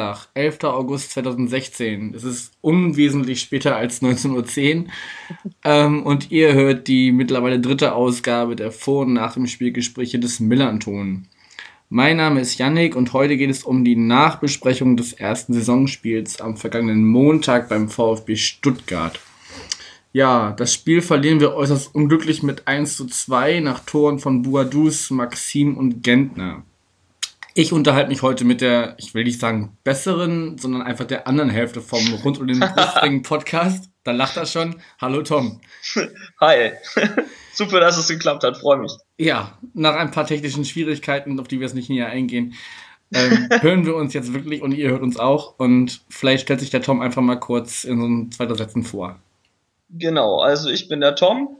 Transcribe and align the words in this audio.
Donnerstag, 0.00 0.28
11. 0.34 0.64
August 0.64 1.10
2016. 1.12 2.14
Es 2.14 2.24
ist 2.24 2.52
unwesentlich 2.60 3.40
später 3.40 3.76
als 3.76 4.02
19.10 4.02 4.84
Uhr. 4.84 4.84
ähm, 5.64 6.02
und 6.04 6.30
ihr 6.30 6.54
hört 6.54 6.88
die 6.88 7.12
mittlerweile 7.12 7.60
dritte 7.60 7.94
Ausgabe 7.94 8.56
der 8.56 8.72
Vor- 8.72 9.02
und 9.02 9.12
Nach 9.12 9.34
dem 9.34 9.46
Spielgespräche 9.46 10.18
des 10.18 10.40
Millanton. 10.40 11.26
Mein 11.90 12.16
Name 12.16 12.40
ist 12.40 12.58
Yannick 12.58 12.96
und 12.96 13.12
heute 13.12 13.36
geht 13.36 13.50
es 13.50 13.64
um 13.64 13.84
die 13.84 13.96
Nachbesprechung 13.96 14.96
des 14.96 15.12
ersten 15.12 15.52
Saisonspiels 15.52 16.40
am 16.40 16.56
vergangenen 16.56 17.04
Montag 17.04 17.68
beim 17.68 17.88
VfB 17.88 18.36
Stuttgart. 18.36 19.20
Ja, 20.12 20.52
das 20.52 20.72
Spiel 20.72 21.02
verlieren 21.02 21.40
wir 21.40 21.54
äußerst 21.54 21.94
unglücklich 21.94 22.42
mit 22.42 22.66
1 22.66 22.96
zu 22.96 23.06
2 23.06 23.60
nach 23.60 23.80
Toren 23.80 24.18
von 24.18 24.42
Buadus, 24.42 25.10
Maxim 25.10 25.76
und 25.76 26.02
Gentner. 26.02 26.64
Ich 27.54 27.72
unterhalte 27.72 28.10
mich 28.10 28.22
heute 28.22 28.44
mit 28.44 28.60
der, 28.60 28.94
ich 28.98 29.12
will 29.12 29.24
nicht 29.24 29.40
sagen 29.40 29.76
besseren, 29.82 30.56
sondern 30.56 30.82
einfach 30.82 31.04
der 31.04 31.26
anderen 31.26 31.50
Hälfte 31.50 31.80
vom 31.80 32.00
Rund 32.24 32.38
um 32.38 32.46
den 32.46 32.60
Brustring 32.76 33.22
Podcast. 33.22 33.90
Da 34.04 34.12
lacht 34.12 34.36
er 34.36 34.46
schon. 34.46 34.76
Hallo 35.00 35.22
Tom. 35.22 35.60
Hi. 36.40 36.72
Super, 37.52 37.80
dass 37.80 37.98
es 37.98 38.06
geklappt 38.06 38.44
hat, 38.44 38.56
freue 38.56 38.78
mich. 38.78 38.92
Ja, 39.18 39.58
nach 39.74 39.96
ein 39.96 40.12
paar 40.12 40.26
technischen 40.26 40.64
Schwierigkeiten, 40.64 41.40
auf 41.40 41.48
die 41.48 41.58
wir 41.58 41.66
jetzt 41.66 41.74
nicht 41.74 41.90
näher 41.90 42.06
eingehen, 42.06 42.54
ähm, 43.12 43.48
hören 43.60 43.84
wir 43.84 43.96
uns 43.96 44.14
jetzt 44.14 44.32
wirklich 44.32 44.62
und 44.62 44.70
ihr 44.72 44.90
hört 44.90 45.02
uns 45.02 45.18
auch. 45.18 45.58
Und 45.58 46.02
vielleicht 46.08 46.44
stellt 46.44 46.60
sich 46.60 46.70
der 46.70 46.82
Tom 46.82 47.00
einfach 47.00 47.22
mal 47.22 47.40
kurz 47.40 47.82
in 47.82 48.00
so 48.00 48.06
ein 48.06 48.30
zweiter 48.30 48.54
Sätzen 48.54 48.84
vor. 48.84 49.18
Genau, 49.90 50.40
also 50.40 50.70
ich 50.70 50.88
bin 50.88 51.00
der 51.00 51.16
Tom, 51.16 51.58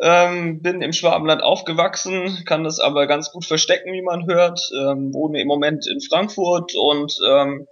ähm, 0.00 0.62
bin 0.62 0.82
im 0.82 0.92
Schwabenland 0.92 1.42
aufgewachsen, 1.42 2.44
kann 2.46 2.64
das 2.64 2.80
aber 2.80 3.06
ganz 3.06 3.30
gut 3.30 3.44
verstecken, 3.44 3.92
wie 3.92 4.02
man 4.02 4.26
hört, 4.26 4.60
ähm, 4.74 5.12
wohne 5.12 5.40
im 5.40 5.46
Moment 5.46 5.86
in 5.86 6.00
Frankfurt 6.00 6.74
und 6.74 7.18
ähm, 7.28 7.66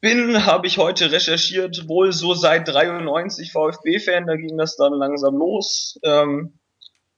bin, 0.00 0.44
habe 0.44 0.66
ich 0.66 0.78
heute 0.78 1.10
recherchiert, 1.10 1.88
wohl 1.88 2.12
so 2.12 2.34
seit 2.34 2.68
93 2.68 3.52
VfB-Fan, 3.52 4.26
da 4.26 4.36
ging 4.36 4.56
das 4.58 4.76
dann 4.76 4.92
langsam 4.92 5.36
los. 5.36 5.98
Ähm, 6.02 6.58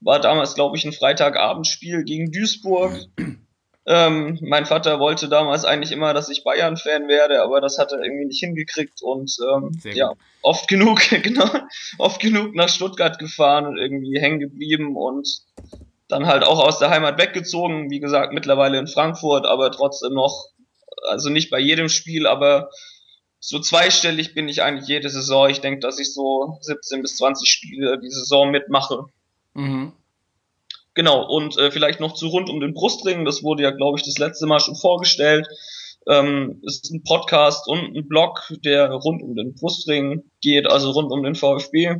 war 0.00 0.20
damals, 0.20 0.54
glaube 0.54 0.76
ich, 0.76 0.84
ein 0.84 0.92
Freitagabendspiel 0.92 2.04
gegen 2.04 2.30
Duisburg. 2.30 2.92
Ähm, 3.90 4.38
mein 4.42 4.66
Vater 4.66 5.00
wollte 5.00 5.30
damals 5.30 5.64
eigentlich 5.64 5.92
immer, 5.92 6.12
dass 6.12 6.28
ich 6.28 6.44
Bayern-Fan 6.44 7.08
werde, 7.08 7.42
aber 7.42 7.62
das 7.62 7.78
hat 7.78 7.90
er 7.90 8.02
irgendwie 8.02 8.26
nicht 8.26 8.40
hingekriegt 8.40 9.00
und 9.00 9.34
ähm, 9.50 9.80
ja, 9.82 10.12
oft 10.42 10.68
genug, 10.68 11.00
genau, 11.22 11.48
oft 11.96 12.20
genug 12.20 12.54
nach 12.54 12.68
Stuttgart 12.68 13.18
gefahren 13.18 13.66
und 13.66 13.78
irgendwie 13.78 14.20
hängen 14.20 14.40
geblieben 14.40 14.94
und 14.94 15.26
dann 16.06 16.26
halt 16.26 16.44
auch 16.44 16.58
aus 16.58 16.78
der 16.78 16.90
Heimat 16.90 17.18
weggezogen. 17.18 17.90
Wie 17.90 17.98
gesagt, 17.98 18.34
mittlerweile 18.34 18.78
in 18.78 18.88
Frankfurt, 18.88 19.46
aber 19.46 19.70
trotzdem 19.70 20.12
noch, 20.12 20.48
also 21.08 21.30
nicht 21.30 21.48
bei 21.48 21.58
jedem 21.58 21.88
Spiel, 21.88 22.26
aber 22.26 22.68
so 23.40 23.58
zweistellig 23.58 24.34
bin 24.34 24.50
ich 24.50 24.62
eigentlich 24.62 24.88
jede 24.88 25.08
Saison. 25.08 25.48
Ich 25.48 25.62
denke, 25.62 25.80
dass 25.80 25.98
ich 25.98 26.12
so 26.12 26.58
17 26.60 27.00
bis 27.00 27.16
20 27.16 27.48
Spiele 27.48 27.98
die 27.98 28.10
Saison 28.10 28.50
mitmache. 28.50 29.06
Mhm. 29.54 29.94
Genau, 30.98 31.24
und 31.24 31.56
äh, 31.58 31.70
vielleicht 31.70 32.00
noch 32.00 32.14
zu 32.14 32.26
rund 32.26 32.50
um 32.50 32.58
den 32.58 32.74
Brustring, 32.74 33.24
das 33.24 33.44
wurde 33.44 33.62
ja, 33.62 33.70
glaube 33.70 33.96
ich, 33.96 34.04
das 34.04 34.18
letzte 34.18 34.46
Mal 34.46 34.58
schon 34.58 34.74
vorgestellt. 34.74 35.46
Ähm, 36.08 36.60
ist 36.64 36.90
ein 36.90 37.04
Podcast 37.04 37.68
und 37.68 37.96
ein 37.96 38.08
Blog, 38.08 38.52
der 38.64 38.90
rund 38.90 39.22
um 39.22 39.36
den 39.36 39.54
Brustring 39.54 40.24
geht, 40.40 40.66
also 40.66 40.90
rund 40.90 41.12
um 41.12 41.22
den 41.22 41.36
VfB. 41.36 41.98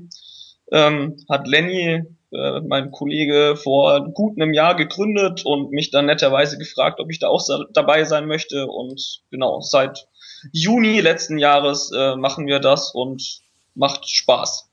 Ähm, 0.73 1.17
hat 1.31 1.47
Lenny, 1.47 2.03
äh, 2.33 2.61
mein 2.67 2.91
Kollege, 2.91 3.55
vor 3.55 4.05
gut 4.15 4.33
einem 4.37 4.53
Jahr 4.53 4.75
gegründet 4.75 5.47
und 5.47 5.71
mich 5.71 5.93
dann 5.93 6.07
netterweise 6.07 6.59
gefragt, 6.59 6.99
ob 6.99 7.09
ich 7.09 7.21
da 7.21 7.29
auch 7.29 7.47
dabei 7.73 8.03
sein 8.03 8.27
möchte. 8.27 8.67
Und 8.67 9.21
genau, 9.31 9.61
seit 9.61 10.09
Juni 10.51 11.01
letzten 11.01 11.39
Jahres 11.39 11.93
äh, 11.97 12.17
machen 12.17 12.49
wir 12.49 12.59
das 12.59 12.93
und 12.93 13.43
macht 13.77 14.09
Spaß. 14.09 14.68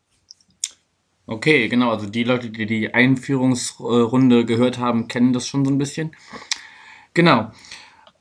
Okay, 1.27 1.67
genau. 1.67 1.91
Also 1.91 2.07
die 2.07 2.23
Leute, 2.23 2.49
die 2.49 2.65
die 2.65 2.93
Einführungsrunde 2.93 4.45
gehört 4.45 4.77
haben, 4.77 5.07
kennen 5.07 5.33
das 5.33 5.47
schon 5.47 5.65
so 5.65 5.71
ein 5.71 5.77
bisschen. 5.77 6.15
Genau. 7.13 7.51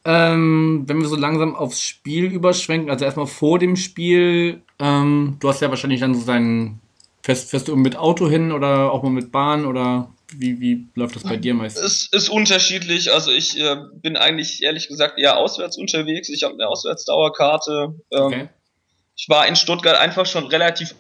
Ähm, 0.07 0.85
wenn 0.87 1.01
wir 1.01 1.09
so 1.09 1.17
langsam 1.17 1.55
aufs 1.55 1.83
Spiel 1.83 2.27
überschwenken, 2.27 2.91
also 2.91 3.05
erstmal 3.05 3.27
vor 3.27 3.59
dem 3.59 3.77
Spiel, 3.77 4.63
ähm, 4.79 5.37
du 5.41 5.49
hast 5.49 5.61
ja 5.61 5.71
wahrscheinlich 5.71 6.01
dann 6.01 6.15
so 6.15 6.27
deinen, 6.27 6.81
fährst, 7.23 7.51
fährst 7.51 7.69
du 7.69 7.77
mit 7.77 7.97
Auto 7.97 8.29
hin 8.29 8.53
oder 8.53 8.93
auch 8.93 9.03
mal 9.03 9.11
mit 9.11 9.33
Bahn 9.33 9.65
oder 9.65 10.11
wie, 10.33 10.61
wie 10.61 10.89
läuft 10.95 11.17
das 11.17 11.23
bei 11.23 11.37
dir 11.37 11.55
meistens? 11.55 11.85
Es 11.85 12.07
ist 12.13 12.29
unterschiedlich. 12.29 13.13
Also 13.13 13.31
ich 13.31 13.59
äh, 13.59 13.77
bin 13.95 14.17
eigentlich 14.17 14.63
ehrlich 14.63 14.89
gesagt 14.89 15.19
eher 15.19 15.37
auswärts 15.37 15.77
unterwegs. 15.77 16.29
Ich 16.29 16.43
habe 16.43 16.55
eine 16.55 16.69
Auswärtsdauerkarte. 16.69 17.95
Ähm, 18.11 18.23
okay. 18.23 18.49
Ich 19.17 19.29
war 19.29 19.47
in 19.47 19.57
Stuttgart 19.57 19.97
einfach 19.97 20.27
schon 20.27 20.47
relativ 20.47 20.95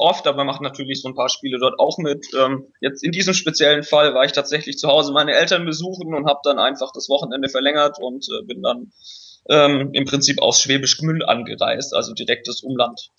oft, 0.00 0.26
aber 0.26 0.44
macht 0.44 0.60
natürlich 0.60 1.02
so 1.02 1.08
ein 1.08 1.14
paar 1.14 1.28
Spiele 1.28 1.58
dort 1.58 1.78
auch 1.78 1.98
mit. 1.98 2.26
Ähm, 2.38 2.66
jetzt 2.80 3.04
in 3.04 3.12
diesem 3.12 3.34
speziellen 3.34 3.82
Fall 3.82 4.14
war 4.14 4.24
ich 4.24 4.32
tatsächlich 4.32 4.78
zu 4.78 4.88
Hause 4.88 5.12
meine 5.12 5.32
Eltern 5.32 5.64
besuchen 5.64 6.14
und 6.14 6.26
habe 6.26 6.40
dann 6.42 6.58
einfach 6.58 6.92
das 6.92 7.08
Wochenende 7.08 7.48
verlängert 7.48 7.98
und 8.00 8.26
äh, 8.28 8.44
bin 8.44 8.62
dann 8.62 8.92
ähm, 9.48 9.90
im 9.92 10.04
Prinzip 10.04 10.40
aus 10.40 10.60
Schwäbisch 10.60 10.98
Gmünd 10.98 11.28
angereist, 11.28 11.94
also 11.94 12.12
direktes 12.14 12.62
Umland. 12.62 13.10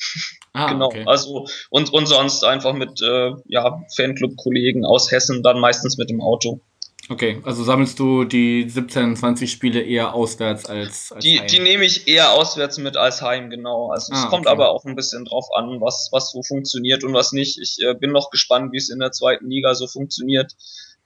Ah, 0.54 0.68
genau. 0.72 0.88
Okay. 0.88 1.04
Also 1.06 1.48
und, 1.70 1.92
und 1.94 2.08
sonst 2.08 2.44
einfach 2.44 2.74
mit 2.74 3.02
äh, 3.02 3.32
ja, 3.46 3.82
Fanclub-Kollegen 3.96 4.86
aus 4.86 5.12
Hessen, 5.12 5.44
dann 5.44 5.60
meistens 5.60 5.98
mit 5.98 6.10
dem 6.10 6.22
Auto. 6.22 6.62
Okay, 7.12 7.42
also 7.44 7.66
sammelst 7.66 8.00
du 8.00 8.24
die 8.24 8.70
17, 8.70 9.18
20 9.18 9.52
Spiele 9.52 9.82
eher 9.82 10.14
auswärts 10.14 10.66
als, 10.66 11.12
als 11.12 11.26
die, 11.26 11.42
Heim? 11.42 11.48
Die 11.48 11.60
nehme 11.60 11.84
ich 11.84 12.08
eher 12.08 12.32
auswärts 12.32 12.78
mit 12.78 12.96
als 12.96 13.22
Heim, 13.22 13.50
genau. 13.50 13.92
Also 13.92 14.14
es 14.14 14.24
ah, 14.24 14.28
kommt 14.30 14.46
okay. 14.46 14.54
aber 14.54 14.70
auch 14.70 14.86
ein 14.86 14.96
bisschen 14.96 15.26
drauf 15.26 15.46
an, 15.54 15.82
was, 15.82 16.08
was 16.14 16.32
so 16.32 16.42
funktioniert 16.42 17.04
und 17.04 17.14
was 17.14 17.34
nicht. 17.34 17.60
Ich 17.60 17.80
äh, 17.86 17.96
bin 17.96 18.14
noch 18.14 18.30
gespannt, 18.30 18.72
wie 18.72 18.78
es 18.78 18.90
in 18.90 19.00
der 19.00 19.12
zweiten 19.12 19.50
Liga 19.50 19.76
so 19.76 19.88
funktioniert. 19.88 20.54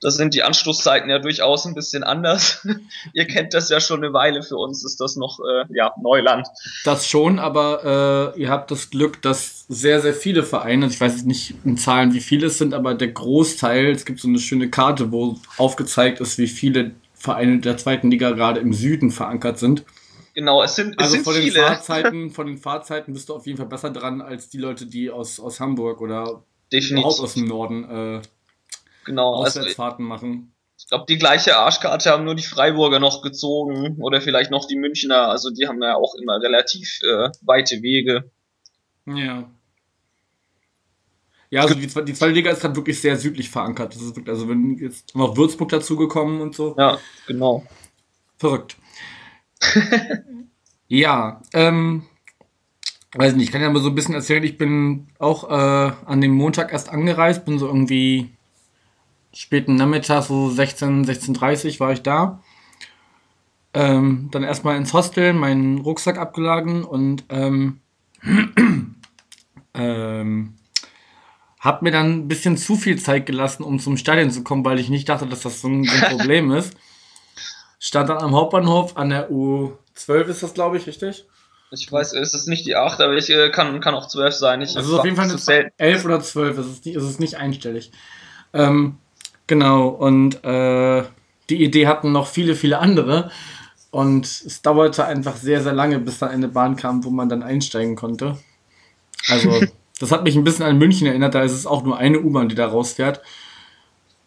Da 0.02 0.12
sind 0.12 0.34
die 0.34 0.44
Anstoßzeiten 0.44 1.10
ja 1.10 1.20
durchaus 1.20 1.66
ein 1.66 1.74
bisschen 1.74 2.04
anders. 2.04 2.68
Ihr 3.14 3.26
kennt 3.26 3.54
das 3.54 3.70
ja 3.70 3.80
schon 3.80 4.04
eine 4.04 4.14
Weile. 4.14 4.44
Für 4.44 4.58
uns 4.58 4.84
ist 4.84 5.00
das 5.00 5.16
noch 5.16 5.40
äh, 5.40 5.66
ja, 5.74 5.94
Neuland. 6.02 6.48
Das 6.84 7.08
schon, 7.08 7.40
aber 7.40 8.34
äh, 8.36 8.42
ihr 8.42 8.50
habt 8.50 8.72
das 8.72 8.90
Glück, 8.90 9.22
dass 9.22 9.66
sehr, 9.68 10.02
sehr 10.02 10.14
viele 10.14 10.44
Vereine, 10.44 10.88
ich 10.88 11.00
weiß 11.00 11.14
jetzt 11.14 11.26
nicht 11.26 11.56
in 11.64 11.78
Zahlen, 11.78 12.14
wie 12.14 12.20
viele 12.20 12.48
es 12.48 12.58
sind, 12.58 12.74
aber 12.74 12.94
der 12.94 13.10
Großteil, 13.10 13.92
es 13.92 14.06
gibt 14.06 14.20
so 14.20 14.28
eine 14.28 14.40
schöne 14.40 14.70
Karte, 14.70 15.12
wo 15.12 15.40
aufgezeigt 15.58 16.20
ist, 16.20 16.38
wie 16.38 16.48
viele 16.48 16.92
Vereine 17.14 17.60
der 17.60 17.78
zweiten 17.78 18.12
Liga 18.12 18.32
gerade 18.32 18.60
im 18.60 18.74
Süden 18.74 19.12
verankert 19.12 19.58
sind. 19.58 19.86
Genau, 20.36 20.62
es 20.62 20.76
sind, 20.76 20.96
es 20.98 20.98
also 20.98 21.14
sind 21.14 21.24
von 21.24 21.34
viele. 21.34 21.54
Den 21.54 21.64
Fahrzeiten, 21.64 22.30
von 22.32 22.48
den 22.48 22.58
Fahrzeiten 22.58 23.14
bist 23.14 23.30
du 23.30 23.36
auf 23.36 23.46
jeden 23.48 23.58
Fall 23.58 23.68
besser 23.68 23.90
dran 23.90 24.22
als 24.22 24.50
die 24.50 24.58
Leute, 24.58 24.86
die 24.86 25.10
aus, 25.10 25.40
aus 25.40 25.60
Hamburg 25.62 26.02
oder 26.02 26.44
Definitiv. 26.72 26.98
überhaupt 27.00 27.20
aus 27.22 27.34
dem 27.36 27.46
Norden 27.46 27.84
äh, 27.90 28.22
genau, 29.06 29.36
also 29.36 29.60
Auswärtsfahrten 29.60 30.12
also, 30.12 30.26
machen. 30.26 30.56
Ich 30.78 30.88
glaube, 30.88 31.06
die 31.08 31.18
gleiche 31.18 31.58
Arschkarte 31.58 32.12
haben 32.12 32.26
nur 32.26 32.36
die 32.36 32.44
Freiburger 32.44 33.00
noch 33.00 33.22
gezogen 33.22 33.98
oder 34.02 34.20
vielleicht 34.20 34.52
noch 34.52 34.68
die 34.68 34.76
Münchner. 34.76 35.30
Also 35.30 35.50
die 35.50 35.68
haben 35.68 35.82
ja 35.82 35.96
auch 35.96 36.16
immer 36.16 36.42
relativ 36.42 37.00
äh, 37.04 37.30
weite 37.42 37.82
Wege. 37.82 38.30
Ja. 39.06 39.50
Ja, 41.50 41.62
also 41.62 41.76
die, 41.76 41.88
die 41.88 42.14
zweite 42.14 42.34
Liga 42.34 42.52
ist 42.52 42.62
gerade 42.62 42.76
wirklich 42.76 43.00
sehr 43.00 43.16
südlich 43.16 43.50
verankert. 43.50 43.96
Das 43.96 44.02
ist 44.02 44.16
wirklich, 44.16 44.34
also 44.34 44.50
wenn 44.50 44.78
jetzt 44.78 45.16
noch 45.16 45.38
Würzburg 45.38 45.70
dazugekommen 45.70 46.42
und 46.42 46.56
so. 46.56 46.76
Ja, 46.78 47.00
genau. 47.28 47.64
Verrückt. 48.38 48.76
ja, 50.88 51.42
ähm, 51.54 52.06
weiß 53.14 53.36
nicht, 53.36 53.46
ich 53.46 53.52
kann 53.52 53.62
ja 53.62 53.70
mal 53.70 53.82
so 53.82 53.90
ein 53.90 53.96
bisschen 53.96 54.16
erzählen, 54.16 54.44
ich 54.44 54.58
bin 54.58 55.08
auch 55.20 55.50
äh, 55.50 55.94
an 56.06 56.20
dem 56.20 56.32
Montag 56.32 56.74
erst 56.74 56.90
angereist, 56.90 57.46
bin 57.46 57.60
so 57.60 57.68
irgendwie 57.68 58.35
späten 59.36 59.76
Nachmittag, 59.76 60.24
so 60.24 60.50
16, 60.50 61.06
16.30 61.06 61.80
war 61.80 61.92
ich 61.92 62.02
da. 62.02 62.42
Ähm, 63.74 64.30
dann 64.32 64.44
erstmal 64.44 64.78
ins 64.78 64.94
Hostel, 64.94 65.34
meinen 65.34 65.80
Rucksack 65.80 66.18
abgeladen 66.18 66.86
und 66.86 67.26
ähm, 67.30 67.82
ähm, 69.74 70.54
hab 71.60 71.82
mir 71.82 71.92
dann 71.92 72.12
ein 72.12 72.28
bisschen 72.28 72.58
zu 72.58 72.76
viel 72.76 72.98
Zeit 72.98 73.26
gelassen, 73.26 73.64
um 73.64 73.80
zum 73.80 73.98
Stadion 73.98 74.32
zu 74.32 74.44
kommen, 74.44 74.64
weil 74.64 74.80
ich 74.80 74.90
nicht 74.90 75.10
dachte, 75.10 75.28
dass 75.28 75.42
das 75.42 75.60
so 75.60 75.68
ein, 75.68 75.84
so 75.84 75.94
ein 75.94 76.12
Problem 76.18 76.52
ist. 76.52 76.78
Stand 77.80 78.10
dann 78.10 78.20
am 78.20 78.34
Hauptbahnhof 78.34 78.96
an 78.96 79.10
der 79.10 79.30
U12 79.30 80.26
ist 80.28 80.44
das, 80.44 80.54
glaube 80.54 80.78
ich, 80.78 80.88
richtig? 80.88 81.26
Ich 81.72 81.92
weiß, 81.92 82.14
es 82.14 82.34
ist 82.34 82.48
nicht 82.48 82.66
die 82.66 82.76
8, 82.76 83.02
aber 83.02 83.14
ich 83.16 83.30
äh, 83.30 83.50
kann, 83.50 83.82
kann 83.82 83.96
auch 83.96 84.08
12 84.08 84.34
sein. 84.34 84.62
Ich, 84.62 84.78
also 84.78 85.00
auf 85.00 85.04
jeden 85.04 85.18
Fall 85.18 85.30
eine 85.30 85.72
11 85.78 86.06
oder 86.06 86.22
12, 86.22 86.58
es 86.58 86.68
ist, 86.68 86.86
nicht, 86.86 86.96
es 86.96 87.04
ist 87.04 87.20
nicht 87.20 87.36
einstellig. 87.36 87.92
Ähm, 88.54 88.98
Genau, 89.48 89.88
und 89.88 90.44
äh, 90.44 91.04
die 91.50 91.64
Idee 91.64 91.88
hatten 91.88 92.12
noch 92.12 92.28
viele, 92.28 92.56
viele 92.56 92.80
andere. 92.80 93.32
Und 93.92 94.26
es 94.26 94.62
dauerte 94.62 95.06
einfach 95.06 95.38
sehr, 95.38 95.62
sehr 95.62 95.74
lange, 95.74 96.00
bis 96.00 96.20
dann 96.20 96.30
eine 96.30 96.50
Bahn 96.50 96.76
kam, 96.76 97.04
wo 97.06 97.10
man 97.10 97.30
dann 97.30 97.44
einsteigen 97.44 97.96
konnte. 97.96 98.38
Also, 99.30 99.62
das 100.00 100.12
hat 100.12 100.24
mich 100.24 100.36
ein 100.36 100.44
bisschen 100.44 100.66
an 100.66 100.78
München 100.78 101.08
erinnert, 101.08 101.34
da 101.34 101.44
ist 101.44 101.54
es 101.54 101.66
auch 101.66 101.84
nur 101.84 101.98
eine 101.98 102.20
U-Bahn, 102.20 102.50
die 102.50 102.56
da 102.56 102.68
rausfährt. 102.68 103.22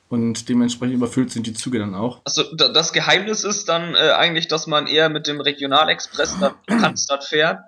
Und 0.08 0.48
dementsprechend 0.48 0.94
überfüllt 0.94 1.30
sind 1.30 1.46
die 1.46 1.52
Züge 1.52 1.78
dann 1.78 1.94
auch. 1.94 2.22
Also 2.24 2.42
das 2.54 2.94
Geheimnis 2.94 3.44
ist 3.44 3.68
dann 3.68 3.94
äh, 3.94 4.12
eigentlich, 4.12 4.48
dass 4.48 4.66
man 4.66 4.86
eher 4.86 5.10
mit 5.10 5.26
dem 5.26 5.38
Regionalexpress 5.38 6.38
nach 6.38 6.54
Cannstatt 6.66 7.24
fährt 7.24 7.60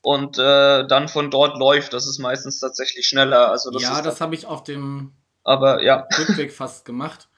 und 0.00 0.38
äh, 0.38 0.86
dann 0.86 1.08
von 1.08 1.30
dort 1.30 1.58
läuft. 1.58 1.92
Das 1.92 2.06
ist 2.06 2.18
meistens 2.20 2.58
tatsächlich 2.58 3.06
schneller. 3.06 3.50
Also 3.50 3.70
das 3.70 3.82
ja, 3.82 4.00
das 4.00 4.22
habe 4.22 4.34
ich 4.34 4.46
auf 4.46 4.64
dem 4.64 5.12
aber 5.44 5.82
ja. 5.82 6.08
Rückweg 6.18 6.52
fast 6.52 6.84
gemacht. 6.84 7.28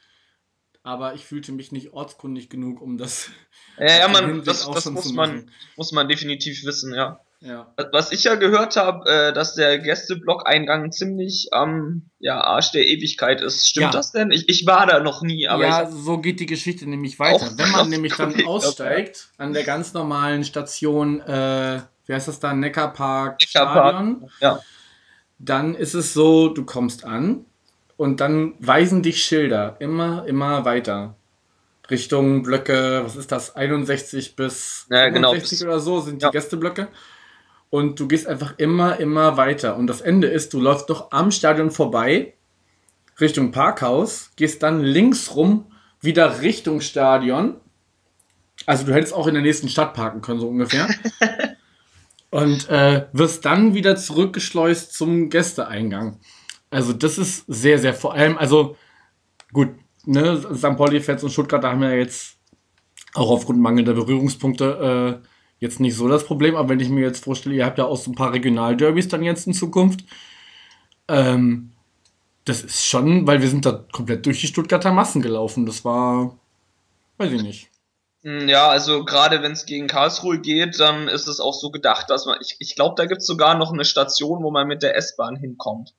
Aber 0.83 1.15
ich 1.15 1.25
fühlte 1.25 1.51
mich 1.51 1.73
nicht 1.73 1.93
ortskundig 1.93 2.49
genug, 2.49 2.81
um 2.81 2.97
das. 2.97 3.31
Ja, 3.77 3.99
ja 3.99 4.09
man, 4.09 4.45
das, 4.45 4.71
das 4.71 4.89
muss 4.89 5.13
man, 5.13 5.51
muss 5.77 5.91
man 5.91 6.09
definitiv 6.09 6.65
wissen, 6.65 6.95
ja. 6.95 7.21
Ja. 7.41 7.75
Was 7.93 8.13
ich 8.13 8.25
ja 8.25 8.37
gehört 8.37 8.77
habe, 8.77 9.09
äh, 9.11 9.33
dass 9.33 9.55
der 9.55 9.79
Gästeblock-Eingang 9.79 10.91
ziemlich 10.91 11.49
am 11.53 11.71
ähm, 11.71 12.11
ja, 12.19 12.41
Arsch 12.41 12.73
der 12.73 12.87
Ewigkeit 12.87 13.41
ist. 13.41 13.69
Stimmt 13.69 13.85
ja. 13.85 13.91
das 13.91 14.13
denn? 14.13 14.31
Ich, 14.31 14.49
ich 14.49 14.67
war 14.67 14.87
da 14.87 15.01
noch 15.01 15.23
nie, 15.23 15.47
aber. 15.47 15.65
Ja, 15.65 15.91
so 15.91 16.19
geht 16.19 16.41
die 16.41 16.47
Geschichte 16.47 16.89
nämlich 16.89 17.19
weiter. 17.19 17.53
Wenn 17.57 17.71
man 17.73 17.91
nämlich 17.91 18.17
dann 18.17 18.47
aussteigt 18.47 19.29
an 19.37 19.53
der 19.53 19.65
ganz 19.65 19.93
normalen 19.93 20.45
Station, 20.45 21.21
äh, 21.21 21.83
wie 22.07 22.15
heißt 22.15 22.29
das 22.29 22.41
da, 22.41 22.55
Neckarpark, 22.55 23.41
Neckarpark 23.41 23.95
Stadion, 23.95 24.31
ja. 24.41 24.61
dann 25.39 25.75
ist 25.75 25.95
es 25.95 26.15
so, 26.15 26.49
du 26.49 26.65
kommst 26.65 27.05
an 27.05 27.45
und 27.97 28.21
dann 28.21 28.55
weisen 28.59 29.03
dich 29.03 29.25
Schilder 29.25 29.77
immer, 29.79 30.27
immer 30.27 30.65
weiter. 30.65 31.15
Richtung 31.91 32.43
Blöcke, 32.43 33.03
was 33.05 33.17
ist 33.17 33.31
das, 33.33 33.55
61 33.55 34.37
bis 34.37 34.87
ja, 34.91 35.05
65 35.05 35.61
genau. 35.61 35.71
oder 35.71 35.81
so 35.81 36.01
sind 36.01 36.21
die 36.21 36.25
ja. 36.25 36.31
Gästeblöcke. 36.31 36.89
Und 37.71 37.99
du 38.01 38.09
gehst 38.09 38.27
einfach 38.27 38.55
immer, 38.59 38.99
immer 38.99 39.37
weiter. 39.37 39.77
Und 39.77 39.87
das 39.87 40.01
Ende 40.01 40.29
ist, 40.29 40.53
du 40.53 40.61
läufst 40.61 40.89
doch 40.91 41.11
am 41.13 41.31
Stadion 41.31 41.71
vorbei, 41.71 42.35
Richtung 43.21 43.51
Parkhaus, 43.51 44.31
gehst 44.37 44.63
dann 44.63 44.83
links 44.83 45.35
rum, 45.35 45.67
wieder 46.01 46.43
Richtung 46.43 46.81
Stadion. 46.81 47.57
Also 48.67 48.85
du 48.85 48.95
hättest 48.95 49.15
auch 49.15 49.27
in 49.27 49.35
der 49.35 49.43
nächsten 49.43 49.69
Stadt 49.69 49.95
parken 49.95 50.21
können, 50.21 50.41
so 50.41 50.49
ungefähr. 50.49 50.89
und 52.31 52.69
äh, 52.69 53.07
wirst 53.13 53.45
dann 53.45 53.75
wieder 53.75 53.97
zurückgeschleust 53.97 54.93
zum 54.93 55.31
Gästeeingang. 55.31 56.19
Also 56.77 56.93
das 56.93 57.17
ist 57.17 57.47
sehr, 57.49 57.79
sehr 57.79 57.95
vor 57.95 58.13
allem, 58.13 58.37
also 58.37 58.77
gut, 59.51 59.71
ne, 60.05 60.39
St. 60.55 60.77
Pauli-Fans 60.77 61.25
und 61.25 61.31
Stuttgart, 61.31 61.65
da 61.65 61.71
haben 61.71 61.81
wir 61.81 61.97
jetzt 61.97 62.37
auch 63.15 63.31
aufgrund 63.31 63.61
mangelnder 63.61 63.95
Berührungspunkte 63.95 65.23
äh, 65.25 65.27
jetzt 65.59 65.81
nicht 65.81 65.97
so 65.97 66.07
das 66.07 66.27
Problem, 66.27 66.55
aber 66.55 66.69
wenn 66.69 66.81
ich 66.81 66.91
mir 66.91 67.01
jetzt 67.01 67.25
vorstelle, 67.25 67.55
ihr 67.55 67.65
habt 67.65 67.79
ja 67.79 67.87
auch 67.87 67.97
so 67.97 68.11
ein 68.11 68.15
paar 68.15 68.35
Regionalderbys 68.35 69.09
dann 69.09 69.23
jetzt 69.23 69.47
in 69.47 69.55
Zukunft, 69.55 70.05
ähm, 71.09 71.73
das 72.45 72.63
ist 72.63 72.85
schon, 72.85 73.27
weil 73.27 73.41
wir 73.41 73.49
sind 73.49 73.65
da 73.65 73.83
komplett 73.91 74.27
durch 74.27 74.43
die 74.43 74.47
Stuttgarter 74.47 74.93
Massen 74.93 75.23
gelaufen. 75.23 75.65
Das 75.65 75.83
war, 75.83 76.37
weiß 77.17 77.33
ich 77.33 77.43
nicht. 77.43 77.71
Hm, 78.23 78.51
ja, 78.51 78.69
also 78.69 79.07
gerade 79.07 79.43
wenn 79.43 79.53
es 79.53 79.65
gegen 79.65 79.87
Karlsruhe 79.87 80.41
geht, 80.41 80.79
dann 80.79 81.09
ist 81.09 81.27
es 81.27 81.41
auch 81.41 81.55
so 81.55 81.71
gedacht, 81.71 82.11
dass 82.11 82.27
man, 82.27 82.37
ich, 82.43 82.57
ich 82.59 82.75
glaube, 82.75 82.97
da 82.99 83.07
gibt 83.07 83.23
es 83.23 83.27
sogar 83.27 83.57
noch 83.57 83.73
eine 83.73 83.87
Station, 83.87 84.43
wo 84.43 84.51
man 84.51 84.69
mit 84.69 84.83
der 84.83 84.95
S-Bahn 84.95 85.37
hinkommt. 85.37 85.95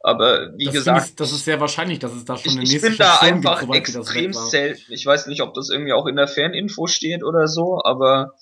Aber 0.00 0.52
wie 0.56 0.66
das 0.66 0.74
gesagt. 0.74 1.08
Ich, 1.08 1.16
das 1.16 1.32
ist 1.32 1.44
sehr 1.44 1.60
wahrscheinlich, 1.60 1.98
dass 1.98 2.12
es 2.12 2.24
da 2.24 2.36
schon 2.36 2.52
ich, 2.52 2.58
eine 2.58 2.60
nächste 2.60 2.76
Ich 2.76 2.98
bin 2.98 2.98
da 2.98 3.16
einfach 3.18 3.60
gibt, 3.60 3.74
extrem 3.74 4.32
selten. 4.32 4.92
Ich 4.92 5.04
weiß 5.04 5.26
nicht, 5.26 5.42
ob 5.42 5.54
das 5.54 5.70
irgendwie 5.70 5.92
auch 5.92 6.06
in 6.06 6.16
der 6.16 6.28
Ferninfo 6.28 6.86
steht 6.86 7.24
oder 7.24 7.48
so, 7.48 7.80
aber 7.84 8.34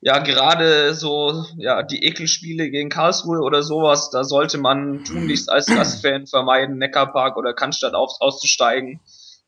ja, 0.00 0.18
gerade 0.18 0.94
so, 0.94 1.44
ja, 1.56 1.82
die 1.82 2.04
Ekelspiele 2.04 2.70
gegen 2.70 2.88
Karlsruhe 2.88 3.40
oder 3.40 3.62
sowas, 3.62 4.10
da 4.10 4.22
sollte 4.22 4.58
man 4.58 5.04
tunlichst 5.04 5.50
als 5.50 5.66
Gastfan 5.74 6.26
vermeiden, 6.26 6.78
Neckarpark 6.78 7.36
oder 7.36 7.52
Cannstatt 7.52 7.94
auf, 7.94 8.12
auszusteigen. 8.20 9.00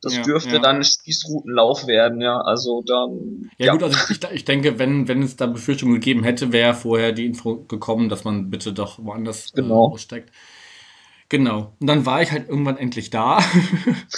Das 0.03 0.17
ja, 0.17 0.23
dürfte 0.23 0.55
ja. 0.55 0.59
dann 0.61 0.83
Spießrutenlauf 0.83 1.87
werden, 1.87 2.23
ja. 2.23 2.41
Also 2.41 2.83
dann. 2.83 3.51
Ja, 3.59 3.67
ja. 3.67 3.73
gut, 3.73 3.83
also 3.83 3.99
ich, 4.11 4.19
ich, 4.33 4.45
denke, 4.47 4.79
wenn, 4.79 5.09
wenn 5.09 5.23
es 5.23 5.37
da 5.37 5.47
Befürchtungen 5.47 5.95
gegeben 5.95 6.25
hätte, 6.25 6.53
wäre 6.53 6.73
vorher 6.73 7.13
die 7.13 7.27
Info 7.27 7.65
gekommen, 7.65 8.09
dass 8.09 8.25
man 8.25 8.49
bitte 8.49 8.73
doch 8.73 8.99
woanders 8.99 9.51
äh, 9.51 9.61
genau. 9.61 9.89
äh, 9.89 9.93
aussteigt. 9.93 10.29
Genau. 10.29 10.39
Und 11.79 11.89
dann 11.89 12.07
war 12.07 12.23
ich 12.23 12.33
halt 12.33 12.49
irgendwann 12.49 12.77
endlich 12.77 13.11
da. 13.11 13.39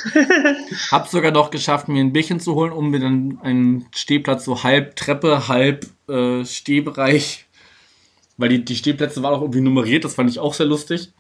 Hab 0.91 1.09
sogar 1.09 1.31
noch 1.31 1.51
geschafft, 1.51 1.89
mir 1.89 2.01
ein 2.01 2.13
Bierchen 2.13 2.41
zu 2.41 2.55
holen, 2.55 2.73
um 2.73 2.91
mir 2.91 3.01
dann 3.01 3.39
einen 3.43 3.87
Stehplatz 3.95 4.45
so 4.45 4.63
halb 4.63 4.97
Treppe, 4.97 5.49
halb 5.49 5.87
äh, 6.09 6.45
Stehbereich. 6.45 7.47
Weil 8.39 8.49
die, 8.49 8.65
die 8.65 8.77
Stehplätze 8.77 9.23
waren 9.23 9.35
auch 9.35 9.43
irgendwie 9.43 9.61
nummeriert, 9.61 10.05
das 10.05 10.15
fand 10.15 10.31
ich 10.31 10.39
auch 10.39 10.55
sehr 10.55 10.67
lustig. 10.67 11.13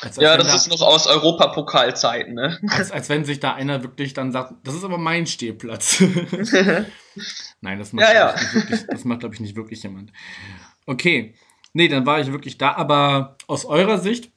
Als, 0.00 0.18
als 0.18 0.24
ja, 0.24 0.36
das 0.36 0.48
da, 0.48 0.54
ist 0.56 0.68
noch 0.68 0.80
aus 0.80 1.06
Europapokalzeiten, 1.06 2.34
ne? 2.34 2.58
Als, 2.68 2.90
als 2.90 3.08
wenn 3.08 3.24
sich 3.24 3.38
da 3.38 3.54
einer 3.54 3.84
wirklich 3.84 4.14
dann 4.14 4.32
sagt, 4.32 4.54
das 4.64 4.74
ist 4.74 4.82
aber 4.82 4.98
mein 4.98 5.26
Stehplatz. 5.26 6.00
Nein, 7.60 7.78
das 7.78 7.92
macht, 7.92 8.06
ja, 8.06 8.12
ja. 8.12 8.34
macht, 9.04 9.20
glaube 9.20 9.34
ich, 9.34 9.40
nicht 9.40 9.54
wirklich 9.54 9.82
jemand. 9.82 10.12
Okay. 10.86 11.34
Nee, 11.72 11.88
dann 11.88 12.04
war 12.04 12.20
ich 12.20 12.32
wirklich 12.32 12.58
da, 12.58 12.72
aber 12.72 13.36
aus 13.46 13.64
eurer 13.64 13.98
Sicht, 13.98 14.31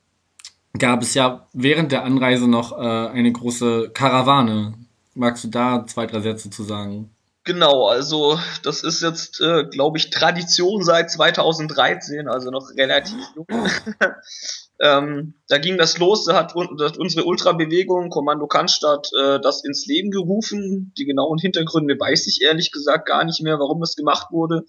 gab 0.77 1.01
es 1.01 1.13
ja 1.13 1.47
während 1.53 1.91
der 1.91 2.03
Anreise 2.03 2.47
noch 2.47 2.77
äh, 2.77 2.81
eine 2.81 3.31
große 3.31 3.91
Karawane. 3.93 4.73
Magst 5.13 5.43
du 5.43 5.47
da 5.47 5.85
zwei, 5.87 6.05
drei 6.05 6.19
Sätze 6.19 6.49
zu 6.49 6.63
sagen? 6.63 7.09
Genau, 7.45 7.87
also 7.87 8.39
das 8.63 8.83
ist 8.83 9.03
jetzt, 9.03 9.39
äh, 9.39 9.65
glaube 9.65 9.99
ich, 9.99 10.09
Tradition 10.09 10.83
seit 10.83 11.11
2013, 11.11 12.27
also 12.27 12.49
noch 12.49 12.71
relativ 12.75 13.19
jung. 13.35 13.45
ähm, 14.81 15.35
da 15.47 15.59
ging 15.59 15.77
das 15.77 15.99
los, 15.99 16.25
da 16.25 16.35
hat, 16.35 16.55
hat 16.55 16.97
unsere 16.97 17.25
Ultrabewegung, 17.25 18.09
Kommando 18.09 18.47
Cannstatt, 18.47 19.11
äh, 19.13 19.39
das 19.39 19.63
ins 19.63 19.85
Leben 19.85 20.09
gerufen. 20.09 20.91
Die 20.97 21.05
genauen 21.05 21.37
Hintergründe 21.37 21.95
weiß 21.99 22.25
ich 22.25 22.41
ehrlich 22.41 22.71
gesagt 22.71 23.07
gar 23.07 23.23
nicht 23.23 23.41
mehr, 23.43 23.59
warum 23.59 23.79
das 23.79 23.95
gemacht 23.95 24.31
wurde. 24.31 24.65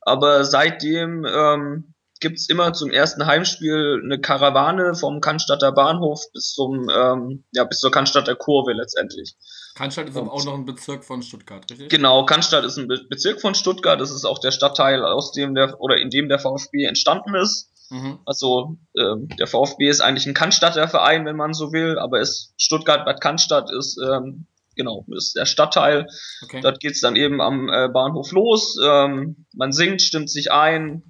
Aber 0.00 0.44
seitdem 0.44 1.26
ähm, 1.26 1.93
gibt's 2.20 2.48
immer 2.48 2.72
zum 2.72 2.90
ersten 2.90 3.26
Heimspiel 3.26 4.00
eine 4.02 4.20
Karawane 4.20 4.94
vom 4.94 5.20
Cannstatter 5.20 5.72
Bahnhof 5.72 6.20
bis 6.32 6.54
zum 6.54 6.88
ähm, 6.88 7.44
ja 7.52 7.64
bis 7.64 7.80
zur 7.80 7.90
Cannstatter 7.90 8.34
Kurve 8.34 8.72
letztendlich. 8.72 9.34
Cannstatt 9.74 10.08
ist 10.08 10.16
aber 10.16 10.32
auch 10.32 10.44
noch 10.44 10.54
ein 10.54 10.64
Bezirk 10.64 11.04
von 11.04 11.22
Stuttgart, 11.22 11.68
richtig? 11.70 11.88
Genau, 11.88 12.24
Cannstatt 12.24 12.64
ist 12.64 12.78
ein 12.78 12.88
Be 12.88 13.00
Bezirk 13.08 13.40
von 13.40 13.54
Stuttgart. 13.54 14.00
Das 14.00 14.10
ist 14.10 14.24
auch 14.24 14.38
der 14.38 14.52
Stadtteil, 14.52 15.04
aus 15.04 15.32
dem 15.32 15.54
der 15.54 15.80
oder 15.80 15.98
in 15.98 16.10
dem 16.10 16.28
der 16.28 16.38
VfB 16.38 16.84
entstanden 16.84 17.34
ist. 17.34 17.70
Mhm. 17.90 18.20
Also 18.24 18.78
ähm, 18.96 19.28
der 19.38 19.46
VfB 19.46 19.88
ist 19.88 20.00
eigentlich 20.00 20.26
ein 20.26 20.34
Cannstatter 20.34 20.88
Verein, 20.88 21.26
wenn 21.26 21.36
man 21.36 21.54
so 21.54 21.72
will, 21.72 21.98
aber 21.98 22.20
ist 22.20 22.54
Stuttgart 22.56 23.04
Bad 23.04 23.20
Cannstatt 23.20 23.70
ist 23.70 23.98
ähm, 23.98 24.46
genau 24.76 25.04
ist 25.16 25.36
der 25.36 25.46
Stadtteil. 25.46 26.06
Okay. 26.42 26.60
Dort 26.60 26.80
geht's 26.80 27.00
dann 27.00 27.16
eben 27.16 27.40
am 27.40 27.68
äh, 27.68 27.88
Bahnhof 27.88 28.32
los. 28.32 28.76
Ähm, 28.82 29.46
man 29.54 29.72
singt, 29.72 30.02
stimmt 30.02 30.30
sich 30.30 30.52
ein 30.52 31.02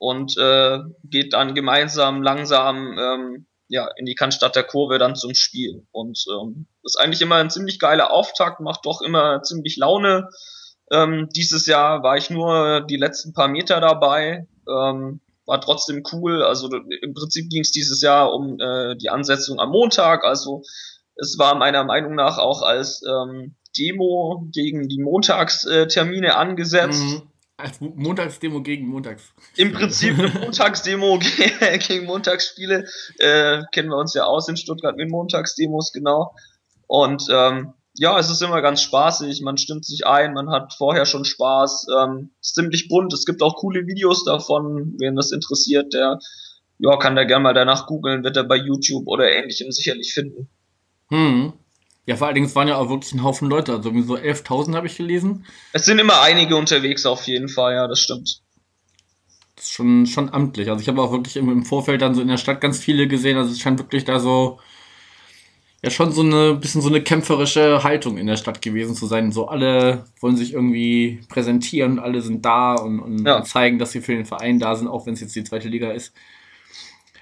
und 0.00 0.36
äh, 0.38 0.78
geht 1.04 1.34
dann 1.34 1.54
gemeinsam 1.54 2.22
langsam 2.22 2.98
ähm, 2.98 3.46
ja, 3.68 3.86
in 3.96 4.06
die 4.06 4.14
Cannstatter 4.14 4.62
Kurve 4.62 4.98
dann 4.98 5.14
zum 5.14 5.34
Spiel. 5.34 5.86
Und 5.92 6.24
ähm, 6.32 6.66
ist 6.82 6.98
eigentlich 6.98 7.20
immer 7.20 7.36
ein 7.36 7.50
ziemlich 7.50 7.78
geiler 7.78 8.10
Auftakt, 8.10 8.60
macht 8.60 8.86
doch 8.86 9.02
immer 9.02 9.42
ziemlich 9.42 9.76
Laune. 9.76 10.30
Ähm, 10.90 11.28
dieses 11.36 11.66
Jahr 11.66 12.02
war 12.02 12.16
ich 12.16 12.30
nur 12.30 12.80
die 12.80 12.96
letzten 12.96 13.34
paar 13.34 13.48
Meter 13.48 13.78
dabei, 13.80 14.48
ähm, 14.66 15.20
war 15.44 15.60
trotzdem 15.60 16.02
cool. 16.12 16.42
Also 16.42 16.70
im 16.72 17.12
Prinzip 17.12 17.50
ging 17.50 17.60
es 17.60 17.70
dieses 17.70 18.00
Jahr 18.00 18.32
um 18.32 18.58
äh, 18.58 18.96
die 18.96 19.10
Ansetzung 19.10 19.60
am 19.60 19.68
Montag. 19.70 20.24
Also 20.24 20.62
es 21.16 21.38
war 21.38 21.56
meiner 21.56 21.84
Meinung 21.84 22.14
nach 22.14 22.38
auch 22.38 22.62
als 22.62 23.02
ähm, 23.06 23.54
Demo 23.76 24.48
gegen 24.50 24.88
die 24.88 25.02
Montagstermine 25.02 26.36
angesetzt. 26.36 27.02
Mhm. 27.02 27.29
Als 27.60 27.80
Montagsdemo 27.80 28.62
gegen 28.62 28.88
Montags. 28.88 29.32
Im 29.56 29.72
Prinzip 29.72 30.18
eine 30.18 30.28
Montagsdemo 30.28 31.18
gegen 31.88 32.06
Montagsspiele. 32.06 32.86
Äh, 33.18 33.62
kennen 33.72 33.88
wir 33.88 33.96
uns 33.96 34.14
ja 34.14 34.24
aus 34.24 34.48
in 34.48 34.56
Stuttgart 34.56 34.96
mit 34.96 35.10
Montagsdemos, 35.10 35.92
genau. 35.92 36.34
Und 36.86 37.28
ähm, 37.30 37.74
ja, 37.94 38.18
es 38.18 38.30
ist 38.30 38.42
immer 38.42 38.62
ganz 38.62 38.82
spaßig, 38.82 39.42
man 39.42 39.58
stimmt 39.58 39.84
sich 39.84 40.06
ein, 40.06 40.32
man 40.32 40.50
hat 40.50 40.74
vorher 40.74 41.06
schon 41.06 41.24
Spaß, 41.24 41.86
ähm, 41.98 42.30
ist 42.40 42.54
ziemlich 42.54 42.88
bunt, 42.88 43.12
es 43.12 43.26
gibt 43.26 43.42
auch 43.42 43.56
coole 43.56 43.86
Videos 43.86 44.24
davon, 44.24 44.94
wen 44.98 45.16
das 45.16 45.32
interessiert, 45.32 45.92
der 45.92 46.18
ja, 46.78 46.96
kann 46.96 47.16
da 47.16 47.24
gerne 47.24 47.42
mal 47.42 47.54
danach 47.54 47.86
googeln, 47.86 48.24
wird 48.24 48.36
er 48.36 48.44
bei 48.44 48.56
YouTube 48.56 49.06
oder 49.06 49.30
ähnlichem 49.30 49.70
sicherlich 49.70 50.14
finden. 50.14 50.48
Hm. 51.08 51.52
Ja, 52.06 52.16
vor 52.16 52.26
allen 52.26 52.34
Dingen, 52.34 52.46
es 52.46 52.56
waren 52.56 52.68
ja 52.68 52.76
auch 52.76 52.88
wirklich 52.88 53.12
ein 53.12 53.22
Haufen 53.22 53.48
Leute, 53.48 53.72
also 53.72 53.90
so 54.02 54.16
11.000 54.16 54.74
habe 54.74 54.86
ich 54.86 54.96
gelesen. 54.96 55.44
Es 55.72 55.84
sind 55.84 55.98
immer 55.98 56.22
einige 56.22 56.56
unterwegs 56.56 57.06
auf 57.06 57.26
jeden 57.26 57.48
Fall, 57.48 57.74
ja, 57.74 57.86
das 57.86 58.00
stimmt. 58.00 58.40
Das 59.56 59.66
ist 59.66 59.72
schon, 59.72 60.06
schon 60.06 60.32
amtlich. 60.32 60.70
Also 60.70 60.80
ich 60.80 60.88
habe 60.88 61.02
auch 61.02 61.12
wirklich 61.12 61.36
im, 61.36 61.64
Vorfeld 61.64 62.00
dann 62.02 62.14
so 62.14 62.22
in 62.22 62.28
der 62.28 62.38
Stadt 62.38 62.60
ganz 62.60 62.78
viele 62.78 63.06
gesehen, 63.06 63.36
also 63.36 63.52
es 63.52 63.60
scheint 63.60 63.78
wirklich 63.78 64.04
da 64.04 64.18
so, 64.18 64.58
ja 65.82 65.90
schon 65.90 66.12
so 66.12 66.22
eine 66.22 66.54
bisschen 66.54 66.82
so 66.82 66.88
eine 66.88 67.02
kämpferische 67.02 67.82
Haltung 67.82 68.18
in 68.18 68.26
der 68.26 68.36
Stadt 68.36 68.60
gewesen 68.62 68.94
zu 68.94 69.06
sein. 69.06 69.32
So 69.32 69.48
alle 69.48 70.04
wollen 70.20 70.36
sich 70.36 70.52
irgendwie 70.52 71.20
präsentieren, 71.28 71.98
alle 71.98 72.20
sind 72.20 72.44
da 72.44 72.74
und, 72.74 73.00
und 73.00 73.26
ja. 73.26 73.42
zeigen, 73.44 73.78
dass 73.78 73.92
sie 73.92 74.00
für 74.00 74.14
den 74.14 74.26
Verein 74.26 74.58
da 74.58 74.74
sind, 74.74 74.88
auch 74.88 75.06
wenn 75.06 75.14
es 75.14 75.20
jetzt 75.20 75.36
die 75.36 75.44
zweite 75.44 75.68
Liga 75.68 75.90
ist. 75.90 76.14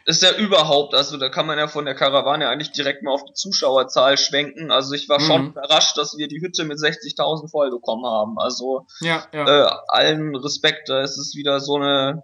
Ist 0.09 0.23
ja 0.23 0.35
überhaupt, 0.35 0.95
also 0.95 1.19
da 1.19 1.29
kann 1.29 1.47
man 1.47 1.59
ja 1.59 1.69
von 1.69 1.85
der 1.85 1.95
Karawane 1.95 2.49
eigentlich 2.49 2.73
direkt 2.73 3.03
mal 3.03 3.13
auf 3.13 3.27
die 3.27 3.35
Zuschauerzahl 3.35 4.17
schwenken. 4.17 4.71
Also 4.71 4.95
ich 4.95 5.07
war 5.11 5.21
mhm. 5.21 5.25
schon 5.25 5.47
überrascht, 5.49 5.99
dass 5.99 6.17
wir 6.17 6.29
die 6.29 6.41
Hütte 6.41 6.65
mit 6.65 6.79
60.000 6.79 7.51
voll 7.51 7.71
bekommen 7.71 8.07
haben. 8.07 8.39
Also 8.39 8.87
ja, 9.01 9.27
ja. 9.35 9.67
Äh, 9.67 9.71
allen 9.89 10.35
Respekt, 10.35 10.89
da 10.89 11.03
ist 11.03 11.19
es 11.19 11.35
wieder 11.35 11.61
so 11.61 11.75
eine 11.75 12.23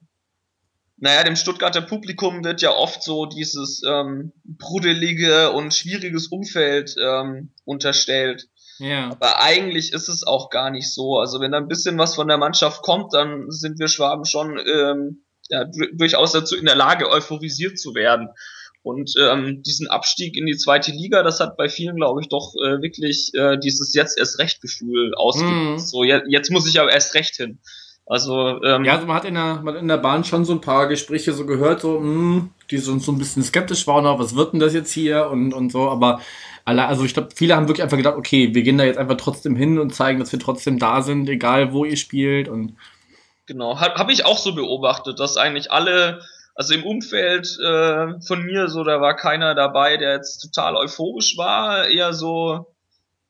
naja, 0.96 1.24
dem 1.24 1.36
Stuttgarter 1.36 1.82
Publikum 1.82 2.42
wird 2.42 2.62
ja 2.62 2.74
oft 2.74 3.02
so 3.02 3.26
dieses 3.26 3.82
ähm, 3.86 4.32
brudelige 4.44 5.50
und 5.50 5.74
schwieriges 5.74 6.28
Umfeld 6.28 6.94
ähm, 6.98 7.52
unterstellt. 7.66 8.48
Ja. 8.78 9.10
Aber 9.10 9.42
eigentlich 9.42 9.92
ist 9.92 10.08
es 10.08 10.26
auch 10.26 10.48
gar 10.48 10.70
nicht 10.70 10.90
so. 10.90 11.18
Also 11.18 11.38
wenn 11.40 11.52
da 11.52 11.58
ein 11.58 11.68
bisschen 11.68 11.98
was 11.98 12.14
von 12.14 12.28
der 12.28 12.38
Mannschaft 12.38 12.82
kommt, 12.82 13.12
dann 13.12 13.50
sind 13.50 13.78
wir 13.78 13.88
Schwaben 13.88 14.24
schon 14.24 14.58
ähm, 14.58 15.23
ja, 15.48 15.64
durchaus 15.92 16.32
dazu 16.32 16.56
in 16.56 16.66
der 16.66 16.76
Lage, 16.76 17.10
euphorisiert 17.10 17.78
zu 17.78 17.94
werden. 17.94 18.28
Und 18.82 19.14
ähm, 19.18 19.62
diesen 19.62 19.88
Abstieg 19.88 20.36
in 20.36 20.44
die 20.44 20.56
zweite 20.56 20.92
Liga, 20.92 21.22
das 21.22 21.40
hat 21.40 21.56
bei 21.56 21.70
vielen, 21.70 21.96
glaube 21.96 22.20
ich, 22.20 22.28
doch 22.28 22.54
äh, 22.56 22.82
wirklich 22.82 23.30
äh, 23.32 23.56
dieses 23.58 23.94
jetzt 23.94 24.18
erst 24.18 24.38
recht 24.38 24.60
Gefühl 24.60 25.14
ausgelöst. 25.14 25.86
Mm. 25.86 25.88
So, 25.88 26.04
je, 26.04 26.20
jetzt 26.28 26.50
muss 26.50 26.68
ich 26.68 26.78
aber 26.78 26.92
erst 26.92 27.14
recht 27.14 27.34
hin. 27.36 27.58
Also, 28.06 28.62
ähm, 28.62 28.84
ja, 28.84 28.96
also 28.96 29.06
man 29.06 29.16
hat 29.16 29.24
in 29.24 29.34
der, 29.34 29.62
man 29.62 29.74
hat 29.74 29.80
in 29.80 29.88
der 29.88 29.96
Bahn 29.96 30.24
schon 30.24 30.44
so 30.44 30.52
ein 30.52 30.60
paar 30.60 30.88
Gespräche 30.88 31.32
so 31.32 31.46
gehört, 31.46 31.80
so, 31.80 31.98
mh, 31.98 32.02
hm, 32.02 32.50
die 32.70 32.76
so, 32.76 32.98
so 32.98 33.10
ein 33.10 33.18
bisschen 33.18 33.42
skeptisch 33.42 33.86
waren, 33.86 34.04
was 34.18 34.36
wird 34.36 34.52
denn 34.52 34.60
das 34.60 34.74
jetzt 34.74 34.92
hier 34.92 35.30
und, 35.30 35.54
und 35.54 35.72
so, 35.72 35.88
aber 35.88 36.20
alle, 36.66 36.86
also 36.86 37.04
ich 37.04 37.14
glaube, 37.14 37.30
viele 37.34 37.56
haben 37.56 37.68
wirklich 37.68 37.82
einfach 37.82 37.96
gedacht, 37.96 38.16
okay, 38.16 38.54
wir 38.54 38.62
gehen 38.62 38.76
da 38.76 38.84
jetzt 38.84 38.98
einfach 38.98 39.16
trotzdem 39.16 39.56
hin 39.56 39.78
und 39.78 39.94
zeigen, 39.94 40.20
dass 40.20 40.32
wir 40.32 40.38
trotzdem 40.38 40.78
da 40.78 41.00
sind, 41.00 41.28
egal 41.28 41.72
wo 41.72 41.86
ihr 41.86 41.96
spielt 41.96 42.48
und. 42.48 42.76
Genau, 43.46 43.78
habe 43.80 43.94
hab 43.96 44.10
ich 44.10 44.24
auch 44.24 44.38
so 44.38 44.54
beobachtet, 44.54 45.20
dass 45.20 45.36
eigentlich 45.36 45.70
alle, 45.70 46.22
also 46.54 46.74
im 46.74 46.84
Umfeld 46.84 47.58
äh, 47.60 48.20
von 48.20 48.42
mir 48.42 48.68
so, 48.68 48.84
da 48.84 49.00
war 49.00 49.16
keiner 49.16 49.54
dabei, 49.54 49.96
der 49.96 50.14
jetzt 50.14 50.38
total 50.38 50.76
euphorisch 50.76 51.36
war, 51.36 51.86
eher 51.86 52.14
so, 52.14 52.74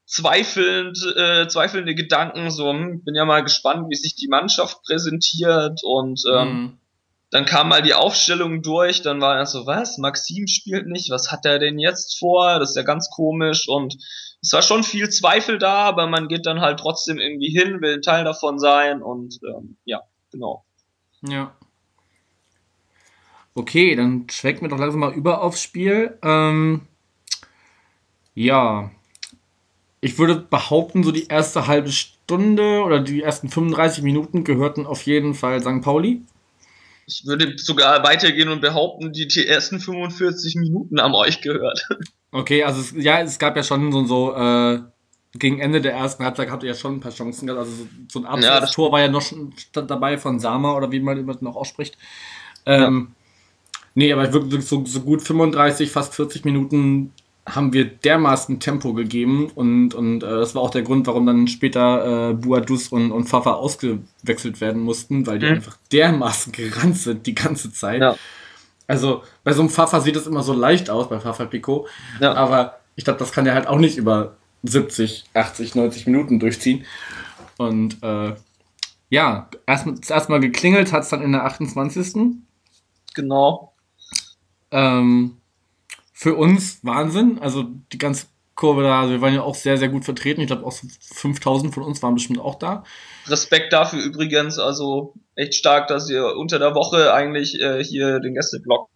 zweifelnd, 0.07 0.99
äh, 1.17 1.49
zweifelnde 1.49 1.95
Gedanken, 1.95 2.51
so, 2.51 2.71
hm, 2.71 3.03
bin 3.05 3.15
ja 3.15 3.25
mal 3.25 3.43
gespannt, 3.43 3.89
wie 3.89 3.97
sich 3.97 4.15
die 4.15 4.29
Mannschaft 4.29 4.83
präsentiert 4.85 5.81
und 5.83 6.23
ähm, 6.31 6.49
mhm. 6.49 6.79
dann 7.31 7.47
kam 7.47 7.69
mal 7.69 7.83
die 7.83 7.95
Aufstellung 7.95 8.63
durch, 8.63 9.03
dann 9.03 9.21
war 9.21 9.37
er 9.37 9.47
so, 9.47 9.67
was, 9.67 9.99
Maxim 9.99 10.47
spielt 10.47 10.87
nicht, 10.87 11.11
was 11.11 11.33
hat 11.33 11.47
er 11.47 11.59
denn 11.59 11.79
jetzt 11.79 12.19
vor, 12.19 12.59
das 12.59 12.71
ist 12.71 12.77
ja 12.77 12.83
ganz 12.83 13.11
komisch 13.11 13.69
und 13.69 13.97
es 14.45 14.53
war 14.53 14.61
schon 14.61 14.85
viel 14.85 15.09
Zweifel 15.09 15.59
da, 15.59 15.85
aber 15.85 16.07
man 16.07 16.29
geht 16.29 16.45
dann 16.45 16.61
halt 16.61 16.79
trotzdem 16.79 17.19
irgendwie 17.19 17.49
hin, 17.49 17.81
will 17.81 17.95
ein 17.95 18.03
Teil 18.03 18.25
davon 18.25 18.59
sein 18.59 19.01
und 19.01 19.41
ähm, 19.43 19.79
ja, 19.87 20.03
genau. 20.31 20.67
Ja. 21.23 21.57
Okay, 23.55 23.97
dann 23.97 24.27
schwenken 24.31 24.63
wir 24.63 24.69
doch 24.69 24.79
langsam 24.79 25.01
mal 25.01 25.15
über 25.15 25.43
aufs 25.43 25.63
Spiel. 25.63 26.19
Ähm, 26.23 26.83
ja, 28.35 28.91
ich 30.03 30.19
würde 30.19 30.37
behaupten, 30.37 31.05
so 31.05 31.11
die 31.11 31.29
erste 31.29 31.67
halbe 31.67 31.91
Stunde 31.91 32.83
oder 32.83 33.01
die 33.01 33.23
ersten 33.23 33.49
35 33.49 34.05
Minuten 34.05 34.45
gehörten 34.45 34.85
auf 34.85 35.07
jeden 35.07 35.33
Fall 35.33 35.63
St. 35.63 35.81
Pauli. 35.81 36.21
Ich 37.07 37.25
würde 37.25 37.57
sogar 37.57 38.03
weitergehen 38.05 38.51
und 38.51 38.61
behaupten, 38.61 39.15
die, 39.15 39.27
die 39.27 39.47
ersten 39.47 39.81
45 39.81 40.57
Minuten 40.57 41.01
haben 41.01 41.15
euch 41.15 41.41
gehört. 41.41 41.89
Okay, 42.35 42.65
also 42.65 42.81
es, 42.81 42.93
ja, 42.97 43.21
es 43.21 43.39
gab 43.39 43.57
ja 43.57 43.63
schon 43.63 43.93
so, 43.93 44.05
so 44.07 44.35
äh, 44.35 44.81
gegen 45.39 45.61
Ende 45.61 45.81
der 45.81 45.93
ersten 45.93 46.25
Halbzeit 46.25 46.51
habt 46.51 46.65
ihr 46.65 46.71
ja 46.71 46.75
schon 46.75 46.97
ein 46.97 47.01
paar 47.01 47.13
Chancen 47.13 47.47
gehabt. 47.47 47.61
Also 47.61 47.87
so, 48.11 48.19
ein 48.19 48.27
Abseits-Tor 48.27 48.89
ja, 48.89 48.93
war 48.93 49.01
ja 49.03 49.09
noch 49.09 49.23
schon 49.23 49.53
dabei 49.73 50.19
von 50.19 50.41
Sama 50.41 50.77
oder 50.77 50.91
wie 50.91 50.99
man 50.99 51.25
das 51.29 51.43
noch 51.43 51.55
ausspricht. 51.55 51.97
Ähm, 52.67 53.09
ja. 53.09 53.81
Nee, 53.95 54.13
aber 54.13 54.33
wirklich 54.33 54.67
so, 54.67 54.85
so 54.85 55.03
gut 55.03 55.23
35, 55.23 55.93
fast 55.93 56.13
40 56.17 56.45
Minuten 56.45 57.13
haben 57.47 57.73
wir 57.73 57.85
dermaßen 57.85 58.59
Tempo 58.59 58.95
gegeben 58.95 59.49
und, 59.55 59.95
und 59.95 60.25
äh, 60.25 60.27
das 60.27 60.57
war 60.57 60.63
auch 60.63 60.71
der 60.71 60.83
Grund, 60.83 61.07
warum 61.07 61.27
dann 61.27 61.47
später 61.47 62.31
äh, 62.31 62.35
Buadus 62.35 62.89
und, 62.89 63.13
und 63.13 63.29
Fafa 63.29 63.53
ausgewechselt 63.53 64.61
werden 64.61 64.83
mussten, 64.83 65.25
weil 65.29 65.39
die 65.39 65.47
mhm. 65.47 65.53
einfach 65.53 65.77
dermaßen 65.93 66.51
gerannt 66.51 66.97
sind 66.97 67.29
die 67.29 67.35
ganze 67.37 67.73
Zeit. 67.73 68.01
Ja. 68.01 68.17
Also 68.87 69.23
bei 69.43 69.53
so 69.53 69.63
einem 69.63 69.71
Fafa 69.71 70.01
sieht 70.01 70.17
es 70.17 70.27
immer 70.27 70.43
so 70.43 70.53
leicht 70.53 70.91
aus, 70.91 71.09
bei 71.09 71.19
Fafa 71.19 71.47
Pico, 71.47 71.87
ja. 72.21 72.35
aber 72.35 72.81
ich 72.97 73.05
glaube, 73.05 73.19
das 73.19 73.33
kann 73.33 73.45
der 73.45 73.55
halt 73.55 73.67
auch 73.67 73.79
nicht 73.79 73.97
über 73.97 74.37
70, 74.63 75.25
80, 75.35 75.75
90 75.75 76.07
Minuten 76.07 76.39
durchziehen. 76.39 76.85
Und 77.57 78.03
äh, 78.03 78.35
ja, 79.11 79.49
erst, 79.67 80.11
erst 80.11 80.29
mal 80.29 80.41
geklingelt 80.41 80.93
hat 80.93 81.05
es 81.05 81.09
dann 81.11 81.23
in 81.23 81.33
der 81.33 81.45
28. 81.45 82.37
Genau. 83.15 83.75
Ähm, 84.71 85.37
für 86.13 86.35
uns 86.35 86.81
Wahnsinn. 86.83 87.39
Also 87.41 87.67
die 87.93 87.99
ganze 87.99 88.27
Kurve 88.55 88.83
da, 88.83 89.03
also 89.03 89.13
wir 89.13 89.21
waren 89.21 89.35
ja 89.35 89.43
auch 89.43 89.55
sehr, 89.55 89.79
sehr 89.79 89.89
gut 89.89 90.05
vertreten. 90.05 90.41
Ich 90.41 90.47
glaube 90.47 90.65
auch 90.65 90.73
so 90.73 90.87
5000 91.01 91.75
von 91.75 91.83
uns 91.83 92.03
waren 92.03 92.15
bestimmt 92.15 92.39
auch 92.39 92.57
da. 92.57 92.85
Respekt 93.27 93.73
dafür 93.73 94.03
übrigens, 94.03 94.59
also 94.59 95.15
echt 95.35 95.55
stark, 95.55 95.89
dass 95.89 96.09
ihr 96.11 96.37
unter 96.37 96.59
der 96.59 96.75
Woche 96.75 97.13
eigentlich 97.13 97.61
äh, 97.61 97.83
hier 97.83 98.21
den 98.21 98.35
Gästeblock 98.35 98.89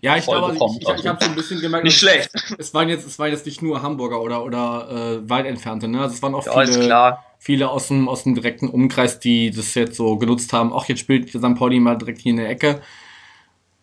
ja, 0.00 0.16
ich 0.16 0.24
glaube, 0.24 0.54
ich, 0.54 0.82
ich, 0.82 0.88
ich 0.88 1.06
habe 1.06 1.22
so 1.22 1.30
ein 1.30 1.36
bisschen 1.36 1.60
gemerkt, 1.60 1.84
nicht 1.84 1.98
schlecht. 1.98 2.30
Es, 2.58 2.74
waren 2.74 2.88
jetzt, 2.88 3.06
es 3.06 3.18
waren 3.18 3.30
jetzt 3.30 3.46
nicht 3.46 3.62
nur 3.62 3.82
Hamburger 3.82 4.20
oder 4.20 4.44
oder 4.44 4.88
äh, 4.90 5.30
weit 5.30 5.46
entfernte, 5.46 5.88
ne? 5.88 6.00
Also 6.00 6.14
es 6.14 6.22
waren 6.22 6.34
auch 6.34 6.44
ja, 6.44 6.64
viele, 6.64 7.18
viele 7.38 7.70
aus 7.70 7.88
dem 7.88 8.08
aus 8.08 8.24
dem 8.24 8.34
direkten 8.34 8.68
Umkreis, 8.68 9.20
die 9.20 9.50
das 9.50 9.74
jetzt 9.74 9.96
so 9.96 10.16
genutzt 10.16 10.52
haben. 10.52 10.72
Auch 10.72 10.86
jetzt 10.86 11.00
spielt 11.00 11.30
St. 11.30 11.54
Pauli 11.56 11.80
mal 11.80 11.96
direkt 11.96 12.20
hier 12.20 12.30
in 12.30 12.36
der 12.36 12.48
Ecke. 12.48 12.80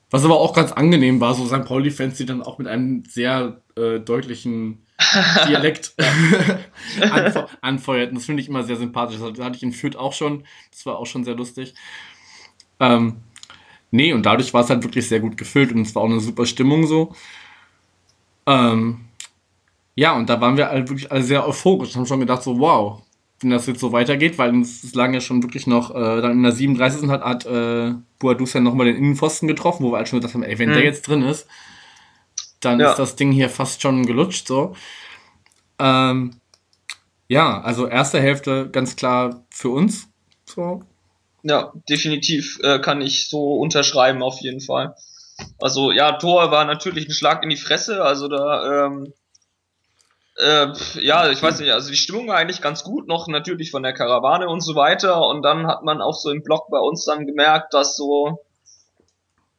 Was 0.10 0.24
aber 0.24 0.40
auch 0.40 0.54
ganz 0.54 0.72
angenehm 0.72 1.20
war, 1.20 1.34
so 1.34 1.48
St. 1.48 1.66
Pauli-Fans, 1.66 2.18
die 2.18 2.28
dann 2.28 2.44
auch 2.44 2.60
mit 2.60 2.68
einem 2.68 3.04
sehr 3.10 3.62
äh, 3.76 4.00
deutlichen 4.00 4.86
Dialekt 5.48 5.94
anfe 7.02 7.48
anfeuerten. 7.62 8.16
Das 8.16 8.26
finde 8.26 8.42
ich 8.42 8.50
immer 8.50 8.64
sehr 8.64 8.76
sympathisch. 8.76 9.18
Das 9.20 9.40
hatte 9.40 9.56
ich 9.56 9.64
in 9.64 9.72
Fürth 9.72 9.96
auch 9.96 10.14
schon. 10.14 10.44
Das 10.72 10.86
war 10.86 10.98
auch 10.98 11.06
schon 11.06 11.24
sehr 11.24 11.36
lustig. 11.36 11.74
Ähm, 12.80 13.18
nee, 13.92 14.14
und 14.14 14.26
dadurch 14.26 14.54
war 14.54 14.62
es 14.64 14.70
halt 14.70 14.84
wirklich 14.84 15.08
sehr 15.08 15.20
gut 15.20 15.38
gefüllt 15.38 15.72
und 15.72 15.82
es 15.82 15.96
war 15.96 16.04
auch 16.04 16.10
eine 16.10 16.20
super 16.20 16.46
Stimmung 16.46 16.88
so. 16.88 17.14
Ähm, 18.46 19.02
ja, 19.96 20.16
und 20.16 20.30
da 20.30 20.42
waren 20.42 20.58
wir 20.58 20.70
halt 20.70 20.90
wirklich 20.90 21.12
alle 21.12 21.24
sehr 21.24 21.48
euphorisch 21.48 21.90
und 21.90 21.98
haben 21.98 22.06
schon 22.06 22.20
gedacht, 22.20 22.44
so, 22.44 22.60
wow, 22.60 23.02
wenn 23.40 23.52
das 23.52 23.68
jetzt 23.68 23.80
so 23.80 23.92
weitergeht, 23.92 24.38
weil 24.38 24.60
es 24.62 24.94
lagen 24.96 25.14
ja 25.14 25.22
schon 25.22 25.44
wirklich 25.44 25.68
noch, 25.68 25.92
äh, 25.92 26.22
dann 26.22 26.32
in 26.32 26.44
der 26.44 26.52
37. 26.52 27.10
hat, 27.10 27.24
hat 27.24 27.46
äh, 27.46 27.94
Boadus 28.20 28.54
ja 28.54 28.62
nochmal 28.62 28.88
den 28.88 28.96
Innenpfosten 28.96 29.48
getroffen, 29.48 29.84
wo 29.84 29.92
wir 29.92 29.98
halt 29.98 30.08
schon 30.08 30.20
gedacht 30.20 30.34
haben, 30.34 30.44
ey, 30.44 30.58
wenn 30.58 30.70
mhm. 30.70 30.74
der 30.74 30.84
jetzt 30.84 31.08
drin 31.08 31.22
ist, 31.22 31.48
dann 32.66 32.80
ja. 32.80 32.92
ist 32.92 33.00
das 33.00 33.16
Ding 33.16 33.32
hier 33.32 33.50
fast 33.50 33.82
schon 33.82 34.06
gelutscht, 34.06 34.48
so. 34.48 34.76
Ähm, 35.80 36.40
ja, 37.28 37.62
also 37.62 37.88
erste 37.88 38.20
Hälfte 38.20 38.70
ganz 38.70 38.96
klar 38.96 39.46
für 39.50 39.70
uns, 39.70 40.08
so. 40.46 40.84
Ja, 41.44 41.74
definitiv 41.90 42.60
äh, 42.64 42.80
kann 42.80 43.02
ich 43.02 43.30
so 43.30 43.56
unterschreiben, 43.56 44.24
auf 44.24 44.40
jeden 44.40 44.62
Fall. 44.62 44.96
Also 45.60 45.92
ja, 45.92 46.14
Tor 46.14 46.52
war 46.52 46.66
natürlich 46.66 47.08
ein 47.08 47.14
Schlag 47.14 47.44
in 47.44 47.50
die 47.50 47.58
Fresse, 47.58 48.04
also 48.04 48.28
da 48.28 48.86
ähm, 48.86 49.14
äh, 50.38 50.68
ja, 51.00 51.30
ich 51.30 51.42
weiß 51.42 51.60
nicht, 51.60 51.72
also 51.72 51.90
die 51.90 51.98
Stimmung 51.98 52.28
war 52.28 52.38
eigentlich 52.38 52.62
ganz 52.62 52.84
gut 52.84 53.08
noch, 53.08 53.28
natürlich 53.28 53.72
von 53.72 53.84
der 53.84 53.94
Karawane 53.94 54.48
und 54.48 54.62
so 54.62 54.76
weiter. 54.76 55.28
Und 55.28 55.44
dann 55.44 55.68
hat 55.68 55.84
man 55.84 56.02
auch 56.02 56.16
so 56.16 56.32
im 56.32 56.44
Blog 56.44 56.70
bei 56.70 56.80
uns 56.80 57.06
dann 57.06 57.28
gemerkt, 57.28 57.74
dass 57.74 57.96
so, 57.96 58.40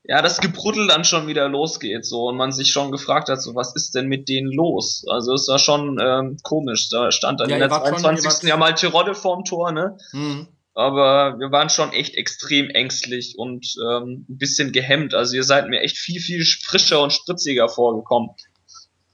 ja, 0.07 0.21
das 0.21 0.41
Gebruddel 0.41 0.87
dann 0.87 1.05
schon 1.05 1.27
wieder 1.27 1.49
losgeht, 1.49 2.05
so, 2.05 2.29
und 2.29 2.37
man 2.37 2.53
sich 2.53 2.71
schon 2.71 2.93
gefragt 2.93 3.29
hat, 3.31 3.41
so, 3.41 3.55
was 3.55 3.75
ist 3.75 3.95
denn 3.95 4.07
mit 4.07 4.29
denen 4.29 4.53
los? 4.53 5.05
Also, 5.09 5.33
es 5.33 5.49
war 5.49 5.59
schon 5.59 5.99
ähm, 6.01 6.37
komisch. 6.43 6.91
Da 6.91 7.11
stand 7.11 7.41
dann 7.41 7.49
ja, 7.49 7.57
in 7.57 7.61
der 7.61 7.71
22. 7.71 8.31
Schon, 8.31 8.49
ja 8.49 8.57
mal 8.59 8.75
Tirode 8.75 9.15
vorm 9.15 9.45
Tor, 9.45 9.73
ne? 9.73 9.97
Mhm. 10.13 10.49
Aber 10.75 11.39
wir 11.39 11.51
waren 11.53 11.71
schon 11.71 11.93
echt 11.93 12.17
extrem 12.17 12.69
ängstlich 12.69 13.37
und 13.39 13.67
ähm, 13.91 14.27
ein 14.29 14.39
bisschen 14.39 14.73
gehemmt. 14.73 15.15
Also, 15.15 15.37
ihr 15.37 15.45
seid 15.45 15.69
mir 15.69 15.81
echt 15.81 15.97
viel, 15.97 16.21
viel 16.21 16.45
frischer 16.45 17.01
und 17.01 17.13
spritziger 17.13 17.69
vorgekommen. 17.69 18.31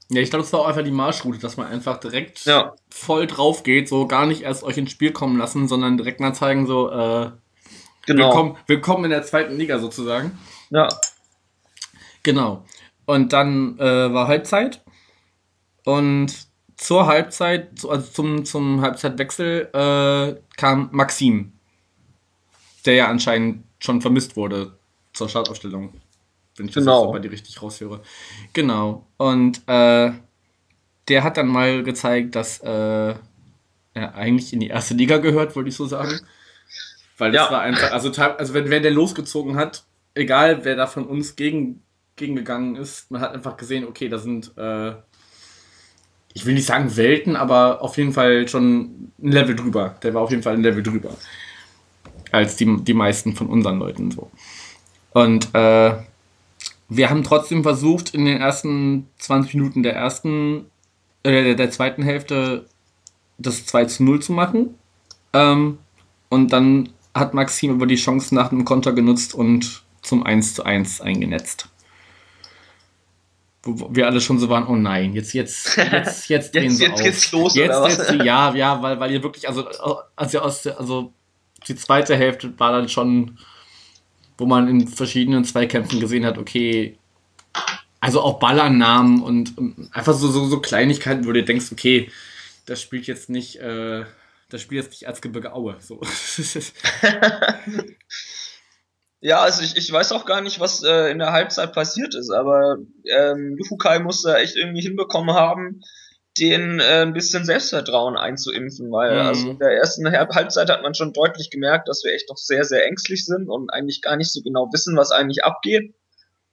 Ja, 0.09 0.19
ich 0.19 0.29
glaube, 0.29 0.43
das 0.43 0.51
war 0.51 0.59
auch 0.59 0.67
einfach 0.67 0.83
die 0.83 0.91
Marschroute, 0.91 1.39
dass 1.39 1.55
man 1.55 1.67
einfach 1.67 2.01
direkt 2.01 2.43
ja. 2.43 2.75
voll 2.89 3.27
drauf 3.27 3.63
geht, 3.63 3.87
so 3.87 4.07
gar 4.07 4.25
nicht 4.25 4.41
erst 4.41 4.63
euch 4.63 4.77
ins 4.77 4.91
Spiel 4.91 5.13
kommen 5.13 5.37
lassen, 5.37 5.69
sondern 5.69 5.97
direkt 5.97 6.19
mal 6.19 6.33
zeigen, 6.33 6.67
so, 6.67 6.89
äh, 6.91 7.31
genau. 8.07 8.25
willkommen, 8.25 8.57
willkommen 8.67 9.05
in 9.05 9.11
der 9.11 9.23
zweiten 9.23 9.55
Liga 9.55 9.79
sozusagen. 9.79 10.37
Ja. 10.71 10.87
Genau. 12.23 12.65
Und 13.05 13.33
dann 13.33 13.77
äh, 13.79 14.13
war 14.13 14.27
Halbzeit. 14.27 14.81
Und 15.85 16.33
zur 16.77 17.05
Halbzeit, 17.07 17.69
also 17.87 18.07
zum, 18.11 18.45
zum 18.45 18.81
Halbzeitwechsel, 18.81 19.69
äh, 19.73 20.41
kam 20.57 20.89
Maxim, 20.91 21.53
der 22.85 22.95
ja 22.95 23.07
anscheinend 23.07 23.63
schon 23.79 24.01
vermisst 24.01 24.35
wurde 24.35 24.77
zur 25.13 25.29
Startaufstellung. 25.29 25.93
wenn 26.57 26.67
ich 26.67 26.73
Genau. 26.73 26.91
das 26.97 27.03
jetzt 27.05 27.11
bei 27.13 27.19
dir 27.19 27.31
richtig 27.31 27.61
raushöre. 27.61 28.01
Genau. 28.53 29.05
Und 29.17 29.61
äh, 29.67 30.11
der 31.07 31.23
hat 31.23 31.37
dann 31.37 31.47
mal 31.47 31.81
gezeigt, 31.83 32.35
dass 32.35 32.59
äh, 32.61 33.15
er 33.93 34.15
eigentlich 34.15 34.53
in 34.53 34.59
die 34.59 34.67
erste 34.67 34.93
Liga 34.93 35.17
gehört, 35.17 35.55
wollte 35.55 35.69
ich 35.69 35.75
so 35.75 35.85
sagen. 35.85 36.19
Weil 37.17 37.31
das 37.31 37.45
Ja. 37.47 37.51
war 37.51 37.61
einfach, 37.61 37.91
also, 37.91 38.11
also 38.11 38.53
wenn, 38.53 38.69
wenn 38.69 38.83
der 38.83 38.91
losgezogen 38.91 39.55
hat, 39.55 39.83
egal 40.15 40.63
wer 40.63 40.75
da 40.75 40.87
von 40.87 41.05
uns 41.05 41.35
gegen, 41.35 41.81
gegengegangen 42.15 42.75
ist, 42.75 43.09
man 43.11 43.21
hat 43.21 43.33
einfach 43.33 43.57
gesehen, 43.57 43.85
okay, 43.85 44.09
da 44.09 44.17
sind, 44.17 44.51
äh, 44.57 44.93
ich 46.33 46.45
will 46.45 46.53
nicht 46.53 46.65
sagen 46.65 46.95
Welten, 46.95 47.35
aber 47.35 47.81
auf 47.81 47.97
jeden 47.97 48.13
Fall 48.13 48.47
schon 48.47 49.11
ein 49.21 49.31
Level 49.31 49.55
drüber. 49.55 49.95
Der 50.03 50.13
war 50.13 50.21
auf 50.21 50.31
jeden 50.31 50.43
Fall 50.43 50.53
ein 50.53 50.63
Level 50.63 50.83
drüber. 50.83 51.15
Als 52.31 52.55
die, 52.55 52.77
die 52.83 52.93
meisten 52.93 53.35
von 53.35 53.47
unseren 53.47 53.79
Leuten 53.79 54.11
so. 54.11 54.31
Und 55.11 55.53
äh, 55.53 55.93
wir 56.87 57.09
haben 57.09 57.23
trotzdem 57.23 57.63
versucht, 57.63 58.13
in 58.13 58.25
den 58.25 58.39
ersten 58.39 59.07
20 59.19 59.55
Minuten 59.55 59.83
der 59.83 59.95
ersten, 59.95 60.65
äh, 61.23 61.43
der, 61.43 61.55
der 61.55 61.71
zweiten 61.71 62.03
Hälfte 62.03 62.65
das 63.37 63.65
2 63.65 63.85
zu 63.85 64.03
0 64.03 64.21
zu 64.21 64.33
machen. 64.33 64.75
Ähm, 65.33 65.79
und 66.29 66.53
dann 66.53 66.89
hat 67.13 67.33
Maxim 67.33 67.71
aber 67.71 67.87
die 67.87 67.95
Chance 67.95 68.33
nach 68.33 68.51
einem 68.51 68.63
Konter 68.63 68.93
genutzt 68.93 69.33
und 69.33 69.83
zum 70.01 70.25
1 70.25 70.55
zu 70.55 70.63
1 70.63 71.01
eingenetzt. 71.01 71.67
Wo 73.63 73.93
wir 73.93 74.07
alle 74.07 74.21
schon 74.21 74.39
so 74.39 74.49
waren, 74.49 74.65
oh 74.65 74.75
nein, 74.75 75.13
jetzt, 75.13 75.33
jetzt, 75.33 75.77
jetzt, 75.77 76.29
jetzt 76.29 76.55
Jetzt, 76.55 76.77
sie 76.77 76.83
jetzt 76.83 76.93
auf. 76.93 77.01
geht's 77.03 77.31
los, 77.31 77.55
Jetzt, 77.55 77.69
oder 77.69 77.81
was? 77.83 77.97
jetzt, 77.97 78.11
ja, 78.23 78.53
ja, 78.55 78.81
weil, 78.81 78.99
weil 78.99 79.11
ihr 79.11 79.21
wirklich, 79.21 79.47
also, 79.47 79.67
als 80.15 80.33
ihr 80.33 80.43
aus 80.43 80.63
der, 80.63 80.79
also, 80.79 81.13
die 81.67 81.75
zweite 81.75 82.15
Hälfte 82.15 82.57
war 82.59 82.71
dann 82.71 82.89
schon, 82.89 83.37
wo 84.37 84.47
man 84.47 84.67
in 84.67 84.87
verschiedenen 84.87 85.45
Zweikämpfen 85.45 85.99
gesehen 85.99 86.25
hat, 86.25 86.39
okay, 86.39 86.97
also 87.99 88.21
auch 88.21 88.39
Ballannahmen 88.39 89.21
und, 89.21 89.55
und 89.59 89.89
einfach 89.91 90.13
so, 90.15 90.27
so, 90.29 90.45
so 90.47 90.59
Kleinigkeiten, 90.59 91.27
wo 91.27 91.31
du 91.31 91.43
denkst, 91.43 91.67
okay, 91.71 92.09
das 92.65 92.81
spielt 92.81 93.05
jetzt 93.05 93.29
nicht, 93.29 93.57
äh, 93.57 94.05
das 94.49 94.61
spielt 94.61 94.83
jetzt 94.83 94.91
nicht 94.91 95.03
Erzgebirge 95.03 95.53
Aue. 95.53 95.75
So. 95.79 96.01
Ja, 99.21 99.41
also 99.41 99.61
ich, 99.61 99.75
ich 99.77 99.91
weiß 99.91 100.11
auch 100.13 100.25
gar 100.25 100.41
nicht, 100.41 100.59
was 100.59 100.83
äh, 100.83 101.11
in 101.11 101.19
der 101.19 101.31
Halbzeit 101.31 101.73
passiert 101.73 102.15
ist, 102.15 102.31
aber 102.31 102.77
ähm, 103.05 103.55
Lufukai 103.57 103.99
muss 103.99 104.23
da 104.23 104.37
echt 104.37 104.55
irgendwie 104.55 104.81
hinbekommen 104.81 105.35
haben, 105.35 105.81
den 106.39 106.79
äh, 106.79 107.03
ein 107.03 107.13
bisschen 107.13 107.45
Selbstvertrauen 107.45 108.17
einzuimpfen, 108.17 108.91
weil 108.91 109.13
Mhm. 109.13 109.21
also 109.27 109.49
in 109.51 109.59
der 109.59 109.71
ersten 109.77 110.09
Halb- 110.11 110.33
Halbzeit 110.33 110.69
hat 110.71 110.81
man 110.81 110.95
schon 110.95 111.13
deutlich 111.13 111.51
gemerkt, 111.51 111.87
dass 111.87 112.03
wir 112.03 112.13
echt 112.13 112.29
noch 112.29 112.37
sehr, 112.37 112.63
sehr 112.63 112.85
ängstlich 112.85 113.25
sind 113.25 113.47
und 113.47 113.69
eigentlich 113.71 114.01
gar 114.01 114.15
nicht 114.15 114.31
so 114.33 114.41
genau 114.41 114.69
wissen, 114.73 114.97
was 114.97 115.11
eigentlich 115.11 115.43
abgeht. 115.43 115.93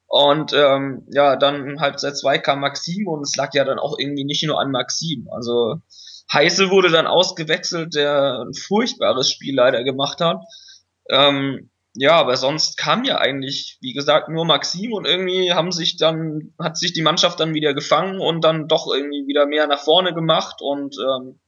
Und 0.06 0.52
ähm, 0.54 1.06
ja, 1.10 1.36
dann 1.36 1.66
in 1.68 1.80
Halbzeit 1.80 2.16
2 2.18 2.38
kam 2.38 2.60
Maxim 2.60 3.06
und 3.08 3.22
es 3.22 3.36
lag 3.36 3.54
ja 3.54 3.64
dann 3.64 3.78
auch 3.78 3.98
irgendwie 3.98 4.24
nicht 4.24 4.42
nur 4.44 4.60
an 4.60 4.70
Maxim. 4.70 5.28
Also 5.30 5.76
Heise 6.32 6.70
wurde 6.70 6.90
dann 6.90 7.06
ausgewechselt, 7.06 7.94
der 7.94 8.40
ein 8.46 8.54
furchtbares 8.54 9.30
Spiel 9.30 9.54
leider 9.54 9.84
gemacht 9.84 10.20
hat. 10.20 10.42
Ähm, 11.10 11.70
ja, 12.00 12.12
aber 12.12 12.36
sonst 12.36 12.76
kam 12.76 13.02
ja 13.02 13.18
eigentlich, 13.18 13.78
wie 13.80 13.92
gesagt, 13.92 14.28
nur 14.28 14.44
Maxim 14.44 14.92
und 14.92 15.04
irgendwie 15.04 15.52
haben 15.52 15.72
sich 15.72 15.96
dann, 15.96 16.54
hat 16.58 16.76
sich 16.76 16.92
die 16.92 17.02
Mannschaft 17.02 17.40
dann 17.40 17.54
wieder 17.54 17.74
gefangen 17.74 18.20
und 18.20 18.42
dann 18.44 18.68
doch 18.68 18.86
irgendwie 18.92 19.26
wieder 19.26 19.46
mehr 19.46 19.66
nach 19.66 19.80
vorne 19.80 20.14
gemacht 20.14 20.62
und 20.62 20.94
ähm, 20.96 21.40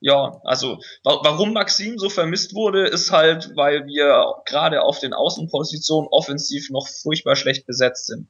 ja, 0.00 0.40
also 0.44 0.80
wa 1.02 1.20
warum 1.22 1.54
Maxim 1.54 1.98
so 1.98 2.10
vermisst 2.10 2.54
wurde, 2.54 2.86
ist 2.88 3.10
halt, 3.10 3.52
weil 3.54 3.86
wir 3.86 4.34
gerade 4.44 4.82
auf 4.82 4.98
den 4.98 5.14
Außenpositionen 5.14 6.08
offensiv 6.10 6.68
noch 6.70 6.86
furchtbar 6.86 7.36
schlecht 7.36 7.66
besetzt 7.66 8.06
sind. 8.06 8.28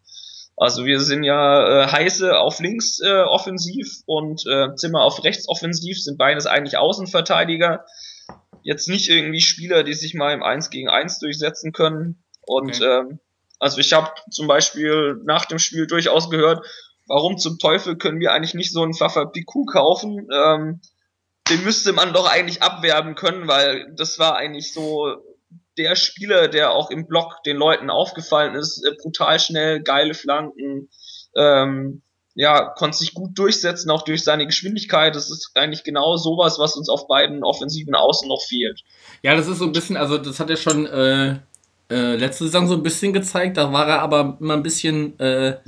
Also 0.56 0.84
wir 0.84 1.00
sind 1.00 1.24
ja 1.24 1.84
äh, 1.84 1.86
heiße 1.88 2.38
auf 2.38 2.60
links 2.60 3.00
äh, 3.00 3.22
offensiv 3.22 4.02
und 4.06 4.44
äh, 4.46 4.74
Zimmer 4.76 5.02
auf 5.02 5.24
rechts 5.24 5.48
offensiv, 5.48 6.00
sind 6.00 6.16
beides 6.16 6.46
eigentlich 6.46 6.76
Außenverteidiger. 6.76 7.84
Jetzt 8.62 8.88
nicht 8.88 9.08
irgendwie 9.08 9.40
Spieler, 9.40 9.82
die 9.82 9.94
sich 9.94 10.14
mal 10.14 10.32
im 10.32 10.42
1 10.42 10.70
gegen 10.70 10.88
1 10.88 11.18
durchsetzen 11.18 11.72
können. 11.72 12.22
Und 12.42 12.80
Okay. 12.80 13.00
ähm, 13.00 13.20
also 13.58 13.78
ich 13.78 13.92
habe 13.92 14.10
zum 14.30 14.46
Beispiel 14.46 15.20
nach 15.24 15.44
dem 15.44 15.58
Spiel 15.58 15.86
durchaus 15.86 16.30
gehört, 16.30 16.66
warum 17.06 17.38
zum 17.38 17.58
Teufel 17.58 17.96
können 17.96 18.20
wir 18.20 18.32
eigentlich 18.32 18.54
nicht 18.54 18.72
so 18.72 18.82
einen 18.82 18.94
Pfaffer 18.94 19.26
Piku 19.26 19.64
kaufen? 19.64 20.28
Ähm, 20.32 20.80
den 21.48 21.64
müsste 21.64 21.92
man 21.92 22.12
doch 22.12 22.30
eigentlich 22.30 22.62
abwerben 22.62 23.14
können, 23.14 23.48
weil 23.48 23.92
das 23.96 24.18
war 24.18 24.36
eigentlich 24.36 24.72
so 24.72 25.16
der 25.76 25.96
Spieler, 25.96 26.48
der 26.48 26.70
auch 26.72 26.90
im 26.90 27.06
Block 27.06 27.42
den 27.44 27.56
Leuten 27.56 27.90
aufgefallen 27.90 28.54
ist, 28.54 28.84
äh, 28.84 28.94
brutal 29.02 29.40
schnell, 29.40 29.82
geile 29.82 30.14
Flanken, 30.14 30.88
ähm, 31.36 32.02
ja, 32.34 32.66
konnte 32.76 32.96
sich 32.96 33.14
gut 33.14 33.38
durchsetzen, 33.38 33.90
auch 33.90 34.02
durch 34.02 34.22
seine 34.22 34.46
Geschwindigkeit. 34.46 35.14
Das 35.16 35.30
ist 35.30 35.50
eigentlich 35.54 35.84
genau 35.84 36.16
sowas, 36.16 36.58
was 36.58 36.76
uns 36.76 36.88
auf 36.88 37.08
beiden 37.08 37.42
offensiven 37.44 37.94
Außen 37.94 38.28
noch 38.28 38.42
fehlt. 38.42 38.82
Ja, 39.22 39.34
das 39.36 39.46
ist 39.48 39.58
so 39.58 39.64
ein 39.64 39.72
bisschen, 39.72 39.96
also 39.96 40.16
das 40.18 40.38
hat 40.40 40.48
er 40.50 40.56
schon 40.56 40.86
äh, 40.86 41.38
äh, 41.90 42.16
letzte 42.16 42.44
Saison 42.44 42.68
so 42.68 42.74
ein 42.74 42.82
bisschen 42.82 43.12
gezeigt, 43.12 43.56
da 43.56 43.72
war 43.72 43.88
er 43.88 44.00
aber 44.02 44.36
immer 44.40 44.54
ein 44.54 44.62
bisschen 44.62 45.18
äh, 45.18 45.58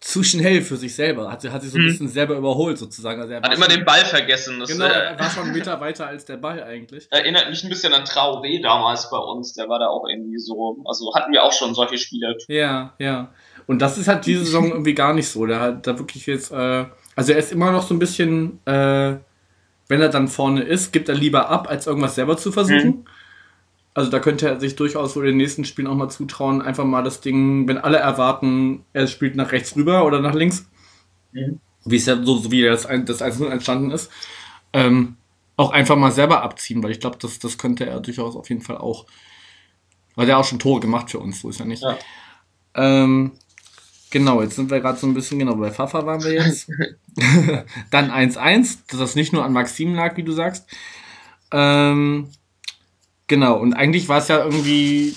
zu 0.00 0.22
schnell 0.22 0.62
für 0.62 0.76
sich 0.76 0.94
selber. 0.94 1.30
Hat, 1.30 1.42
hat 1.50 1.62
sich 1.62 1.72
so 1.72 1.76
ein 1.78 1.82
Mhm. 1.82 1.88
bisschen 1.88 2.08
selber 2.08 2.36
überholt 2.36 2.78
sozusagen. 2.78 3.20
Also 3.20 3.32
er 3.32 3.42
Hat 3.42 3.52
immer 3.52 3.64
schon, 3.66 3.74
den 3.74 3.84
Ball 3.84 4.04
vergessen. 4.04 4.60
Das 4.60 4.70
Genau, 4.70 4.84
äh, 4.84 4.90
er 4.90 5.18
war 5.18 5.28
schon 5.28 5.42
einen 5.44 5.52
Meter 5.52 5.80
weiter 5.80 6.06
als 6.06 6.24
der 6.24 6.36
Ball 6.36 6.62
eigentlich. 6.62 7.08
erinnert 7.10 7.50
mich 7.50 7.64
ein 7.64 7.68
bisschen 7.68 7.92
an 7.92 8.04
Traoré 8.04 8.62
damals 8.62 9.10
bei 9.10 9.18
uns. 9.18 9.54
Der 9.54 9.68
war 9.68 9.80
da 9.80 9.88
auch 9.88 10.08
irgendwie 10.08 10.38
so, 10.38 10.78
also 10.84 11.12
hatten 11.16 11.32
wir 11.32 11.42
auch 11.42 11.52
schon 11.52 11.74
solche 11.74 11.98
Spieler. 11.98 12.36
Ja, 12.46 12.94
ja. 13.00 13.32
Und 13.68 13.80
das 13.80 13.98
ist 13.98 14.08
halt 14.08 14.26
diese 14.26 14.44
Saison 14.44 14.70
irgendwie 14.70 14.94
gar 14.94 15.14
nicht 15.14 15.28
so. 15.28 15.46
Der 15.46 15.60
hat 15.60 15.86
da 15.86 15.96
wirklich 15.98 16.26
jetzt, 16.26 16.50
äh, 16.50 16.86
also 17.14 17.32
er 17.32 17.38
ist 17.38 17.52
immer 17.52 17.70
noch 17.70 17.86
so 17.86 17.94
ein 17.94 17.98
bisschen, 18.00 18.58
äh, 18.66 19.16
wenn 19.88 20.00
er 20.00 20.08
dann 20.08 20.26
vorne 20.26 20.62
ist, 20.62 20.92
gibt 20.92 21.08
er 21.08 21.14
lieber 21.14 21.48
ab, 21.48 21.68
als 21.70 21.86
irgendwas 21.86 22.14
selber 22.16 22.36
zu 22.36 22.50
versuchen. 22.50 23.06
Also 23.94 24.10
da 24.10 24.20
könnte 24.20 24.48
er 24.48 24.58
sich 24.60 24.74
durchaus 24.76 25.12
so 25.14 25.20
in 25.20 25.26
den 25.26 25.36
nächsten 25.36 25.64
Spielen 25.64 25.86
auch 25.86 25.94
mal 25.94 26.08
zutrauen, 26.08 26.62
einfach 26.62 26.84
mal 26.84 27.02
das 27.02 27.20
Ding, 27.20 27.68
wenn 27.68 27.78
alle 27.78 27.98
erwarten, 27.98 28.84
er 28.92 29.06
spielt 29.06 29.36
nach 29.36 29.52
rechts 29.52 29.76
rüber 29.76 30.04
oder 30.04 30.20
nach 30.20 30.34
links, 30.34 30.68
Mhm. 31.32 31.60
wie 31.84 31.96
es 31.96 32.06
ja 32.06 32.16
so, 32.22 32.38
so 32.38 32.50
wie 32.50 32.62
das, 32.62 32.82
das 33.04 33.20
1-0 33.22 33.50
entstanden 33.50 33.90
ist, 33.90 34.10
ähm, 34.72 35.16
auch 35.56 35.72
einfach 35.72 35.96
mal 35.96 36.12
selber 36.12 36.42
abziehen, 36.42 36.82
weil 36.82 36.92
ich 36.92 37.00
glaube, 37.00 37.18
das, 37.20 37.38
das 37.38 37.58
könnte 37.58 37.84
er 37.86 38.00
durchaus 38.00 38.34
auf 38.36 38.48
jeden 38.48 38.62
Fall 38.62 38.78
auch. 38.78 39.04
Weil 40.14 40.26
der 40.26 40.38
auch 40.38 40.44
schon 40.44 40.58
Tore 40.58 40.80
gemacht 40.80 41.10
für 41.10 41.18
uns, 41.18 41.40
so 41.40 41.50
ist 41.50 41.58
ja 41.58 41.64
nicht. 41.66 41.82
Ja. 41.82 41.96
Ähm, 42.74 43.32
genau, 44.10 44.42
jetzt 44.42 44.56
sind 44.56 44.70
wir 44.70 44.80
gerade 44.80 44.98
so 44.98 45.06
ein 45.06 45.14
bisschen, 45.14 45.38
genau, 45.38 45.54
bei 45.56 45.70
Pfaffer 45.70 46.06
waren 46.06 46.22
wir 46.22 46.32
jetzt. 46.32 46.70
Dann 47.90 48.10
1-1, 48.10 48.78
dass 48.88 48.98
das 48.98 49.14
nicht 49.14 49.32
nur 49.32 49.44
an 49.44 49.52
Maxim 49.52 49.94
lag, 49.94 50.16
wie 50.16 50.22
du 50.22 50.32
sagst. 50.32 50.66
Ähm, 51.52 52.28
genau, 53.26 53.58
und 53.58 53.74
eigentlich 53.74 54.08
war 54.08 54.18
es 54.18 54.28
ja 54.28 54.44
irgendwie 54.44 55.16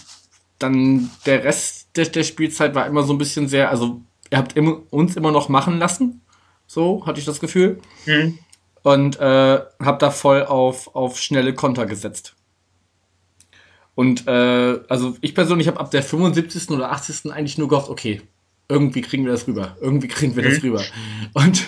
dann 0.60 1.10
der 1.26 1.44
Rest 1.44 1.82
der, 1.96 2.06
der 2.06 2.24
Spielzeit 2.24 2.76
war 2.76 2.88
immer 2.88 3.04
so 3.04 3.14
ein 3.14 3.18
bisschen 3.18 3.48
sehr, 3.48 3.70
also 3.70 4.02
ihr 4.32 4.38
habt 4.38 4.56
immer, 4.56 4.82
uns 4.92 5.16
immer 5.16 5.32
noch 5.32 5.50
machen 5.50 5.78
lassen. 5.78 6.22
So 6.68 7.06
hatte 7.06 7.20
ich 7.20 7.26
das 7.26 7.40
Gefühl. 7.40 7.80
Mhm. 8.06 8.40
Und 8.84 9.20
äh, 9.20 9.60
hab 9.80 10.00
da 10.00 10.10
voll 10.10 10.44
auf, 10.46 10.96
auf 10.96 11.20
schnelle 11.20 11.54
Konter 11.54 11.86
gesetzt. 11.86 12.36
Und 13.94 14.26
äh, 14.28 14.80
also 14.88 15.18
ich 15.22 15.36
persönlich 15.36 15.68
habe 15.68 15.80
ab 15.80 15.92
der 15.92 16.02
75. 16.02 16.70
oder 16.72 16.92
80. 16.92 17.32
eigentlich 17.32 17.58
nur 17.58 17.68
gehofft, 17.68 17.90
okay, 17.90 18.22
irgendwie 18.72 19.02
kriegen 19.02 19.26
wir 19.26 19.32
das 19.32 19.48
rüber. 19.48 19.78
Irgendwie 19.82 20.08
kriegen 20.08 20.36
wir 20.36 20.44
das 20.44 20.62
Mhm. 20.62 20.70
rüber. 20.70 20.84
Und 21.34 21.64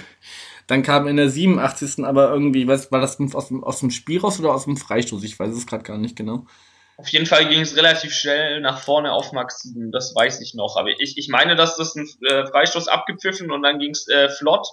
dann 0.67 0.81
kam 0.81 1.07
in 1.07 1.17
der 1.17 1.29
87. 1.29 2.05
aber 2.05 2.31
irgendwie, 2.31 2.67
was, 2.67 2.91
war 2.91 3.01
das 3.01 3.19
aus 3.33 3.47
dem, 3.49 3.63
aus 3.63 3.79
dem 3.79 3.91
Spiel 3.91 4.19
raus 4.19 4.39
oder 4.39 4.53
aus 4.53 4.65
dem 4.65 4.77
Freistoß? 4.77 5.23
Ich 5.23 5.37
weiß 5.37 5.53
es 5.53 5.67
gerade 5.67 5.83
gar 5.83 5.97
nicht 5.97 6.15
genau. 6.15 6.45
Auf 6.97 7.09
jeden 7.09 7.25
Fall 7.25 7.47
ging 7.49 7.59
es 7.61 7.75
relativ 7.75 8.13
schnell 8.13 8.61
nach 8.61 8.79
vorne 8.79 9.11
auf 9.11 9.31
Maxim, 9.33 9.91
das 9.91 10.13
weiß 10.15 10.41
ich 10.41 10.53
noch. 10.53 10.77
Aber 10.77 10.89
ich, 10.99 11.17
ich 11.17 11.27
meine, 11.27 11.55
dass 11.55 11.75
das 11.75 11.95
ein 11.95 12.07
äh, 12.29 12.45
Freistoß 12.47 12.87
abgepfiffen 12.87 13.51
und 13.51 13.63
dann 13.63 13.79
ging 13.79 13.91
es 13.91 14.07
äh, 14.07 14.29
flott. 14.29 14.67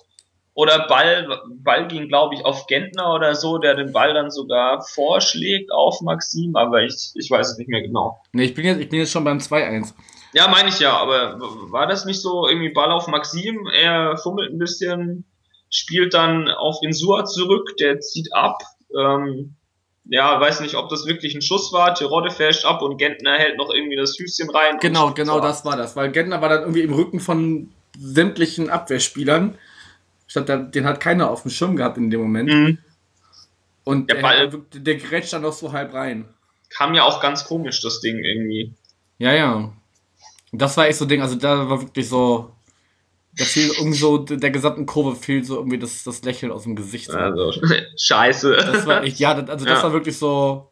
Oder 0.53 0.87
Ball, 0.87 1.29
Ball 1.63 1.87
ging, 1.89 2.09
glaube 2.09 2.35
ich, 2.35 2.45
auf 2.45 2.67
Gentner 2.67 3.15
oder 3.15 3.35
so, 3.35 3.59
der 3.59 3.75
den 3.75 3.93
Ball 3.93 4.13
dann 4.13 4.31
sogar 4.31 4.83
vorschlägt 4.83 5.73
auf 5.73 6.01
Maxim, 6.03 6.57
aber 6.57 6.83
ich, 6.83 7.13
ich 7.15 7.31
weiß 7.31 7.53
es 7.53 7.57
nicht 7.59 7.69
mehr 7.69 7.83
genau. 7.83 8.21
Ne, 8.33 8.45
ich 8.45 8.55
bin 8.55 8.65
jetzt, 8.67 8.81
ich 8.81 8.89
bin 8.89 8.99
jetzt 8.99 9.13
schon 9.13 9.25
beim 9.25 9.39
2-1. 9.39 9.95
Ja, 10.33 10.49
meine 10.49 10.69
ich 10.69 10.79
ja, 10.79 10.97
aber 10.97 11.39
war 11.73 11.87
das 11.87 12.05
nicht 12.05 12.21
so 12.21 12.47
irgendwie 12.49 12.69
Ball 12.73 12.91
auf 12.93 13.09
Maxim? 13.09 13.67
Er 13.67 14.17
fummelt 14.17 14.53
ein 14.53 14.59
bisschen, 14.59 15.25
spielt 15.71 16.15
dann 16.15 16.49
auf 16.49 16.77
Insua 16.83 17.25
zurück, 17.25 17.77
der 17.79 18.01
zieht 18.01 18.33
ab. 18.33 18.63
Ähm, 18.97 19.57
ja, 20.05 20.41
weiß 20.41 20.61
nicht, 20.61 20.77
ob 20.77 20.89
das 20.89 21.07
wirklich 21.07 21.35
ein 21.35 21.43
Schuss 21.43 21.73
war. 21.73 21.95
Terodde 21.95 22.31
fälscht 22.31 22.65
ab 22.65 22.83
und 22.83 22.97
Gentner 22.97 23.35
hält 23.39 23.57
noch 23.59 23.71
irgendwie 23.71 23.97
das 23.97 24.17
Füßchen 24.17 24.51
rein. 24.51 24.79
Genau, 24.81 25.13
genau 25.13 25.35
so. 25.35 25.41
das 25.41 25.65
war 25.65 25.77
das. 25.77 25.95
Weil 25.97 26.11
Gentner 26.11 26.41
war 26.41 26.49
dann 26.49 26.61
irgendwie 26.63 26.83
im 26.83 26.95
Rücken 26.95 27.21
von 27.21 27.73
sämtlichen 27.99 28.71
Abwehrspielern. 28.71 29.59
Statt 30.27 30.49
der, 30.49 30.59
den 30.59 30.85
hat 30.85 31.01
keiner 31.01 31.31
auf 31.31 31.43
dem 31.43 31.51
Schirm 31.51 31.77
gehabt 31.77 31.97
in 31.99 32.11
dem 32.11 32.21
Moment. 32.21 32.49
Mhm. 32.51 32.79
Und 33.85 34.09
Der 34.11 34.17
der, 34.17 34.23
Ball- 34.23 34.49
der, 34.49 34.81
der 34.81 34.95
grätscht 34.97 35.33
dann 35.33 35.43
noch 35.43 35.53
so 35.53 35.73
halb 35.73 35.93
rein. 35.93 36.29
Kam 36.71 36.95
ja 36.95 37.03
auch 37.03 37.21
ganz 37.21 37.45
komisch, 37.45 37.81
das 37.83 38.01
Ding 38.01 38.19
irgendwie. 38.19 38.73
Ja, 39.19 39.33
ja. 39.35 39.73
Das 40.53 40.77
war 40.77 40.87
echt 40.89 40.99
so 40.99 41.05
ein 41.05 41.09
Ding, 41.09 41.23
also 41.23 41.37
da 41.37 41.69
war 41.69 41.81
wirklich 41.81 42.09
so, 42.09 42.53
da 43.37 43.45
fiel 43.45 43.71
irgendwie 43.79 43.99
so, 43.99 44.19
der 44.19 44.51
gesamten 44.51 44.85
Kurve 44.87 45.15
fiel 45.17 45.45
so 45.45 45.57
irgendwie 45.57 45.79
das, 45.79 46.03
das 46.03 46.23
Lächeln 46.25 46.51
aus 46.51 46.65
dem 46.65 46.75
Gesicht. 46.77 47.07
So. 47.11 47.17
Also, 47.19 47.53
scheiße. 47.97 48.57
Das 48.57 48.87
war 48.87 49.03
echt, 49.05 49.19
ja, 49.21 49.33
also 49.35 49.65
das 49.65 49.79
Ja. 49.79 49.83
war 49.83 49.93
wirklich 49.93 50.19
so. 50.19 50.67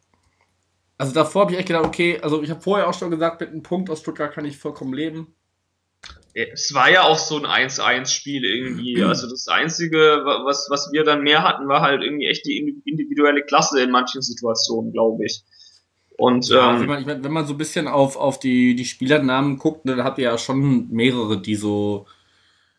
Also 1.01 1.15
davor 1.15 1.43
habe 1.43 1.53
ich 1.53 1.59
echt 1.59 1.69
gedacht, 1.69 1.85
okay, 1.87 2.19
also 2.21 2.43
ich 2.43 2.51
habe 2.51 2.61
vorher 2.61 2.89
auch 2.89 2.95
schon 2.95 3.11
gesagt, 3.13 3.41
mit 3.41 3.51
einem 3.51 3.63
Punkt 3.63 3.89
aus 3.89 4.01
Stuttgart 4.01 4.33
kann 4.33 4.45
ich 4.45 4.59
vollkommen 4.59 4.93
leben. 4.93 5.33
Es 6.35 6.75
war 6.75 6.91
ja 6.91 7.03
auch 7.05 7.19
so 7.19 7.37
ein 7.43 7.47
1-1-Spiel 7.69 8.45
irgendwie. 8.45 9.01
Also 9.05 9.29
das 9.31 9.47
Einzige, 9.47 9.97
wa- 10.25 10.45
was, 10.45 10.67
was 10.71 10.91
wir 10.93 11.05
dann 11.05 11.23
mehr 11.23 11.45
hatten, 11.45 11.69
war 11.69 11.83
halt 11.83 12.03
irgendwie 12.03 12.27
echt 12.27 12.45
die 12.47 12.61
indi- 12.61 12.83
individuelle 12.85 13.45
Klasse 13.45 13.81
in 13.81 13.93
manchen 13.93 14.23
Situationen, 14.23 14.93
glaube 14.93 15.25
ich. 15.25 15.45
Und 16.19 16.49
Ja, 16.49 16.75
wenn, 16.75 16.81
ähm, 16.83 16.87
man, 16.89 17.01
ich 17.01 17.07
mein, 17.07 17.23
wenn 17.23 17.33
man 17.33 17.47
so 17.47 17.55
ein 17.55 17.59
bisschen 17.59 17.87
auf, 17.87 18.17
auf 18.17 18.41
die, 18.41 18.75
die 18.75 18.85
Spielernamen 18.85 19.57
guckt, 19.57 19.85
ne, 19.85 19.95
dann 19.95 20.05
habt 20.05 20.19
ihr 20.19 20.25
ja 20.25 20.37
schon 20.37 20.89
mehrere, 20.91 21.41
die 21.41 21.55
so. 21.55 22.07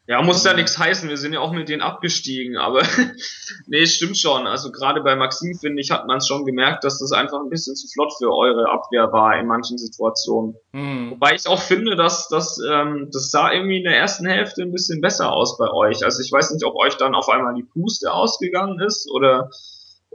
ja, 0.07 0.21
muss 0.21 0.43
ja 0.43 0.53
nichts 0.53 0.77
heißen, 0.77 1.07
wir 1.07 1.15
sind 1.15 1.31
ja 1.31 1.39
auch 1.39 1.53
mit 1.53 1.69
denen 1.69 1.81
abgestiegen, 1.81 2.57
aber 2.57 2.81
nee, 3.67 3.85
stimmt 3.85 4.17
schon. 4.17 4.45
Also 4.45 4.73
gerade 4.73 4.99
bei 5.01 5.15
Maxim, 5.15 5.57
finde 5.57 5.81
ich, 5.81 5.89
hat 5.89 6.05
man 6.05 6.17
es 6.17 6.27
schon 6.27 6.43
gemerkt, 6.43 6.83
dass 6.83 6.99
das 6.99 7.13
einfach 7.13 7.39
ein 7.39 7.49
bisschen 7.49 7.77
zu 7.77 7.87
flott 7.87 8.11
für 8.17 8.29
eure 8.29 8.69
Abwehr 8.69 9.09
war 9.13 9.39
in 9.39 9.47
manchen 9.47 9.77
Situationen. 9.77 10.55
Hm, 10.73 11.11
Wobei 11.11 11.35
ich 11.35 11.47
auch 11.47 11.61
finde, 11.61 11.95
dass 11.95 12.27
das, 12.27 12.59
ähm, 12.69 13.07
das 13.13 13.31
sah 13.31 13.53
irgendwie 13.53 13.77
in 13.77 13.85
der 13.85 13.95
ersten 13.95 14.25
Hälfte 14.25 14.63
ein 14.63 14.73
bisschen 14.73 14.99
besser 14.99 15.31
aus 15.31 15.57
bei 15.57 15.71
euch. 15.71 16.03
Also 16.03 16.21
ich 16.21 16.29
weiß 16.29 16.51
nicht, 16.51 16.65
ob 16.65 16.75
euch 16.75 16.97
dann 16.97 17.15
auf 17.15 17.29
einmal 17.29 17.53
die 17.53 17.63
Puste 17.63 18.11
ausgegangen 18.11 18.79
ist 18.81 19.09
oder 19.09 19.49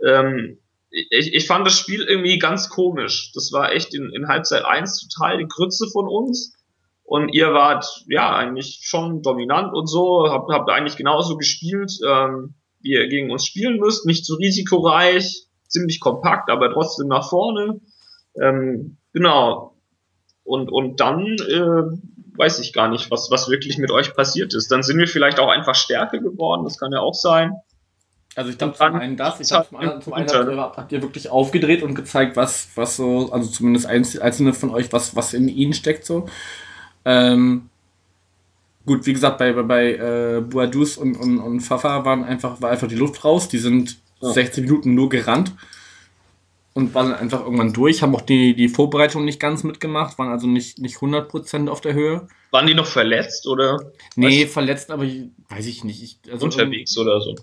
ähm, 0.06 0.58
ich, 0.94 1.34
ich 1.34 1.46
fand 1.46 1.66
das 1.66 1.78
Spiel 1.78 2.02
irgendwie 2.02 2.38
ganz 2.38 2.68
komisch. 2.68 3.32
Das 3.34 3.52
war 3.52 3.72
echt 3.72 3.94
in, 3.94 4.10
in 4.10 4.28
Halbzeit 4.28 4.64
1 4.64 5.08
total 5.08 5.38
die 5.38 5.48
Grütze 5.48 5.88
von 5.88 6.06
uns. 6.06 6.56
Und 7.02 7.30
ihr 7.30 7.52
wart 7.52 8.04
ja 8.08 8.34
eigentlich 8.34 8.80
schon 8.82 9.20
dominant 9.22 9.74
und 9.74 9.86
so, 9.86 10.26
habt, 10.30 10.50
habt 10.50 10.70
eigentlich 10.70 10.96
genauso 10.96 11.36
gespielt, 11.36 11.92
ähm, 12.06 12.54
wie 12.80 12.92
ihr 12.92 13.08
gegen 13.08 13.30
uns 13.30 13.44
spielen 13.44 13.78
müsst. 13.78 14.06
Nicht 14.06 14.24
so 14.24 14.36
risikoreich, 14.36 15.46
ziemlich 15.68 16.00
kompakt, 16.00 16.48
aber 16.48 16.72
trotzdem 16.72 17.08
nach 17.08 17.28
vorne. 17.28 17.80
Ähm, 18.40 18.96
genau. 19.12 19.76
Und, 20.44 20.70
und 20.70 21.00
dann 21.00 21.26
äh, 21.26 22.38
weiß 22.38 22.60
ich 22.60 22.72
gar 22.72 22.88
nicht, 22.88 23.10
was, 23.10 23.30
was 23.30 23.50
wirklich 23.50 23.78
mit 23.78 23.90
euch 23.90 24.14
passiert 24.14 24.54
ist. 24.54 24.70
Dann 24.70 24.82
sind 24.82 24.98
wir 24.98 25.08
vielleicht 25.08 25.40
auch 25.40 25.48
einfach 25.48 25.74
stärker 25.74 26.18
geworden, 26.18 26.64
das 26.64 26.78
kann 26.78 26.92
ja 26.92 27.00
auch 27.00 27.14
sein. 27.14 27.52
Also 28.36 28.50
ich 28.50 28.58
glaube 28.58 28.74
zum 28.74 28.86
einen 28.96 29.16
das, 29.16 29.38
ich 29.40 29.48
glaube 29.48 29.68
zum 29.68 29.78
anderen, 29.78 30.02
zum 30.02 30.12
einen 30.14 30.28
habt 30.28 30.48
ihr, 30.48 30.56
habt 30.58 30.92
ihr 30.92 31.02
wirklich 31.02 31.28
aufgedreht 31.30 31.82
und 31.82 31.94
gezeigt, 31.94 32.36
was, 32.36 32.68
was 32.74 32.96
so, 32.96 33.30
also 33.32 33.48
zumindest 33.48 33.86
einz- 33.86 34.18
einzelne 34.18 34.52
von 34.54 34.70
euch, 34.70 34.92
was, 34.92 35.14
was 35.14 35.34
in 35.34 35.48
ihnen 35.48 35.72
steckt 35.72 36.04
so. 36.04 36.28
Ähm, 37.04 37.68
gut, 38.86 39.06
wie 39.06 39.12
gesagt, 39.12 39.38
bei, 39.38 39.52
bei, 39.52 39.62
bei 39.62 39.92
äh, 39.94 40.40
Boadus 40.40 40.96
und, 40.96 41.16
und, 41.16 41.38
und 41.38 41.60
Fafa 41.60 42.04
waren 42.04 42.24
einfach, 42.24 42.60
war 42.60 42.70
einfach 42.70 42.88
die 42.88 42.96
Luft 42.96 43.24
raus. 43.24 43.48
Die 43.48 43.58
sind 43.58 43.98
Ja. 44.20 44.30
60 44.32 44.64
Minuten 44.64 44.94
nur 44.94 45.08
gerannt 45.10 45.52
und 46.72 46.92
waren 46.94 47.14
einfach 47.14 47.40
irgendwann 47.44 47.72
durch, 47.72 48.02
haben 48.02 48.14
auch 48.16 48.20
die, 48.22 48.56
die 48.56 48.68
Vorbereitung 48.68 49.24
nicht 49.24 49.38
ganz 49.38 49.62
mitgemacht, 49.62 50.18
waren 50.18 50.30
also 50.32 50.48
nicht, 50.48 50.78
nicht 50.80 50.96
100% 50.96 51.68
auf 51.68 51.80
der 51.80 51.94
Höhe. 51.94 52.26
Waren 52.50 52.66
die 52.66 52.74
noch 52.74 52.86
verletzt 52.86 53.46
oder 53.46 53.92
Nee, 54.16 54.46
verletzt, 54.46 54.90
aber 54.90 55.04
ich, 55.04 55.26
weiß 55.50 55.66
ich 55.66 55.84
nicht. 55.84 56.02
Ich, 56.02 56.18
also 56.32 56.46
unterwegs 56.46 56.96
oder 56.98 57.20
so? 57.20 57.36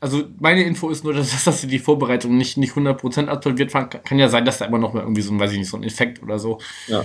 Also 0.00 0.24
meine 0.40 0.62
Info 0.64 0.88
ist 0.90 1.04
nur, 1.04 1.12
dass, 1.12 1.44
dass 1.44 1.60
sie 1.60 1.66
die 1.66 1.78
Vorbereitung 1.78 2.36
nicht, 2.36 2.56
nicht 2.56 2.72
100% 2.74 3.26
absolviert 3.26 3.74
waren. 3.74 3.90
Kann 3.90 4.18
ja 4.18 4.28
sein, 4.28 4.44
dass 4.44 4.58
da 4.58 4.64
immer 4.64 4.78
noch 4.78 4.92
mal 4.94 5.00
irgendwie 5.00 5.22
so 5.22 5.32
ein, 5.32 5.40
weiß 5.40 5.52
ich 5.52 5.58
nicht, 5.58 5.68
so 5.70 5.76
ein 5.76 5.82
Effekt 5.84 6.22
oder 6.22 6.38
so. 6.38 6.60
Ja. 6.86 7.04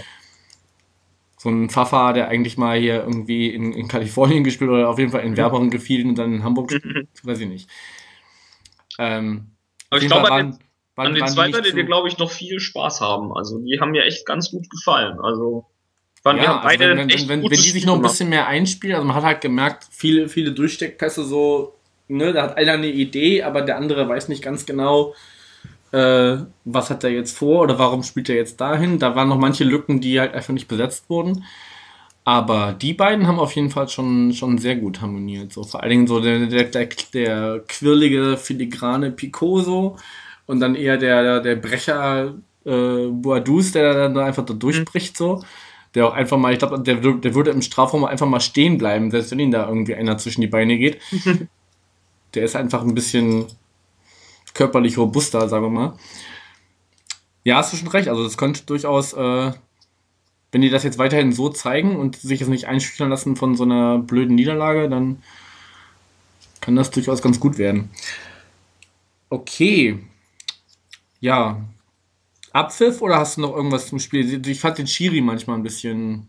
So 1.37 1.49
ein 1.49 1.69
Pfaffer, 1.69 2.13
der 2.13 2.27
eigentlich 2.27 2.57
mal 2.57 2.77
hier 2.79 2.95
irgendwie 3.03 3.47
in, 3.49 3.71
in 3.73 3.87
Kalifornien 3.87 4.43
gespielt 4.43 4.69
oder 4.69 4.89
auf 4.89 4.99
jeden 4.99 5.11
Fall 5.11 5.21
in 5.23 5.37
Werberen 5.37 5.69
gefiel 5.69 6.05
und 6.05 6.15
dann 6.15 6.33
in 6.33 6.43
Hamburg 6.43 6.67
gespielt. 6.69 7.07
weiß 7.23 7.39
ich 7.39 7.47
nicht. 7.47 7.69
Ähm, 8.97 9.51
Aber 9.89 10.01
ich 10.01 10.07
glaube, 10.07 10.29
an 10.31 10.31
waren- 10.31 10.51
den, 10.51 10.59
waren- 10.95 11.07
an 11.07 11.13
den 11.13 11.21
waren 11.21 11.27
die 11.27 11.33
zwei 11.33 11.53
werdet 11.53 11.75
ihr, 11.75 11.83
glaube 11.85 12.07
ich, 12.09 12.17
noch 12.17 12.31
viel 12.31 12.59
Spaß 12.59 12.99
haben. 13.01 13.31
Also 13.33 13.59
die 13.59 13.79
haben 13.79 13.91
mir 13.91 14.03
echt 14.03 14.25
ganz 14.25 14.51
gut 14.51 14.69
gefallen. 14.69 15.19
Also 15.21 15.65
wir 16.23 16.35
Ja, 16.35 16.57
also 16.57 16.67
beide 16.67 16.89
wenn, 16.89 16.97
wenn, 16.97 17.09
echt 17.09 17.27
wenn, 17.29 17.41
wenn, 17.43 17.49
die 17.49 17.55
sich 17.57 17.85
noch 17.85 17.95
ein 17.95 18.01
bisschen 18.01 18.27
mehr 18.27 18.47
einspielen, 18.47 18.95
also 18.97 19.07
man 19.07 19.15
hat 19.15 19.23
halt 19.23 19.39
gemerkt, 19.41 19.87
viele, 19.89 20.27
viele 20.27 20.51
Durchsteckpässe 20.51 21.23
so, 21.23 21.78
ne, 22.09 22.33
da 22.33 22.43
hat 22.43 22.57
einer 22.57 22.73
eine 22.73 22.89
Idee, 22.89 23.43
aber 23.43 23.61
der 23.61 23.77
andere 23.77 24.09
weiß 24.09 24.27
nicht 24.27 24.43
ganz 24.43 24.65
genau, 24.65 25.13
äh, 25.91 26.37
was 26.65 26.89
hat 26.89 27.03
er 27.03 27.11
jetzt 27.11 27.37
vor 27.37 27.61
oder 27.61 27.79
warum 27.79 28.03
spielt 28.03 28.29
er 28.29 28.35
jetzt 28.35 28.59
dahin. 28.59 28.99
Da 28.99 29.15
waren 29.15 29.29
noch 29.29 29.37
manche 29.37 29.63
Lücken, 29.63 30.01
die 30.01 30.19
halt 30.19 30.33
einfach 30.33 30.53
nicht 30.53 30.67
besetzt 30.67 31.09
wurden. 31.09 31.45
Aber 32.25 32.73
die 32.73 32.93
beiden 32.93 33.27
haben 33.27 33.39
auf 33.39 33.53
jeden 33.55 33.71
Fall 33.71 33.89
schon, 33.89 34.33
schon 34.33 34.57
sehr 34.59 34.75
gut 34.75 35.01
harmoniert. 35.01 35.53
So, 35.53 35.63
vor 35.63 35.81
allen 35.81 35.89
Dingen 35.89 36.07
so 36.07 36.19
der, 36.19 36.45
der, 36.47 36.65
der, 36.65 36.89
der 37.13 37.63
quirlige, 37.67 38.37
filigrane 38.37 39.11
Picoso 39.11 39.97
und 40.45 40.59
dann 40.59 40.75
eher 40.75 40.97
der, 40.97 41.39
der 41.39 41.55
Brecher 41.55 42.35
äh, 42.65 43.07
Boadus, 43.07 43.71
der 43.71 43.93
dann 43.93 44.13
da 44.13 44.25
einfach 44.25 44.45
da 44.45 44.53
durchbricht 44.53 45.17
so. 45.17 45.43
Der 45.95 46.05
auch 46.07 46.13
einfach 46.13 46.37
mal, 46.37 46.53
ich 46.53 46.59
glaube, 46.59 46.79
der, 46.81 46.97
der 46.97 47.33
würde 47.33 47.49
im 47.49 47.63
Strafraum 47.63 48.05
einfach 48.05 48.27
mal 48.27 48.39
stehen 48.39 48.77
bleiben, 48.77 49.09
selbst 49.09 49.31
wenn 49.31 49.39
ihm 49.39 49.51
da 49.51 49.67
irgendwie 49.67 49.95
einer 49.95 50.17
zwischen 50.19 50.41
die 50.41 50.47
Beine 50.47 50.77
geht. 50.77 50.99
der 52.33 52.43
ist 52.43 52.55
einfach 52.55 52.81
ein 52.81 52.95
bisschen 52.95 53.45
körperlich 54.53 54.97
robuster, 54.97 55.47
sagen 55.47 55.65
wir 55.65 55.69
mal. 55.69 55.93
Ja, 57.43 57.57
hast 57.57 57.73
du 57.73 57.77
schon 57.77 57.87
recht. 57.87 58.07
Also 58.07 58.23
das 58.23 58.37
könnte 58.37 58.63
durchaus, 58.65 59.13
äh, 59.13 59.51
wenn 60.51 60.61
die 60.61 60.69
das 60.69 60.83
jetzt 60.83 60.97
weiterhin 60.97 61.31
so 61.31 61.49
zeigen 61.49 61.95
und 61.95 62.17
sich 62.17 62.39
jetzt 62.39 62.49
nicht 62.49 62.65
einschüchtern 62.65 63.09
lassen 63.09 63.35
von 63.35 63.55
so 63.55 63.63
einer 63.63 63.99
blöden 63.99 64.35
Niederlage, 64.35 64.89
dann 64.89 65.23
kann 66.61 66.75
das 66.75 66.91
durchaus 66.91 67.21
ganz 67.21 67.39
gut 67.39 67.57
werden. 67.57 67.89
Okay. 69.29 69.99
Ja. 71.19 71.61
Abpfiff 72.51 73.01
oder 73.01 73.17
hast 73.17 73.37
du 73.37 73.41
noch 73.41 73.55
irgendwas 73.55 73.87
zum 73.87 73.99
Spiel? 73.99 74.45
Ich 74.47 74.59
fand 74.59 74.77
den 74.77 74.87
Schiri 74.87 75.21
manchmal 75.21 75.57
ein 75.57 75.63
bisschen. 75.63 76.27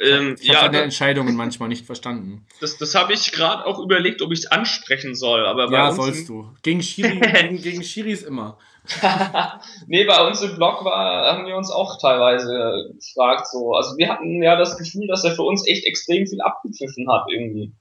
Ähm, 0.00 0.36
Ich 0.40 0.48
habe 0.48 0.54
ja, 0.54 0.60
seine 0.60 0.72
das, 0.72 0.82
Entscheidungen 0.82 1.36
manchmal 1.36 1.68
nicht 1.68 1.84
verstanden. 1.84 2.46
das, 2.60 2.78
das 2.78 2.94
habe 2.94 3.12
ich 3.12 3.32
gerade 3.32 3.66
auch 3.66 3.78
überlegt, 3.78 4.22
ob 4.22 4.32
ich 4.32 4.40
es 4.40 4.46
ansprechen 4.46 5.14
soll. 5.14 5.46
Aber 5.46 5.70
Ja, 5.70 5.92
sollst 5.92 6.28
du. 6.28 6.48
Gegen 6.62 6.82
Schiri, 6.82 7.20
gegen, 7.20 7.62
gegen 7.62 7.82
Schiris 7.82 8.22
immer. 8.22 8.58
nee, 9.86 10.04
bei 10.04 10.26
uns 10.26 10.40
im 10.42 10.56
Blog 10.56 10.84
war, 10.84 11.32
haben 11.36 11.46
wir 11.46 11.56
uns 11.56 11.70
auch 11.70 12.00
teilweise 12.00 12.92
gefragt, 12.94 13.46
so. 13.46 13.74
Also 13.74 13.96
wir 13.98 14.08
hatten 14.08 14.42
ja 14.42 14.56
das 14.56 14.78
Gefühl, 14.78 15.06
dass 15.06 15.22
er 15.24 15.34
für 15.34 15.42
uns 15.42 15.66
echt 15.66 15.84
extrem 15.84 16.26
viel 16.26 16.40
abgepfiffen 16.40 17.10
hat 17.12 17.26
irgendwie. 17.30 17.72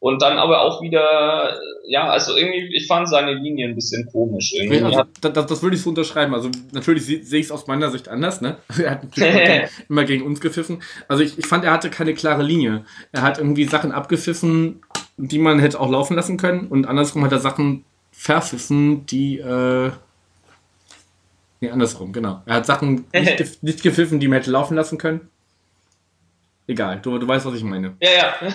Und 0.00 0.22
dann 0.22 0.38
aber 0.38 0.60
auch 0.62 0.80
wieder, 0.80 1.54
äh, 1.54 1.58
ja, 1.88 2.08
also 2.08 2.36
irgendwie, 2.36 2.72
ich 2.76 2.86
fand 2.86 3.08
seine 3.08 3.34
Linie 3.34 3.68
ein 3.68 3.74
bisschen 3.74 4.06
komisch 4.12 4.52
irgendwie. 4.54 4.80
Also, 4.80 5.02
das, 5.20 5.46
das 5.46 5.62
würde 5.62 5.74
ich 5.74 5.82
so 5.82 5.88
unterschreiben. 5.90 6.34
Also 6.34 6.50
natürlich 6.70 7.04
se- 7.04 7.24
sehe 7.24 7.40
ich 7.40 7.46
es 7.46 7.50
aus 7.52 7.66
meiner 7.66 7.90
Sicht 7.90 8.08
anders. 8.08 8.40
Ne? 8.40 8.58
Er 8.78 8.92
hat 8.92 9.02
natürlich 9.02 9.70
immer 9.88 10.04
gegen 10.04 10.24
uns 10.24 10.40
gepfiffen. 10.40 10.82
Also 11.08 11.24
ich, 11.24 11.36
ich 11.36 11.46
fand, 11.46 11.64
er 11.64 11.72
hatte 11.72 11.90
keine 11.90 12.14
klare 12.14 12.44
Linie. 12.44 12.84
Er 13.10 13.22
hat 13.22 13.38
irgendwie 13.38 13.64
Sachen 13.64 13.90
abgepfiffen, 13.90 14.82
die 15.16 15.38
man 15.40 15.58
hätte 15.58 15.80
auch 15.80 15.90
laufen 15.90 16.14
lassen 16.14 16.36
können. 16.36 16.68
Und 16.68 16.86
andersrum 16.86 17.24
hat 17.24 17.32
er 17.32 17.40
Sachen 17.40 17.84
verpfiffen, 18.12 19.04
die... 19.06 19.38
Äh, 19.38 19.90
nee, 21.60 21.70
andersrum, 21.70 22.12
genau. 22.12 22.42
Er 22.46 22.54
hat 22.56 22.66
Sachen 22.66 23.04
nicht, 23.12 23.62
nicht 23.64 23.82
gepfiffen, 23.82 24.20
die 24.20 24.28
man 24.28 24.38
hätte 24.38 24.52
laufen 24.52 24.76
lassen 24.76 24.96
können. 24.98 25.28
Egal, 26.68 27.00
du, 27.00 27.16
du 27.18 27.26
weißt, 27.26 27.46
was 27.46 27.54
ich 27.54 27.64
meine. 27.64 27.96
Ja, 27.98 28.10
ja. 28.10 28.34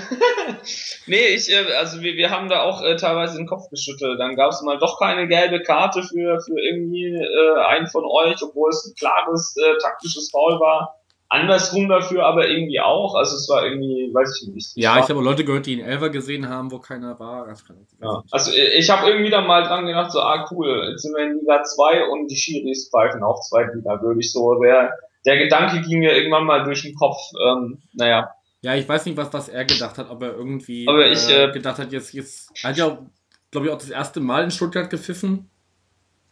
nee, 1.08 1.34
ich, 1.34 1.52
äh, 1.52 1.74
also 1.80 2.00
wir, 2.02 2.14
wir 2.14 2.30
haben 2.30 2.48
da 2.48 2.62
auch 2.62 2.84
äh, 2.84 2.96
teilweise 2.96 3.38
den 3.38 3.48
Kopf 3.48 3.72
geschüttelt. 3.72 4.20
Dann 4.20 4.36
gab 4.36 4.52
es 4.52 4.62
mal 4.62 4.78
doch 4.78 5.00
keine 5.00 5.28
gelbe 5.28 5.64
Karte 5.64 6.04
für, 6.04 6.40
für 6.40 6.60
irgendwie 6.60 7.08
äh, 7.08 7.60
einen 7.66 7.88
von 7.88 8.06
euch, 8.06 8.40
obwohl 8.44 8.70
es 8.70 8.86
ein 8.86 8.94
klares 8.96 9.56
äh, 9.58 9.82
taktisches 9.82 10.30
Foul 10.30 10.60
war. 10.60 11.00
Andersrum 11.28 11.90
dafür 11.90 12.28
aber 12.28 12.48
irgendwie 12.48 12.80
auch. 12.80 13.16
Also 13.16 13.36
es 13.36 13.50
war 13.50 13.66
irgendwie, 13.66 14.14
weiß 14.14 14.44
ich 14.44 14.54
nicht. 14.54 14.72
Ja, 14.76 15.00
ich 15.00 15.10
habe 15.10 15.20
Leute 15.20 15.44
gehört, 15.44 15.66
die 15.66 15.74
ihn 15.74 15.84
Elfer 15.84 16.12
gesehen 16.12 16.48
haben, 16.48 16.72
wo 16.72 16.78
keiner 16.78 17.20
war. 17.20 17.52
Ich 17.52 17.64
ja. 18.00 18.22
Also 18.30 18.52
ich 18.52 18.90
habe 18.92 19.10
irgendwie 19.10 19.32
dann 19.32 19.48
mal 19.48 19.64
dran 19.64 19.88
gedacht, 19.88 20.12
so, 20.12 20.20
ah 20.20 20.48
cool, 20.52 20.90
jetzt 20.92 21.02
sind 21.02 21.16
wir 21.16 21.24
in 21.24 21.40
Liga 21.40 21.64
2 21.64 22.10
und 22.10 22.30
die 22.30 22.36
Schiris 22.36 22.92
pfeifen 22.92 23.24
auch 23.24 23.42
zweitliga-würdig. 23.42 24.32
So, 24.32 24.62
der, 24.62 24.92
der 25.26 25.38
Gedanke 25.38 25.82
ging 25.82 26.00
mir 26.00 26.16
irgendwann 26.16 26.46
mal 26.46 26.64
durch 26.64 26.82
den 26.84 26.96
Kopf. 26.96 27.18
Ähm, 27.42 27.82
naja, 27.94 28.32
Ja, 28.62 28.76
ich 28.76 28.88
weiß 28.88 29.06
nicht, 29.06 29.18
was, 29.18 29.34
was 29.34 29.50
er 29.50 29.66
gedacht 29.66 29.98
hat, 29.98 30.10
ob 30.10 30.22
er 30.22 30.34
irgendwie 30.34 30.88
Aber 30.88 31.06
ich, 31.10 31.30
äh, 31.30 31.52
gedacht 31.52 31.80
hat, 31.80 31.92
jetzt, 31.92 32.14
jetzt 32.14 32.52
er 32.64 32.70
hat 32.70 32.78
ja, 32.78 33.06
glaube 33.52 33.68
ich, 33.68 33.74
auch 33.74 33.78
das 33.78 33.90
erste 33.90 34.20
Mal 34.22 34.44
in 34.46 34.52
Stuttgart 34.52 34.90
gepfiffen. 34.90 35.50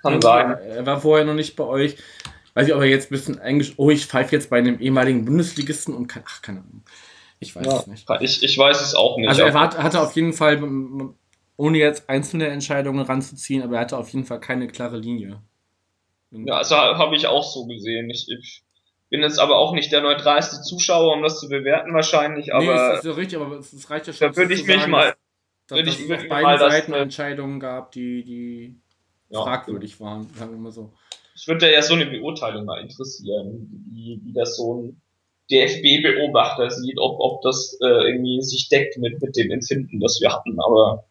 kann 0.02 0.14
Irgendwie, 0.14 0.28
sein. 0.28 0.58
Er 0.58 0.86
war 0.86 1.02
vorher 1.02 1.26
noch 1.26 1.34
nicht 1.34 1.56
bei 1.56 1.64
euch. 1.66 1.98
Weiß 2.54 2.68
ich, 2.68 2.74
ob 2.74 2.82
er 2.82 2.88
jetzt 2.88 3.08
ein 3.08 3.16
bisschen 3.16 3.40
eingesch... 3.40 3.74
Oh, 3.78 3.90
ich 3.90 4.06
pfeife 4.06 4.36
jetzt 4.36 4.50
bei 4.50 4.58
einem 4.60 4.80
ehemaligen 4.80 5.26
Bundesligisten 5.26 5.94
und 5.96 6.08
kann... 6.08 6.24
Ach, 6.28 6.42
keine 6.42 6.60
Ahnung. 6.60 6.84
Ich 7.40 7.56
weiß 7.56 7.66
Ja, 7.66 7.78
es 7.80 7.88
nicht. 7.88 8.10
ich, 8.20 8.44
ich 8.44 8.58
weiß 8.58 8.82
es 8.82 8.94
auch 8.94 9.18
nicht. 9.18 9.30
Also 9.30 9.42
er 9.44 9.54
war, 9.54 9.76
hatte 9.78 10.02
auf 10.02 10.16
jeden 10.16 10.34
Fall, 10.34 10.62
ohne 11.58 11.78
jetzt 11.78 12.10
einzelne 12.10 12.48
Entscheidungen 12.48 13.06
ranzuziehen, 13.06 13.64
aber 13.64 13.76
er 13.76 13.82
hatte 13.82 13.98
auf 13.98 14.10
jeden 14.10 14.26
Fall 14.26 14.40
keine 14.40 14.68
klare 14.68 14.98
Linie. 14.98 15.42
Ja, 16.32 16.58
also 16.58 16.76
habe 16.76 17.16
ich 17.16 17.28
auch 17.28 17.44
so 17.44 17.66
gesehen. 17.66 18.10
Ich, 18.10 18.28
ich 18.30 18.64
Bin 19.12 19.22
jetzt 19.24 19.40
aber 19.40 19.58
auch 19.58 19.74
nicht 19.74 19.92
der 19.92 20.02
neutralste 20.02 20.62
Zuschauer, 20.62 21.14
um 21.14 21.22
das 21.22 21.38
zu 21.38 21.50
bewerten 21.50 21.94
wahrscheinlich, 21.94 22.54
aber. 22.54 22.64
Nee, 22.64 22.98
ist, 22.98 23.06
ist 23.06 23.18
richtig, 23.18 23.40
aber 23.40 23.58
es, 23.58 23.90
reicht 23.90 24.08
ja 24.08 24.14
schon. 24.14 24.30
Da 24.30 24.38
würde 24.38 24.54
ich 24.54 24.66
mich 24.66 24.88
mal. 24.88 25.14
Dass, 25.68 25.78
würde 25.78 25.90
ich, 25.90 26.08
dass 26.08 26.18
es 26.18 26.24
auf 26.24 26.30
beiden 26.30 26.60
Seiten 26.60 26.94
Entscheidungen 26.94 27.60
gab, 27.60 27.92
die, 27.92 28.24
die 28.24 28.80
ja. 29.30 29.44
fragwürdig 29.44 30.00
waren, 30.00 30.30
sagen 30.34 30.52
wir 30.52 30.60
mal 30.60 30.72
so. 30.72 30.94
Ich 31.36 31.46
würde 31.46 31.70
ja 31.70 31.82
so 31.82 31.94
eine 31.96 32.06
Beurteilung 32.06 32.64
mal 32.64 32.80
interessieren, 32.82 33.86
wie, 33.92 34.22
wie 34.24 34.32
das 34.32 34.56
so 34.56 34.82
ein 34.82 35.02
DFB-Beobachter 35.52 36.70
sieht, 36.70 36.98
ob, 36.98 37.20
ob 37.20 37.42
das 37.42 37.78
äh, 37.82 37.86
irgendwie 37.86 38.42
sich 38.42 38.70
deckt 38.70 38.98
mit, 38.98 39.22
mit 39.22 39.36
dem 39.36 39.52
Empfinden, 39.52 40.00
das 40.00 40.22
wir 40.22 40.32
hatten, 40.32 40.58
aber. 40.62 41.04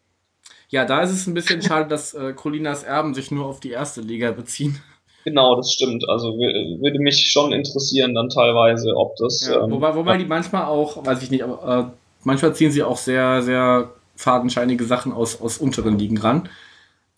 Ja, 0.69 0.85
da 0.85 1.03
ist 1.03 1.11
es 1.11 1.27
ein 1.27 1.35
bisschen 1.35 1.61
schade, 1.61 1.87
dass 1.87 2.15
äh, 2.15 2.33
Colinas 2.33 2.83
Erben 2.83 3.13
sich 3.13 3.29
nur 3.29 3.45
auf 3.45 3.59
die 3.59 3.71
erste 3.71 4.01
Liga 4.01 4.31
beziehen. 4.31 4.81
Genau, 5.23 5.55
das 5.55 5.71
stimmt. 5.71 6.07
Also 6.09 6.37
würde 6.37 6.99
mich 6.99 7.29
schon 7.29 7.51
interessieren 7.51 8.15
dann 8.15 8.29
teilweise, 8.29 8.95
ob 8.95 9.15
das. 9.17 9.47
Ja, 9.47 9.63
ähm, 9.63 9.71
wobei, 9.71 9.95
wobei 9.95 10.17
die 10.17 10.25
manchmal 10.25 10.65
auch, 10.65 11.05
weiß 11.05 11.21
ich 11.23 11.31
nicht, 11.31 11.43
aber 11.43 11.91
äh, 11.91 11.97
manchmal 12.23 12.55
ziehen 12.55 12.71
sie 12.71 12.83
auch 12.83 12.97
sehr, 12.97 13.41
sehr 13.41 13.91
fadenscheinige 14.15 14.83
Sachen 14.83 15.11
aus, 15.11 15.41
aus 15.41 15.57
unteren 15.57 15.97
Ligen 15.97 16.17
ran. 16.17 16.49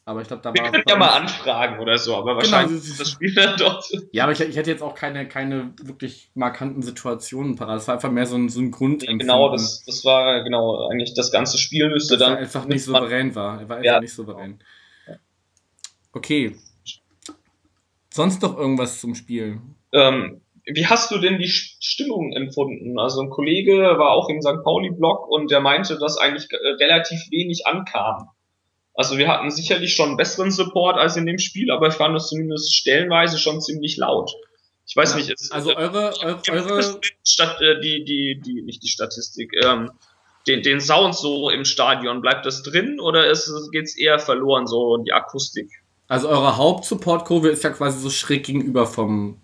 Aber 0.06 0.22
ich 0.22 0.28
glaube, 0.28 0.44
da 0.44 0.54
Wir 0.54 0.64
war. 0.64 0.72
Können 0.72 0.84
ja 0.86 0.98
mal 0.98 1.18
anfragen 1.20 1.80
oder 1.80 1.98
so, 1.98 2.16
aber 2.16 2.32
genau, 2.32 2.38
wahrscheinlich 2.38 2.82
genau, 2.82 2.92
ist 2.92 3.00
das 3.00 3.10
Spiel 3.10 3.34
dann 3.34 3.56
dort. 3.58 3.86
Ja, 4.12 4.24
aber 4.24 4.34
ich, 4.34 4.42
ich 4.42 4.56
hätte 4.58 4.70
jetzt 4.70 4.84
auch 4.84 4.96
keine, 4.96 5.28
keine 5.30 5.74
wirklich 5.82 6.30
markanten 6.36 6.82
Situationen 6.82 7.56
parat. 7.56 7.80
Es 7.80 7.88
war 7.88 7.96
einfach 7.96 8.12
mehr 8.12 8.26
so 8.26 8.36
ein, 8.36 8.50
so 8.50 8.60
ein 8.60 8.72
Grund. 8.72 9.08
Genau, 9.08 9.50
das, 9.50 9.86
das 9.86 10.04
war 10.04 10.44
genau 10.44 10.90
eigentlich 10.90 11.14
das 11.14 11.32
ganze 11.32 11.58
Spiel 11.58 11.90
müsste 11.90 12.18
Dass 12.18 12.28
dann. 12.28 12.38
Er 12.38 12.40
einfach 12.40 12.66
nicht 12.66 12.84
souverän 12.84 13.34
war. 13.34 13.62
Er 13.62 13.70
war 13.70 13.78
einfach 13.78 13.86
ja. 13.86 14.02
nicht 14.02 14.14
souverän. 14.14 14.60
Okay. 16.12 16.58
Sonst 18.14 18.44
noch 18.44 18.56
irgendwas 18.56 19.02
zum 19.02 19.16
Spiel? 19.16 19.60
Ähm, 19.92 20.42
wie 20.66 20.86
hast 20.86 21.10
du 21.10 21.18
denn 21.18 21.40
die 21.40 21.50
Stimmung 21.50 22.32
empfunden? 22.32 23.00
Also 23.00 23.22
ein 23.22 23.32
Kollege 23.32 23.76
war 23.76 24.12
auch 24.12 24.30
im 24.30 24.40
St. 24.40 24.64
Pauli-Blog 24.64 25.28
und 25.28 25.50
der 25.50 25.62
meinte, 25.62 25.98
dass 25.98 26.18
eigentlich 26.18 26.48
äh, 26.52 26.84
relativ 26.84 27.20
wenig 27.32 27.66
ankam. 27.66 28.30
Also 28.94 29.18
wir 29.18 29.30
hatten 29.30 29.50
sicherlich 29.50 29.96
schon 29.96 30.16
besseren 30.16 30.52
Support 30.52 30.98
als 30.98 31.18
in 31.18 31.26
dem 31.26 31.40
Spiel, 31.40 31.72
aber 31.72 31.88
ich 31.88 31.96
fand 31.96 32.16
es 32.16 32.28
zumindest 32.28 32.76
stellenweise 32.76 33.40
schon 33.40 33.62
ziemlich 33.62 33.98
laut. 33.98 34.32
Ich 34.86 34.96
weiß 34.96 35.14
ja, 35.14 35.18
nicht, 35.18 35.32
ist, 35.32 35.52
also 35.52 35.76
eure, 35.76 36.14
eure, 36.22 36.42
eure 36.52 37.02
Statt, 37.24 37.62
äh, 37.62 37.82
die, 37.82 38.06
die, 38.06 38.40
die, 38.46 38.62
nicht 38.62 38.84
die 38.84 38.90
Statistik, 38.90 39.52
ähm, 39.66 39.90
den, 40.48 40.62
den 40.62 40.82
Sound 40.82 41.16
so 41.16 41.50
im 41.50 41.66
Stadion, 41.66 42.22
bleibt 42.22 42.46
das 42.46 42.62
drin 42.62 43.00
oder 43.00 43.28
ist, 43.28 43.52
geht's 43.72 43.98
eher 43.98 44.20
verloren, 44.20 44.68
so 44.68 44.98
die 44.98 45.14
Akustik? 45.14 45.72
Also 46.14 46.30
eure 46.30 46.58
Hauptsupport-Kurve 46.58 47.50
ist 47.50 47.64
ja 47.64 47.72
quasi 47.72 48.00
so 48.00 48.12
schräg 48.12 48.46
gegenüber 48.46 48.86
vom, 48.86 49.38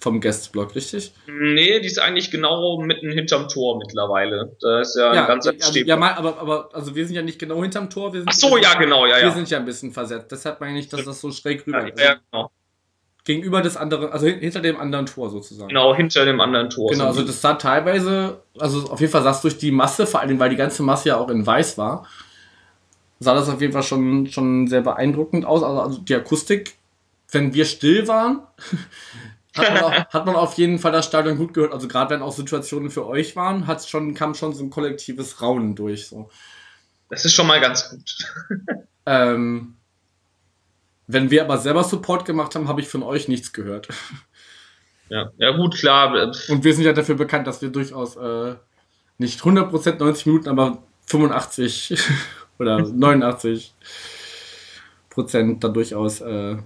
vom 0.00 0.18
Guest-Block, 0.22 0.74
richtig? 0.74 1.12
Nee, 1.26 1.78
die 1.80 1.86
ist 1.86 1.98
eigentlich 1.98 2.30
genau 2.30 2.80
mitten 2.80 3.12
hinterm 3.12 3.48
Tor 3.48 3.76
mittlerweile. 3.76 4.56
Da 4.62 4.80
ist 4.80 4.96
ja, 4.96 5.12
ja 5.12 5.20
ein 5.20 5.26
ganzer 5.26 5.52
also, 5.60 5.78
Ja, 5.78 5.96
mal, 5.98 6.14
aber, 6.14 6.38
aber 6.38 6.70
also 6.72 6.94
wir 6.96 7.04
sind 7.04 7.16
ja 7.16 7.20
nicht 7.20 7.38
genau 7.38 7.60
hinterm 7.60 7.90
Tor. 7.90 8.14
Wir 8.14 8.20
sind, 8.20 8.30
Ach 8.30 8.34
so, 8.34 8.56
ja, 8.56 8.72
genau, 8.78 9.04
ja, 9.04 9.16
wir 9.16 9.24
ja. 9.24 9.30
sind 9.30 9.50
ja 9.50 9.58
ein 9.58 9.66
bisschen 9.66 9.92
versetzt. 9.92 10.32
Deshalb 10.32 10.58
meine 10.62 10.78
ich, 10.78 10.88
dass 10.88 11.04
das 11.04 11.20
so 11.20 11.30
schräg 11.30 11.66
rüber 11.66 11.82
ja, 11.82 11.88
ist. 11.88 12.00
Ja, 12.00 12.16
genau. 12.32 12.50
Gegenüber 13.26 13.60
des 13.60 13.76
anderen, 13.76 14.10
also 14.10 14.26
hinter 14.26 14.60
dem 14.60 14.80
anderen 14.80 15.04
Tor 15.04 15.28
sozusagen. 15.28 15.68
Genau, 15.68 15.94
hinter 15.94 16.24
dem 16.24 16.40
anderen 16.40 16.70
Tor. 16.70 16.92
Genau, 16.92 17.08
also 17.08 17.24
das 17.24 17.42
sah 17.42 17.54
teilweise, 17.54 18.40
also 18.58 18.88
auf 18.88 19.00
jeden 19.00 19.12
Fall 19.12 19.22
sah 19.22 19.32
es 19.32 19.42
durch 19.42 19.58
die 19.58 19.70
Masse, 19.70 20.06
vor 20.06 20.20
allem 20.20 20.38
weil 20.38 20.48
die 20.48 20.56
ganze 20.56 20.82
Masse 20.82 21.10
ja 21.10 21.18
auch 21.18 21.28
in 21.28 21.46
weiß 21.46 21.76
war, 21.76 22.06
sah 23.18 23.34
das 23.34 23.48
auf 23.48 23.60
jeden 23.60 23.72
Fall 23.72 23.82
schon, 23.82 24.26
schon 24.26 24.68
sehr 24.68 24.82
beeindruckend 24.82 25.44
aus. 25.44 25.62
Also, 25.62 25.80
also 25.80 25.98
die 26.00 26.14
Akustik, 26.14 26.76
wenn 27.30 27.54
wir 27.54 27.64
still 27.64 28.08
waren, 28.08 28.42
hat 29.56 29.72
man, 29.72 29.82
auch, 29.82 29.92
hat 29.92 30.26
man 30.26 30.36
auf 30.36 30.54
jeden 30.54 30.78
Fall 30.78 30.92
das 30.92 31.06
Stadion 31.06 31.38
gut 31.38 31.54
gehört. 31.54 31.72
Also 31.72 31.88
gerade 31.88 32.14
wenn 32.14 32.22
auch 32.22 32.32
Situationen 32.32 32.90
für 32.90 33.06
euch 33.06 33.36
waren, 33.36 33.66
hat's 33.66 33.88
schon, 33.88 34.14
kam 34.14 34.34
schon 34.34 34.52
so 34.52 34.62
ein 34.62 34.70
kollektives 34.70 35.40
Raunen 35.40 35.74
durch. 35.74 36.06
So. 36.08 36.28
Das 37.08 37.24
ist 37.24 37.34
schon 37.34 37.46
mal 37.46 37.60
ganz 37.60 37.90
gut. 37.90 38.16
ähm, 39.06 39.76
wenn 41.06 41.30
wir 41.30 41.42
aber 41.42 41.58
selber 41.58 41.84
Support 41.84 42.24
gemacht 42.24 42.54
haben, 42.54 42.68
habe 42.68 42.80
ich 42.80 42.88
von 42.88 43.02
euch 43.02 43.28
nichts 43.28 43.52
gehört. 43.52 43.88
Ja, 45.08 45.30
ja 45.36 45.56
gut, 45.56 45.76
klar. 45.76 46.32
Und 46.48 46.64
wir 46.64 46.74
sind 46.74 46.82
ja 46.82 46.92
dafür 46.92 47.14
bekannt, 47.14 47.46
dass 47.46 47.62
wir 47.62 47.68
durchaus 47.68 48.16
äh, 48.16 48.56
nicht 49.18 49.40
100% 49.40 49.98
90 49.98 50.26
Minuten, 50.26 50.48
aber 50.48 50.82
85 51.06 51.96
oder 52.58 52.78
89 52.78 53.72
Prozent 55.10 55.64
da 55.64 55.68
durchaus 55.68 56.20
äh, 56.20 56.56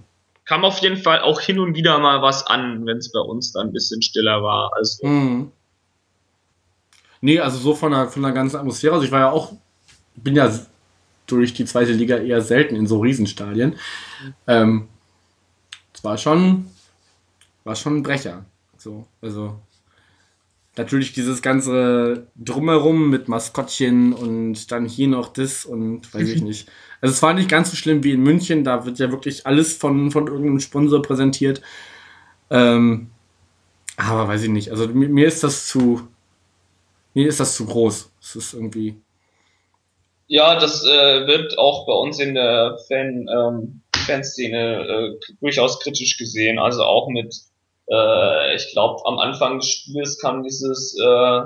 kam 0.51 0.65
auf 0.65 0.79
jeden 0.79 0.97
Fall 0.97 1.21
auch 1.21 1.39
hin 1.39 1.59
und 1.59 1.75
wieder 1.75 1.97
mal 1.99 2.21
was 2.21 2.45
an, 2.45 2.85
wenn 2.85 2.97
es 2.97 3.09
bei 3.11 3.21
uns 3.21 3.53
dann 3.53 3.67
ein 3.67 3.71
bisschen 3.71 4.01
stiller 4.01 4.43
war. 4.43 4.71
Also. 4.75 5.07
Mhm. 5.07 5.51
Nee, 7.21 7.39
also 7.39 7.57
so 7.57 7.73
von 7.73 7.91
der, 7.91 8.09
von 8.09 8.21
der 8.21 8.33
ganzen 8.33 8.57
Atmosphäre. 8.57 8.93
Also 8.93 9.05
ich 9.05 9.11
war 9.13 9.19
ja 9.21 9.31
auch, 9.31 9.53
bin 10.15 10.35
ja 10.35 10.51
durch 11.27 11.53
die 11.53 11.63
zweite 11.63 11.93
Liga 11.93 12.17
eher 12.17 12.41
selten 12.41 12.75
in 12.75 12.85
so 12.85 12.99
Riesenstadien. 12.99 13.77
Ähm, 14.45 14.89
es 15.93 16.03
war 16.03 16.17
schon, 16.17 16.65
war 17.63 17.77
schon 17.77 17.97
ein 17.97 18.03
Brecher. 18.03 18.43
So, 18.77 19.05
also 19.21 19.57
natürlich 20.77 21.13
dieses 21.13 21.41
ganze 21.41 22.27
Drumherum 22.35 23.09
mit 23.09 23.27
Maskottchen 23.27 24.13
und 24.13 24.71
dann 24.71 24.85
hier 24.85 25.07
noch 25.07 25.33
das 25.33 25.65
und 25.65 26.13
weiß 26.13 26.29
ich 26.29 26.41
nicht. 26.43 26.69
Also 27.01 27.13
es 27.13 27.21
war 27.21 27.33
nicht 27.33 27.49
ganz 27.49 27.71
so 27.71 27.75
schlimm 27.75 28.03
wie 28.03 28.11
in 28.11 28.21
München, 28.21 28.63
da 28.63 28.85
wird 28.85 28.99
ja 28.99 29.11
wirklich 29.11 29.45
alles 29.45 29.75
von, 29.75 30.11
von 30.11 30.27
irgendeinem 30.27 30.59
Sponsor 30.59 31.01
präsentiert. 31.01 31.61
Ähm, 32.49 33.09
aber 33.97 34.27
weiß 34.27 34.43
ich 34.43 34.49
nicht. 34.49 34.71
Also 34.71 34.87
mir, 34.87 35.09
mir 35.09 35.27
ist 35.27 35.43
das 35.43 35.67
zu, 35.67 36.07
mir 37.13 37.27
ist 37.27 37.39
das 37.39 37.55
zu 37.55 37.65
groß. 37.65 38.11
Es 38.21 38.35
ist 38.35 38.53
irgendwie. 38.53 39.01
Ja, 40.27 40.57
das 40.59 40.83
äh, 40.85 41.27
wird 41.27 41.57
auch 41.57 41.85
bei 41.85 41.93
uns 41.93 42.19
in 42.19 42.35
der 42.35 42.77
Fan, 42.87 43.27
ähm, 43.27 43.81
Fanszene 44.05 45.17
äh, 45.19 45.33
durchaus 45.41 45.79
kritisch 45.79 46.17
gesehen. 46.17 46.57
Also 46.57 46.83
auch 46.83 47.09
mit 47.09 47.35
äh, 47.91 48.55
ich 48.55 48.71
glaube, 48.71 49.05
am 49.05 49.19
Anfang 49.19 49.59
des 49.59 49.69
Spiels 49.69 50.17
kam 50.19 50.43
dieses, 50.43 50.97
äh, 50.97 51.39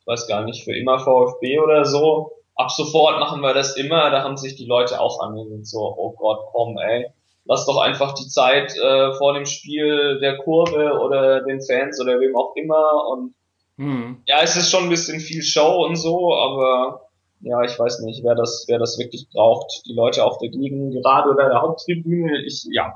ich 0.00 0.06
weiß 0.06 0.28
gar 0.28 0.44
nicht, 0.44 0.64
für 0.64 0.76
immer 0.76 0.98
VfB 0.98 1.58
oder 1.60 1.84
so. 1.84 2.32
Ab 2.54 2.70
sofort 2.70 3.18
machen 3.18 3.40
wir 3.40 3.54
das 3.54 3.76
immer. 3.76 4.10
Da 4.10 4.22
haben 4.22 4.36
sich 4.36 4.56
die 4.56 4.66
Leute 4.66 5.00
auch 5.00 5.20
angesehen, 5.20 5.64
so, 5.64 5.78
oh 5.78 6.12
Gott, 6.12 6.40
komm, 6.52 6.78
ey. 6.78 7.06
Lass 7.44 7.64
doch 7.64 7.78
einfach 7.78 8.14
die 8.14 8.26
Zeit 8.26 8.76
äh, 8.76 9.12
vor 9.14 9.34
dem 9.34 9.46
Spiel 9.46 10.18
der 10.20 10.38
Kurve 10.38 10.98
oder 11.00 11.42
den 11.42 11.62
Fans 11.62 12.00
oder 12.00 12.18
wem 12.20 12.36
auch 12.36 12.54
immer. 12.56 13.08
Und 13.08 13.34
hm. 13.78 14.22
ja, 14.26 14.40
es 14.42 14.56
ist 14.56 14.70
schon 14.70 14.84
ein 14.84 14.90
bisschen 14.90 15.20
viel 15.20 15.42
Show 15.42 15.84
und 15.84 15.96
so, 15.96 16.34
aber 16.34 17.05
ja, 17.40 17.62
ich 17.62 17.78
weiß 17.78 18.00
nicht, 18.00 18.24
wer 18.24 18.34
das, 18.34 18.64
wer 18.68 18.78
das 18.78 18.98
wirklich 18.98 19.26
braucht. 19.32 19.82
Die 19.86 19.94
Leute 19.94 20.24
auf 20.24 20.38
der 20.38 20.48
Gegend, 20.48 20.94
gerade 20.94 21.30
oder 21.30 21.48
der 21.48 21.60
Haupttribüne, 21.60 22.44
ich, 22.44 22.66
ja. 22.70 22.94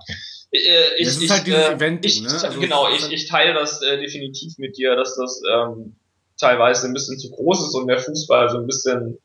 Äh, 0.50 0.59
ich, 0.98 1.07
das 1.07 1.16
ist 1.16 1.22
ich, 1.22 1.31
halt 1.31 1.46
dieses 1.46 1.61
äh, 1.61 1.72
Event, 1.72 2.05
ich, 2.05 2.22
ne? 2.22 2.29
Also 2.31 2.61
genau, 2.61 2.88
ich, 2.88 3.03
halt 3.03 3.12
ich 3.12 3.29
teile 3.29 3.55
das 3.55 3.83
äh, 3.83 3.98
definitiv 4.00 4.59
mit 4.59 4.76
dir, 4.76 4.96
dass 4.96 5.16
das 5.16 5.42
ähm, 5.53 5.94
teilweise 6.38 6.87
ein 6.87 6.94
bisschen 6.94 7.18
zu 7.18 7.31
groß 7.31 7.68
ist 7.68 7.74
und 7.74 7.87
der 7.87 7.98
Fußball 7.98 8.48
so 8.48 8.59
ein 8.59 8.66
bisschen 8.66 9.18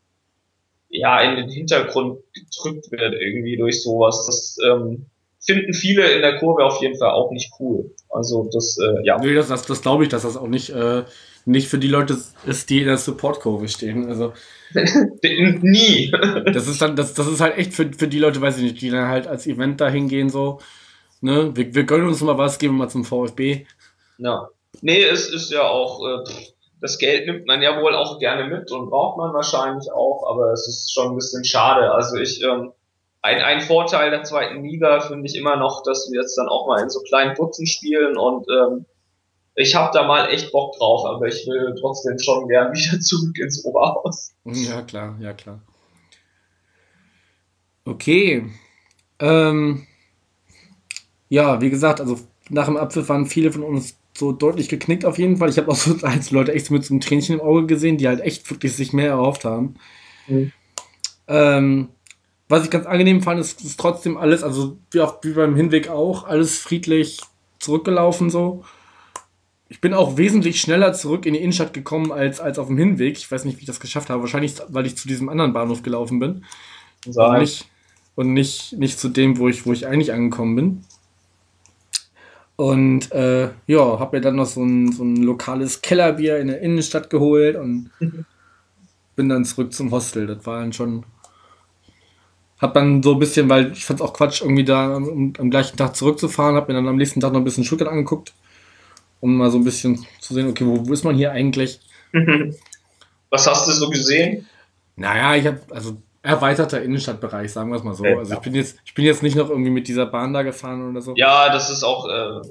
ja 0.90 1.22
in 1.22 1.36
den 1.36 1.50
Hintergrund 1.50 2.20
gedrückt 2.34 2.92
wird 2.92 3.14
irgendwie 3.14 3.58
durch 3.58 3.82
sowas. 3.82 4.26
Das 4.28 4.58
ähm, 4.66 5.08
finden 5.40 5.74
viele 5.74 6.12
in 6.12 6.22
der 6.22 6.38
Kurve 6.40 6.64
auf 6.64 6.82
jeden 6.82 6.98
Fall 6.98 7.12
auch 7.12 7.32
nicht 7.32 7.52
cool. 7.60 7.92
Also 8.10 8.50
das, 8.52 8.78
äh, 8.78 9.06
ja. 9.06 9.18
Nee, 9.18 9.34
das, 9.34 9.48
das, 9.48 9.66
das 9.66 9.82
glaube 9.82 10.04
ich, 10.04 10.10
dass 10.10 10.24
das 10.24 10.38
auch 10.38 10.48
nicht, 10.48 10.70
äh, 10.70 11.04
nicht 11.46 11.68
für 11.68 11.78
die 11.78 11.88
Leute 11.88 12.18
ist, 12.46 12.70
die 12.70 12.82
in 12.82 12.88
der 12.88 12.98
Support-Kurve 12.98 13.68
stehen. 13.68 14.08
Also 14.08 14.34
nie. 14.74 16.12
das 16.52 16.68
ist 16.68 16.82
dann, 16.82 16.96
das, 16.96 17.14
das 17.14 17.28
ist 17.28 17.40
halt 17.40 17.58
echt 17.58 17.74
für, 17.74 17.92
für 17.94 18.08
die 18.08 18.20
Leute, 18.20 18.42
weiß 18.42 18.58
ich 18.58 18.64
nicht, 18.64 18.82
die 18.82 18.90
dann 18.90 19.08
halt 19.08 19.28
als 19.28 19.48
Event 19.48 19.80
dahin 19.80 20.08
gehen 20.08 20.30
so 20.30 20.60
Ne? 21.26 21.56
Wir, 21.56 21.74
wir 21.74 21.84
gönnen 21.86 22.08
uns 22.08 22.22
mal 22.22 22.38
was, 22.38 22.60
gehen 22.60 22.72
wir 22.72 22.78
mal 22.86 22.90
zum 22.90 23.04
VfB. 23.04 23.66
Ja. 24.20 24.50
Nee, 24.82 25.04
es 25.04 25.28
ist 25.28 25.52
ja 25.52 25.64
auch, 25.64 26.06
äh, 26.06 26.24
das 26.82 27.00
Geld 27.00 27.26
nimmt 27.26 27.48
man 27.48 27.64
ja 27.64 27.82
wohl 27.82 27.96
auch 27.96 28.20
gerne 28.20 28.46
mit 28.46 28.72
und 28.72 28.92
braucht 28.92 29.18
man 29.18 29.34
wahrscheinlich 29.34 29.92
auch, 29.92 30.30
aber 30.30 30.52
es 30.52 30.68
ist 30.68 30.94
schon 30.94 31.10
ein 31.10 31.16
bisschen 31.16 31.44
schade. 31.44 31.92
Also 31.92 32.18
ich, 32.18 32.44
ähm, 32.44 32.74
ein, 33.24 33.42
ein 33.42 33.62
Vorteil 33.62 34.12
der 34.12 34.22
zweiten 34.22 34.64
Liga 34.64 35.00
finde 35.00 35.26
ich 35.26 35.36
immer 35.36 35.56
noch, 35.56 35.82
dass 35.82 36.12
wir 36.12 36.22
jetzt 36.22 36.38
dann 36.38 36.48
auch 36.48 36.68
mal 36.68 36.82
in 36.82 36.90
so 36.90 37.00
kleinen 37.02 37.34
Putzen 37.34 37.66
spielen 37.66 38.18
und 38.18 38.46
ähm, 38.50 38.86
ich 39.56 39.74
habe 39.74 39.92
da 39.94 40.06
mal 40.06 40.30
echt 40.30 40.52
Bock 40.52 40.76
drauf, 40.78 41.06
aber 41.06 41.28
ich 41.28 41.48
will 41.48 41.76
trotzdem 41.80 42.20
schon 42.20 42.48
gern 42.48 42.74
wieder 42.74 43.00
zurück 43.00 43.38
ins 43.40 43.64
Oberhaus. 43.64 44.34
Ja, 44.44 44.82
klar, 44.82 45.18
ja, 45.20 45.34
klar. 45.34 45.62
Okay. 47.86 48.52
Ähm, 49.20 49.88
ja, 51.30 51.62
wie 51.62 51.70
gesagt, 51.70 52.02
also 52.02 52.20
nach 52.50 52.66
dem 52.66 52.78
Apfel 52.78 53.08
waren 53.08 53.26
viele 53.26 53.52
von 53.52 53.64
uns 53.64 53.96
so 54.18 54.32
deutlich 54.32 54.70
geknickt 54.70 55.06
auf 55.06 55.18
jeden 55.18 55.38
Fall. 55.38 55.50
Ich 55.50 55.58
habe 55.58 55.72
auch 55.72 55.76
so 55.76 55.96
einzelne 56.06 56.40
Leute 56.40 56.54
echt 56.54 56.72
mit 56.72 56.86
so 56.86 56.94
einem 56.94 57.02
Tränchen 57.02 57.36
im 57.36 57.42
Auge 57.42 57.66
gesehen, 57.66 57.98
die 57.98 58.08
halt 58.08 58.22
echt 58.22 58.50
wirklich 58.50 58.76
sich 58.76 58.94
mehr 58.94 59.10
erhofft 59.10 59.46
haben. 59.46 59.76
Mhm. 60.28 60.52
Ähm, 61.28 61.90
was 62.48 62.64
ich 62.64 62.70
ganz 62.70 62.86
angenehm 62.86 63.22
fand, 63.22 63.40
ist, 63.40 63.62
ist 63.64 63.80
trotzdem 63.80 64.18
alles, 64.18 64.44
also 64.44 64.78
wie, 64.92 65.02
auch, 65.02 65.24
wie 65.24 65.34
beim 65.34 65.56
Hinweg 65.56 65.90
auch, 65.90 66.26
alles 66.26 66.58
friedlich 66.58 67.22
zurückgelaufen 67.60 68.30
so. 68.30 68.64
Ich 69.68 69.82
bin 69.82 69.94
auch 69.94 70.18
wesentlich 70.18 70.62
schneller 70.62 70.94
zurück 70.94 71.26
in 71.26 71.34
die 71.34 71.40
Innenstadt 71.40 71.74
gekommen 71.74 72.12
als, 72.12 72.40
als 72.40 72.60
auf 72.60 72.68
dem 72.68 72.78
Hinweg. 72.78 73.18
Ich 73.18 73.32
weiß 73.32 73.46
nicht, 73.46 73.58
wie 73.58 73.62
ich 73.62 73.68
das 73.68 73.80
geschafft 73.80 74.10
habe. 74.10 74.22
Wahrscheinlich, 74.22 74.56
weil 74.70 74.86
ich 74.86 74.96
zu 74.96 75.08
diesem 75.08 75.28
anderen 75.30 75.54
Bahnhof 75.54 75.82
gelaufen 75.82 76.20
bin. 76.20 76.46
Und 77.06 77.40
nicht, 77.40 77.70
und 78.16 78.34
nicht, 78.34 78.74
nicht 78.74 79.00
zu 79.00 79.10
dem, 79.10 79.38
wo 79.38 79.48
ich, 79.48 79.66
wo 79.66 79.74
ich 79.74 79.88
eigentlich 79.88 80.14
angekommen 80.14 80.56
bin. 80.56 80.82
Und 82.58 83.12
äh, 83.12 83.50
ja, 83.68 84.00
habe 84.00 84.18
mir 84.18 84.22
dann 84.22 84.36
noch 84.36 84.46
so 84.46 84.64
ein, 84.64 84.92
so 84.92 85.04
ein 85.04 85.18
lokales 85.18 85.82
Kellerbier 85.82 86.38
in 86.38 86.48
der 86.48 86.62
Innenstadt 86.62 87.10
geholt 87.10 87.58
und 87.58 87.90
bin 89.16 89.30
dann 89.30 89.46
zurück 89.46 89.74
zum 89.74 89.92
Hostel. 89.92 90.28
Das 90.28 90.46
war 90.46 90.60
dann 90.60 90.74
schon. 90.74 91.06
Hab 92.60 92.74
dann 92.74 93.04
so 93.04 93.14
ein 93.14 93.20
bisschen, 93.20 93.50
weil 93.50 93.74
ich 93.74 93.84
fand 93.84 94.00
es 94.00 94.06
auch 94.06 94.14
Quatsch, 94.14 94.42
irgendwie 94.42 94.64
da 94.64 94.96
am, 94.96 95.34
am, 95.38 95.50
gleichen 95.50 95.76
Tag 95.76 95.96
zurückzufahren, 95.96 96.56
hab 96.56 96.70
mir 96.70 96.74
dann 96.74 96.88
am 96.88 96.96
nächsten 96.96 97.20
Tag 97.20 97.34
noch 97.34 97.42
ein 97.42 97.44
bisschen 97.44 97.66
Stuttgart 97.66 97.90
angeguckt, 97.90 98.34
um 99.26 99.38
mal 99.38 99.50
so 99.50 99.58
ein 99.58 99.64
bisschen 99.64 100.06
zu 100.20 100.36
sehen, 100.36 100.48
okay, 100.48 100.64
wo, 100.66 100.94
ist 100.94 101.04
man 101.04 101.16
hier 101.16 101.32
eigentlich? 101.32 101.80
Was 103.32 103.48
hast 103.48 103.68
du 103.68 103.72
so 103.72 103.90
gesehen? 103.90 104.48
Naja, 104.96 105.36
ich 105.36 105.48
habe, 105.48 105.60
also 105.72 105.98
erweiterter 106.22 106.82
Innenstadtbereich, 106.82 107.52
sagen 107.52 107.72
wir 107.72 107.78
es 107.78 107.84
mal 107.84 107.96
so. 107.96 108.06
Also 108.06 108.36
ich 108.36 108.40
bin 108.40 108.54
jetzt, 108.54 108.78
ich 108.86 108.94
bin 108.94 109.04
jetzt 109.04 109.24
nicht 109.24 109.36
noch 109.36 109.50
irgendwie 109.50 109.72
mit 109.72 109.88
dieser 109.88 110.06
Bahn 110.06 110.32
da 110.32 110.44
gefahren 110.44 110.92
oder 110.92 111.02
so. 111.02 111.14
Ja, 111.16 111.52
das 111.52 111.72
ist 111.72 111.84
auch, 111.84 112.08
äh, 112.08 112.42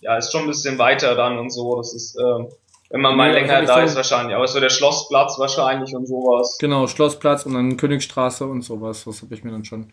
ja, 0.00 0.16
ist 0.16 0.30
schon 0.30 0.42
ein 0.42 0.46
bisschen 0.46 0.78
weiter 0.78 1.16
dann 1.16 1.38
und 1.38 1.50
so. 1.50 1.76
Das 1.76 1.92
ist, 1.92 2.16
äh, 2.16 2.44
wenn 2.90 3.00
man 3.00 3.16
mal 3.16 3.28
ja, 3.28 3.34
länger 3.34 3.62
da 3.62 3.80
so 3.80 3.84
ist 3.84 3.96
wahrscheinlich. 3.96 4.36
Aber 4.36 4.44
es 4.44 4.52
so 4.52 4.60
der 4.60 4.70
Schlossplatz 4.70 5.40
wahrscheinlich 5.40 5.92
und 5.94 6.06
sowas. 6.06 6.56
Genau, 6.60 6.86
Schlossplatz 6.86 7.46
und 7.46 7.54
dann 7.54 7.76
Königstraße 7.76 8.46
und 8.46 8.62
sowas. 8.62 9.02
Das 9.04 9.22
habe 9.22 9.34
ich 9.34 9.42
mir 9.42 9.50
dann 9.50 9.64
schon. 9.64 9.92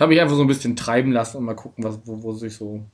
Habe 0.00 0.14
ich 0.14 0.20
einfach 0.20 0.36
so 0.36 0.42
ein 0.42 0.48
bisschen 0.48 0.74
treiben 0.74 1.12
lassen 1.12 1.38
und 1.38 1.44
mal 1.44 1.54
gucken, 1.54 1.84
was, 1.84 2.00
wo, 2.04 2.22
wo 2.22 2.32
sich 2.32 2.56
so 2.56 2.84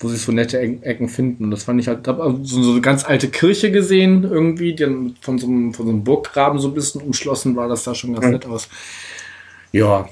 wo 0.00 0.08
sich 0.08 0.22
so 0.22 0.32
nette 0.32 0.58
Ecken 0.58 1.08
finden. 1.08 1.44
Und 1.44 1.50
das 1.50 1.64
fand 1.64 1.78
ich 1.78 1.86
halt, 1.86 2.08
hab 2.08 2.18
so, 2.42 2.62
so 2.62 2.72
eine 2.72 2.80
ganz 2.80 3.04
alte 3.04 3.28
Kirche 3.28 3.70
gesehen, 3.70 4.24
irgendwie, 4.24 4.74
die 4.74 5.14
von 5.20 5.38
so, 5.38 5.46
einem, 5.46 5.74
von 5.74 5.86
so 5.86 5.92
einem 5.92 6.04
Burggraben 6.04 6.58
so 6.58 6.68
ein 6.68 6.74
bisschen 6.74 7.02
umschlossen 7.02 7.54
war, 7.54 7.68
das 7.68 7.84
sah 7.84 7.94
schon 7.94 8.14
ganz 8.14 8.24
mhm. 8.24 8.32
nett 8.32 8.46
aus. 8.46 8.68
Ja. 9.72 10.08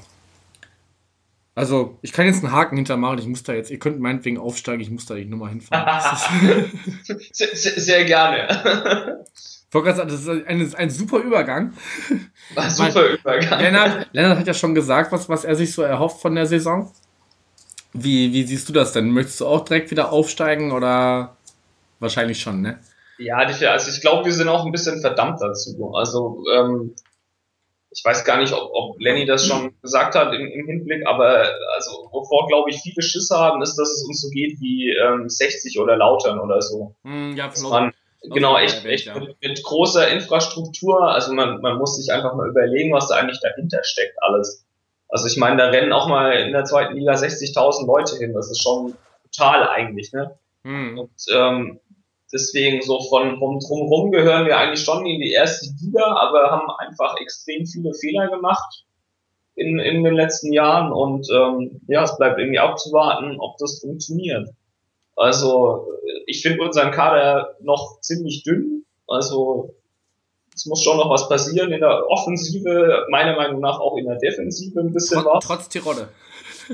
Also, 1.55 1.97
ich 2.03 2.13
kann 2.13 2.27
jetzt 2.27 2.43
einen 2.43 2.53
Haken 2.53 2.77
hintermachen, 2.77 3.17
ich 3.17 3.25
muss 3.25 3.43
da 3.43 3.53
jetzt, 3.53 3.71
ihr 3.71 3.79
könnt 3.79 3.99
meinetwegen 3.99 4.37
aufsteigen, 4.37 4.81
ich 4.81 4.91
muss 4.91 5.07
da 5.07 5.15
nicht 5.15 5.29
nochmal 5.29 5.49
hinfahren. 5.49 6.71
sehr, 7.33 7.47
sehr, 7.55 8.05
gerne. 8.05 9.25
Das 9.71 9.99
ist 9.99 10.29
ein, 10.29 10.73
ein 10.75 10.89
super 10.89 11.17
Übergang. 11.17 11.73
Ein 12.55 12.69
super 12.69 13.09
Übergang. 13.09 13.59
Lennart, 13.59 14.07
Lennart 14.13 14.39
hat 14.39 14.47
ja 14.47 14.53
schon 14.53 14.73
gesagt, 14.75 15.11
was, 15.11 15.27
was 15.27 15.43
er 15.43 15.55
sich 15.55 15.73
so 15.73 15.81
erhofft 15.81 16.21
von 16.21 16.35
der 16.35 16.45
Saison. 16.45 16.91
Wie, 17.93 18.33
wie 18.33 18.43
siehst 18.43 18.69
du 18.69 18.73
das 18.73 18.93
denn? 18.93 19.11
Möchtest 19.11 19.41
du 19.41 19.47
auch 19.47 19.65
direkt 19.65 19.91
wieder 19.91 20.11
aufsteigen 20.11 20.71
oder 20.71 21.35
wahrscheinlich 21.99 22.39
schon, 22.39 22.61
ne? 22.61 22.79
Ja, 23.17 23.37
also 23.37 23.91
ich 23.91 24.01
glaube, 24.01 24.25
wir 24.25 24.31
sind 24.31 24.47
auch 24.47 24.65
ein 24.65 24.71
bisschen 24.71 25.01
verdammt 25.01 25.41
dazu. 25.41 25.93
Also 25.93 26.43
ähm, 26.55 26.95
ich 27.91 28.03
weiß 28.05 28.23
gar 28.23 28.39
nicht, 28.39 28.53
ob, 28.53 28.69
ob 28.71 29.01
Lenny 29.01 29.25
das 29.25 29.45
schon 29.45 29.73
gesagt 29.81 30.15
hat 30.15 30.33
im, 30.33 30.47
im 30.47 30.67
Hinblick, 30.67 31.05
aber 31.07 31.49
also 31.75 32.07
wovor 32.11 32.47
glaube 32.47 32.69
ich 32.69 32.81
viele 32.81 33.01
Schüsse 33.01 33.37
haben, 33.37 33.61
ist, 33.61 33.75
dass 33.75 33.89
es 33.89 34.05
uns 34.07 34.21
so 34.21 34.29
geht 34.29 34.59
wie 34.61 34.89
ähm, 34.91 35.27
60 35.27 35.79
oder 35.79 35.97
Lautern 35.97 36.39
oder 36.39 36.61
so. 36.61 36.95
Mm, 37.03 37.33
ja, 37.35 37.47
dass 37.47 37.61
man, 37.63 37.93
genau, 38.21 38.57
echt, 38.57 38.85
echt 38.85 39.07
ja. 39.07 39.19
mit, 39.19 39.35
mit, 39.41 39.63
großer 39.63 40.07
Infrastruktur, 40.09 41.11
also 41.11 41.33
man, 41.33 41.61
man 41.61 41.77
muss 41.77 41.97
sich 41.97 42.13
einfach 42.13 42.35
mal 42.35 42.49
überlegen, 42.49 42.93
was 42.93 43.07
da 43.07 43.15
eigentlich 43.15 43.41
dahinter 43.41 43.83
steckt 43.83 44.15
alles. 44.21 44.65
Also 45.09 45.27
ich 45.27 45.37
meine, 45.37 45.57
da 45.57 45.69
rennen 45.69 45.91
auch 45.91 46.07
mal 46.07 46.33
in 46.33 46.53
der 46.53 46.65
zweiten 46.65 46.95
Liga 46.95 47.13
60.000 47.13 47.87
Leute 47.87 48.17
hin. 48.17 48.33
Das 48.33 48.49
ist 48.49 48.61
schon 48.61 48.95
total 49.23 49.67
eigentlich, 49.67 50.13
ne? 50.13 50.37
Hm. 50.63 50.99
Und 50.99 51.11
ähm, 51.33 51.79
deswegen 52.31 52.81
so 52.81 52.99
von 53.01 53.39
vom 53.39 53.59
drumherum 53.59 54.11
gehören 54.11 54.45
wir 54.45 54.57
eigentlich 54.57 54.83
schon 54.83 55.05
in 55.05 55.19
die 55.19 55.31
erste 55.31 55.71
Liga, 55.81 56.05
aber 56.05 56.51
haben 56.51 56.69
einfach 56.77 57.15
extrem 57.19 57.65
viele 57.65 57.93
Fehler 57.93 58.29
gemacht 58.29 58.85
in, 59.55 59.79
in 59.79 60.03
den 60.03 60.13
letzten 60.13 60.53
Jahren 60.53 60.91
und 60.91 61.27
ähm, 61.33 61.81
ja, 61.87 62.03
es 62.03 62.15
bleibt 62.17 62.39
irgendwie 62.39 62.59
abzuwarten, 62.59 63.39
ob 63.39 63.57
das 63.57 63.79
funktioniert. 63.79 64.49
Also 65.15 65.87
ich 66.27 66.41
finde 66.41 66.63
unseren 66.63 66.91
Kader 66.91 67.55
noch 67.61 67.99
ziemlich 67.99 68.43
dünn. 68.43 68.85
Also 69.07 69.75
es 70.59 70.65
muss 70.65 70.83
schon 70.83 70.97
noch 70.97 71.09
was 71.09 71.29
passieren 71.29 71.71
in 71.71 71.79
der 71.79 72.09
Offensive, 72.09 73.05
meiner 73.09 73.37
Meinung 73.37 73.61
nach 73.61 73.79
auch 73.79 73.95
in 73.95 74.05
der 74.05 74.17
Defensive 74.17 74.77
ein 74.77 74.91
bisschen 74.91 75.23
was. 75.23 75.45
Trotz 75.45 75.69
Tirode. 75.69 76.09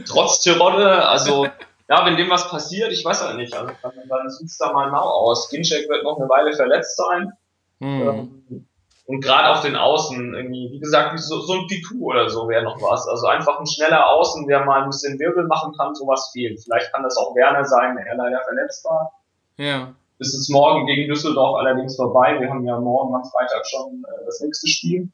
Trotz 0.08 0.40
Tirode, 0.40 1.08
also 1.08 1.46
ja, 1.90 2.04
wenn 2.04 2.18
dem 2.18 2.32
was 2.32 2.50
passiert, 2.50 2.92
ich 2.92 3.06
weiß 3.06 3.24
halt 3.24 3.38
nicht, 3.38 3.56
also 3.56 3.72
dann, 3.84 4.30
sieht 4.32 4.48
es 4.48 4.58
da 4.58 4.74
mal 4.74 4.90
mau 4.90 5.04
aus. 5.04 5.50
Ginchek 5.50 5.88
wird 5.88 6.04
noch 6.04 6.18
eine 6.18 6.28
Weile 6.28 6.54
verletzt 6.54 6.98
sein. 6.98 7.32
Hm. 7.80 8.66
Und 9.06 9.22
gerade 9.22 9.50
auf 9.50 9.62
den 9.62 9.76
Außen, 9.76 10.34
irgendwie, 10.34 10.72
wie 10.72 10.80
gesagt, 10.80 11.20
so, 11.20 11.42
so 11.42 11.54
ein 11.54 11.68
Piku 11.68 12.10
oder 12.10 12.28
so 12.28 12.50
wäre 12.50 12.64
noch 12.64 12.82
was. 12.82 13.08
Also 13.08 13.28
einfach 13.28 13.60
ein 13.60 13.68
schneller 13.68 14.10
Außen, 14.10 14.48
der 14.48 14.66
mal 14.66 14.82
ein 14.82 14.90
bisschen 14.90 15.20
Wirbel 15.20 15.46
machen 15.46 15.74
kann, 15.78 15.94
sowas 15.94 16.32
fehlt. 16.34 16.60
Vielleicht 16.60 16.92
kann 16.92 17.04
das 17.04 17.18
auch 17.18 17.36
Werner 17.36 17.66
sein, 17.66 17.96
der 18.04 18.16
leider 18.16 18.42
verletzt 18.46 18.84
war. 18.84 19.12
Ja 19.58 19.94
ist 20.20 20.34
es 20.34 20.50
morgen 20.50 20.86
gegen 20.86 21.10
Düsseldorf 21.10 21.58
allerdings 21.58 21.96
vorbei. 21.96 22.40
Wir 22.40 22.50
haben 22.50 22.66
ja 22.66 22.80
morgen 22.80 23.14
am 23.16 23.24
Freitag 23.24 23.66
schon 23.68 24.04
äh, 24.08 24.26
das 24.26 24.40
nächste 24.42 24.68
Spiel 24.68 25.10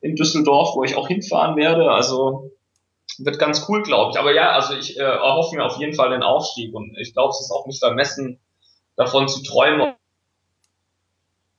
in 0.00 0.16
Düsseldorf, 0.16 0.74
wo 0.74 0.84
ich 0.84 0.96
auch 0.96 1.08
hinfahren 1.08 1.56
werde. 1.56 1.90
Also 1.90 2.50
wird 3.18 3.38
ganz 3.38 3.66
cool, 3.68 3.82
glaube 3.82 4.12
ich. 4.12 4.18
Aber 4.18 4.32
ja, 4.34 4.52
also 4.52 4.74
ich 4.74 4.98
äh, 4.98 5.02
erhoffe 5.02 5.56
mir 5.56 5.64
auf 5.64 5.78
jeden 5.78 5.94
Fall 5.94 6.10
den 6.10 6.22
Aufstieg 6.22 6.74
und 6.74 6.96
ich 6.98 7.12
glaube, 7.12 7.30
es 7.30 7.40
ist 7.40 7.50
auch 7.50 7.66
nicht 7.66 7.80
vermessen, 7.80 8.38
davon 8.96 9.28
zu 9.28 9.42
träumen 9.42 9.94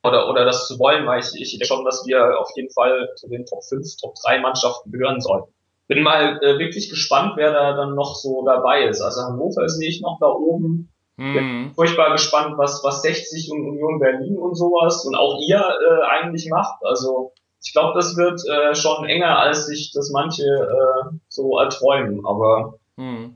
oder, 0.03 0.29
oder 0.29 0.45
das 0.45 0.67
zu 0.67 0.79
wollen, 0.79 1.05
weil 1.05 1.19
ich, 1.19 1.33
ich 1.35 1.51
denke 1.51 1.65
schon, 1.65 1.85
dass 1.85 2.05
wir 2.05 2.39
auf 2.39 2.49
jeden 2.55 2.71
Fall 2.71 3.09
zu 3.15 3.27
den 3.27 3.45
Top 3.45 3.63
5, 3.63 3.97
Top 3.97 4.15
3 4.23 4.39
Mannschaften 4.39 4.91
gehören 4.91 5.19
sollten. 5.19 5.51
Bin 5.87 6.03
mal 6.03 6.39
äh, 6.43 6.59
wirklich 6.59 6.89
gespannt, 6.89 7.33
wer 7.35 7.51
da 7.51 7.73
dann 7.73 7.95
noch 7.95 8.15
so 8.15 8.45
dabei 8.45 8.83
ist. 8.83 9.01
Also 9.01 9.21
Hannover 9.21 9.67
sehe 9.67 9.89
ich 9.89 10.01
noch 10.01 10.19
da 10.19 10.27
oben. 10.27 10.89
Mhm. 11.19 11.73
furchtbar 11.75 12.13
gespannt, 12.13 12.57
was, 12.57 12.81
was 12.83 13.01
60 13.01 13.51
und 13.51 13.67
Union 13.67 13.99
Berlin 13.99 14.37
und 14.37 14.55
sowas 14.55 15.05
und 15.05 15.15
auch 15.15 15.37
ihr 15.45 15.59
äh, 15.59 16.05
eigentlich 16.07 16.49
macht. 16.49 16.81
Also 16.81 17.33
ich 17.61 17.73
glaube, 17.73 17.93
das 17.95 18.15
wird 18.15 18.39
äh, 18.47 18.73
schon 18.73 19.05
enger, 19.05 19.37
als 19.37 19.65
sich 19.65 19.91
das 19.93 20.11
manche 20.11 20.43
äh, 20.43 21.09
so 21.27 21.59
erträumen. 21.59 22.25
Aber 22.25 22.79
mhm. 22.95 23.35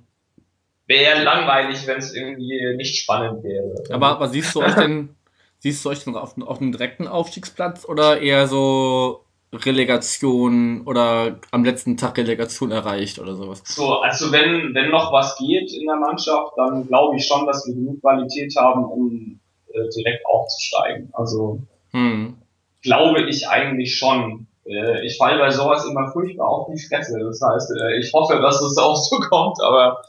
wäre 0.87 1.23
langweilig, 1.23 1.85
wenn 1.85 1.97
es 1.97 2.15
irgendwie 2.15 2.73
nicht 2.77 2.95
spannend 2.95 3.43
wäre. 3.43 3.75
Aber, 3.91 4.07
aber 4.07 4.29
siehst 4.29 4.55
du 4.55 4.61
euch 4.61 4.75
denn, 4.75 5.15
siehst 5.59 5.83
du 5.83 5.89
euch 5.89 6.05
denn 6.05 6.15
auf, 6.15 6.37
auf 6.41 6.61
einem 6.61 6.71
direkten 6.71 7.09
Aufstiegsplatz 7.09 7.83
oder 7.85 8.21
eher 8.21 8.47
so 8.47 9.22
Relegation 9.53 10.81
oder 10.85 11.39
am 11.51 11.63
letzten 11.63 11.97
Tag 11.97 12.17
Relegation 12.17 12.71
erreicht 12.71 13.19
oder 13.19 13.35
sowas. 13.35 13.61
So, 13.65 13.99
also 13.99 14.31
wenn, 14.31 14.73
wenn 14.73 14.89
noch 14.89 15.11
was 15.13 15.37
geht 15.37 15.71
in 15.73 15.85
der 15.85 15.97
Mannschaft, 15.97 16.53
dann 16.57 16.87
glaube 16.87 17.17
ich 17.17 17.25
schon, 17.25 17.45
dass 17.45 17.65
wir 17.67 17.75
genug 17.75 18.01
Qualität 18.01 18.53
haben, 18.57 18.85
um 18.85 19.39
äh, 19.73 19.89
direkt 19.95 20.25
aufzusteigen. 20.25 21.09
Also 21.13 21.61
hm. 21.91 22.35
glaube 22.81 23.29
ich 23.29 23.47
eigentlich 23.47 23.95
schon. 23.95 24.47
Äh, 24.65 25.05
ich 25.05 25.17
falle 25.17 25.39
bei 25.39 25.51
sowas 25.51 25.85
immer 25.85 26.11
furchtbar 26.11 26.47
auf 26.47 26.67
die 26.73 26.79
Fresse. 26.79 27.19
Das 27.19 27.41
heißt, 27.41 27.71
äh, 27.79 27.99
ich 27.99 28.11
hoffe, 28.13 28.39
dass 28.41 28.61
es 28.61 28.77
auch 28.77 28.95
so 28.95 29.19
kommt, 29.19 29.61
aber 29.61 30.01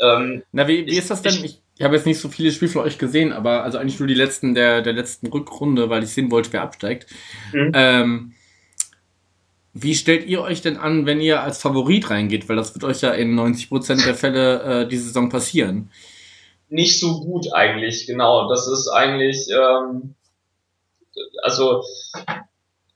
ähm, 0.00 0.42
Na, 0.52 0.66
wie, 0.68 0.86
wie 0.86 0.98
ist 0.98 1.10
das 1.10 1.22
denn? 1.22 1.44
Ich, 1.44 1.60
ich 1.76 1.84
habe 1.84 1.96
jetzt 1.96 2.06
nicht 2.06 2.20
so 2.20 2.28
viele 2.28 2.50
Spiele 2.50 2.70
von 2.70 2.82
euch 2.82 2.98
gesehen, 2.98 3.32
aber 3.32 3.62
also 3.62 3.78
eigentlich 3.78 3.98
nur 3.98 4.08
die 4.08 4.14
letzten 4.14 4.54
der, 4.54 4.82
der 4.82 4.92
letzten 4.92 5.28
Rückrunde, 5.28 5.88
weil 5.88 6.02
ich 6.02 6.10
sehen 6.10 6.30
wollte, 6.30 6.52
wer 6.52 6.62
absteigt. 6.62 7.06
Mhm. 7.52 7.72
Ähm, 7.74 8.32
wie 9.72 9.94
stellt 9.94 10.26
ihr 10.26 10.42
euch 10.42 10.62
denn 10.62 10.76
an, 10.76 11.06
wenn 11.06 11.20
ihr 11.20 11.42
als 11.42 11.60
Favorit 11.60 12.10
reingeht? 12.10 12.48
Weil 12.48 12.56
das 12.56 12.74
wird 12.74 12.84
euch 12.84 13.02
ja 13.02 13.12
in 13.12 13.38
90% 13.38 14.04
der 14.04 14.14
Fälle 14.14 14.62
äh, 14.62 14.88
diese 14.88 15.04
Saison 15.04 15.28
passieren. 15.28 15.90
Nicht 16.68 17.00
so 17.00 17.20
gut 17.20 17.52
eigentlich, 17.52 18.06
genau. 18.06 18.48
Das 18.48 18.66
ist 18.68 18.88
eigentlich, 18.88 19.48
ähm, 19.50 20.14
also. 21.42 21.82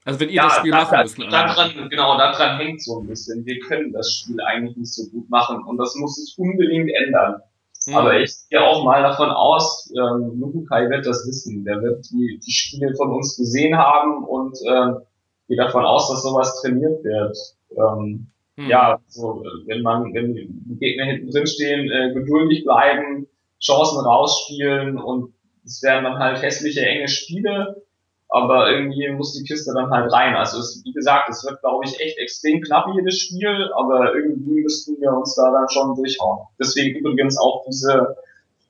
Also 0.04 0.20
wenn 0.20 0.28
ihr 0.28 0.34
ja, 0.34 0.44
das 0.44 0.56
Spiel 0.58 0.72
machen 0.72 0.98
müsst. 1.00 1.18
Daran, 1.18 1.88
genau, 1.88 2.18
daran 2.18 2.58
hängt 2.58 2.82
so 2.82 3.00
ein 3.00 3.06
bisschen. 3.06 3.46
Wir 3.46 3.58
können 3.60 3.92
das 3.92 4.12
Spiel 4.12 4.40
eigentlich 4.42 4.76
nicht 4.76 4.92
so 4.92 5.08
gut 5.10 5.30
machen 5.30 5.64
und 5.64 5.78
das 5.78 5.94
muss 5.94 6.16
sich 6.16 6.34
unbedingt 6.38 6.90
ändern. 6.90 7.40
Mhm. 7.86 7.94
Aber 7.94 8.20
ich 8.20 8.32
gehe 8.50 8.62
auch 8.62 8.84
mal 8.84 9.02
davon 9.02 9.30
aus, 9.30 9.90
ähm, 9.96 10.40
Lukai 10.40 10.90
wird 10.90 11.06
das 11.06 11.26
wissen. 11.26 11.64
Der 11.64 11.82
wird 11.82 12.04
die, 12.10 12.38
die 12.44 12.52
Spiele 12.52 12.94
von 12.96 13.12
uns 13.12 13.36
gesehen 13.36 13.76
haben 13.76 14.24
und 14.24 14.56
äh, 14.66 15.00
gehe 15.48 15.56
davon 15.56 15.84
aus, 15.84 16.08
dass 16.08 16.22
sowas 16.22 16.60
trainiert 16.60 17.02
wird. 17.04 17.36
Ähm, 17.76 18.26
hm. 18.56 18.68
Ja, 18.68 19.00
so, 19.08 19.42
wenn 19.66 19.82
man, 19.82 20.14
wenn 20.14 20.34
die 20.34 20.78
Gegner 20.78 21.04
hinten 21.04 21.30
drin 21.30 21.46
stehen, 21.46 21.90
äh, 21.90 22.14
geduldig 22.14 22.64
bleiben, 22.64 23.26
Chancen 23.60 24.04
rausspielen 24.04 24.98
und 24.98 25.34
es 25.64 25.82
werden 25.82 26.04
dann 26.04 26.18
halt 26.18 26.42
hässliche, 26.42 26.84
enge 26.84 27.08
Spiele, 27.08 27.82
aber 28.28 28.70
irgendwie 28.70 29.08
muss 29.10 29.32
die 29.32 29.44
Kiste 29.44 29.72
dann 29.74 29.90
halt 29.90 30.12
rein. 30.12 30.34
Also 30.34 30.58
es, 30.58 30.82
wie 30.84 30.92
gesagt, 30.92 31.28
es 31.30 31.44
wird, 31.44 31.60
glaube 31.60 31.84
ich, 31.84 31.98
echt 32.00 32.18
extrem 32.18 32.60
knapp 32.60 32.86
jedes 32.94 33.18
Spiel, 33.18 33.70
aber 33.76 34.14
irgendwie 34.14 34.62
müssten 34.62 35.00
wir 35.00 35.12
uns 35.12 35.34
da 35.34 35.50
dann 35.50 35.68
schon 35.68 35.94
durchhauen. 35.94 36.46
Deswegen 36.58 36.98
übrigens 36.98 37.38
auch 37.38 37.64
diese 37.66 38.16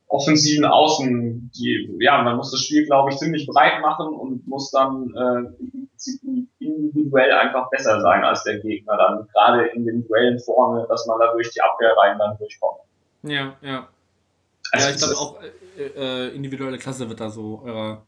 offensiven 0.06 0.64
Außen, 0.64 1.50
die, 1.56 1.96
ja, 1.98 2.22
man 2.22 2.36
muss 2.36 2.52
das 2.52 2.60
Spiel, 2.60 2.84
glaube 2.84 3.10
ich, 3.10 3.16
ziemlich 3.16 3.46
breit 3.46 3.80
machen 3.80 4.14
und 4.14 4.46
muss 4.46 4.70
dann 4.70 5.12
äh, 5.14 5.83
individuell 6.58 7.32
einfach 7.32 7.68
besser 7.70 8.00
sein 8.00 8.24
als 8.24 8.44
der 8.44 8.58
Gegner, 8.60 8.96
dann 8.96 9.28
gerade 9.32 9.66
in 9.68 9.84
den 9.84 10.06
Duellen 10.06 10.38
vorne, 10.38 10.86
dass 10.88 11.06
man 11.06 11.18
da 11.18 11.32
durch 11.32 11.50
die 11.50 11.60
Abwehrreihen 11.60 12.18
dann 12.18 12.36
durchkommt. 12.38 12.80
Ja, 13.22 13.54
ja. 13.60 13.88
Also 14.72 14.88
ja, 14.88 14.94
ich 14.94 14.98
glaube 14.98 15.16
auch 15.16 15.42
äh, 15.78 16.26
äh, 16.26 16.34
individuelle 16.34 16.78
Klasse 16.78 17.08
wird 17.08 17.20
da 17.20 17.30
so 17.30 17.62
euer 17.64 18.02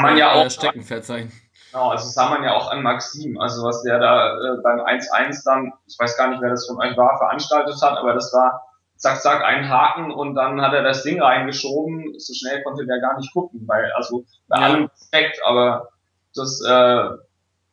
man 0.00 0.16
ja 0.16 0.32
auch 0.32 0.50
Steckenpferd 0.50 1.04
sein. 1.04 1.32
Genau, 1.70 1.90
also 1.90 2.04
das 2.04 2.14
sah 2.14 2.30
man 2.30 2.42
ja 2.42 2.54
auch 2.54 2.70
an 2.70 2.82
Maxim, 2.82 3.38
also 3.38 3.62
was 3.62 3.82
der 3.82 3.98
da 3.98 4.34
äh, 4.34 4.62
beim 4.62 4.80
1-1 4.80 5.44
dann, 5.44 5.72
ich 5.86 5.98
weiß 5.98 6.16
gar 6.16 6.30
nicht, 6.30 6.40
wer 6.40 6.50
das 6.50 6.66
von 6.66 6.80
euch 6.80 6.96
war, 6.96 7.18
veranstaltet 7.18 7.76
hat, 7.82 7.98
aber 7.98 8.14
das 8.14 8.32
war 8.32 8.62
zack, 8.96 9.20
zack, 9.20 9.44
ein 9.44 9.68
Haken 9.68 10.10
und 10.10 10.34
dann 10.34 10.60
hat 10.60 10.72
er 10.72 10.82
das 10.82 11.02
Ding 11.02 11.22
reingeschoben. 11.22 12.18
So 12.18 12.34
schnell 12.34 12.62
konnte 12.62 12.86
der 12.86 13.00
gar 13.00 13.16
nicht 13.16 13.32
gucken, 13.32 13.62
weil, 13.66 13.92
also 13.92 14.24
bei 14.48 14.58
ja. 14.58 14.64
allem 14.64 14.84
Respekt, 14.86 15.40
aber 15.44 15.88
das, 16.34 16.60
äh, 16.66 17.08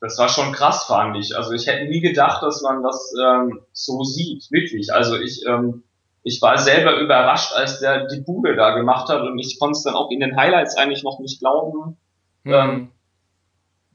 das 0.02 0.18
war 0.18 0.30
schon 0.30 0.52
krass, 0.52 0.86
fand 0.86 1.18
ich. 1.18 1.36
Also 1.36 1.52
ich 1.54 1.68
hätte 1.68 1.86
nie 1.86 2.02
gedacht, 2.02 2.43
dass 2.43 2.62
man 2.62 2.84
das 2.84 3.14
ähm, 3.22 3.62
so 3.72 4.04
sieht, 4.04 4.52
wirklich. 4.52 4.93
Also 4.93 5.18
ich, 5.18 5.46
ähm, 5.46 5.84
ich 6.24 6.41
war 6.41 6.58
selber 6.58 7.00
überrascht, 7.00 7.54
als 7.54 7.80
der 7.80 8.08
die 8.08 8.22
Bude 8.22 8.56
da 8.56 8.76
gemacht 8.76 9.10
hat 9.10 9.22
und 9.22 9.39
ich 9.39 9.60
konnte 9.60 9.78
es 9.78 9.84
dann 9.84 9.96
auch 9.96 10.12
in 10.12 10.20
den 10.20 10.36
Highlights 10.36 10.76
eigentlich 10.78 11.04
noch 11.04 11.20
nicht 11.20 11.39
glauben, 11.39 11.98
mhm. 12.43 12.54
ähm, 12.54 12.91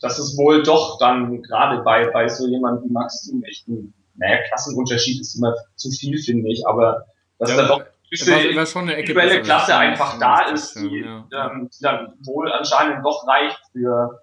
dass 0.01 0.19
es 0.19 0.37
wohl 0.39 0.63
doch 0.63 0.99
dann 0.99 1.43
gerade 1.43 1.83
bei, 1.83 2.07
bei 2.11 2.29
so 2.29 2.47
jemandem 2.47 2.89
wie 2.89 2.93
Maxim 2.93 3.43
echt 3.45 3.69
ein, 3.69 3.93
naja, 4.15 4.39
Klassenunterschied 4.49 5.21
ist 5.21 5.35
immer 5.37 5.55
zu 5.77 5.91
viel, 5.91 6.19
finde 6.19 6.51
ich, 6.51 6.67
aber 6.67 7.07
dass 7.39 7.51
ja, 7.51 7.57
da 7.57 7.69
doch 7.69 7.83
diese 8.11 8.35
individuelle 8.35 9.43
Klasse 9.43 9.77
einfach 9.77 10.19
da 10.19 10.51
ist, 10.51 10.75
die, 10.75 11.05
ja. 11.05 11.51
ähm, 11.51 11.71
die 11.73 11.83
dann 11.83 12.15
wohl 12.25 12.51
anscheinend 12.51 13.05
doch 13.05 13.27
reicht 13.27 13.61
für, 13.73 14.23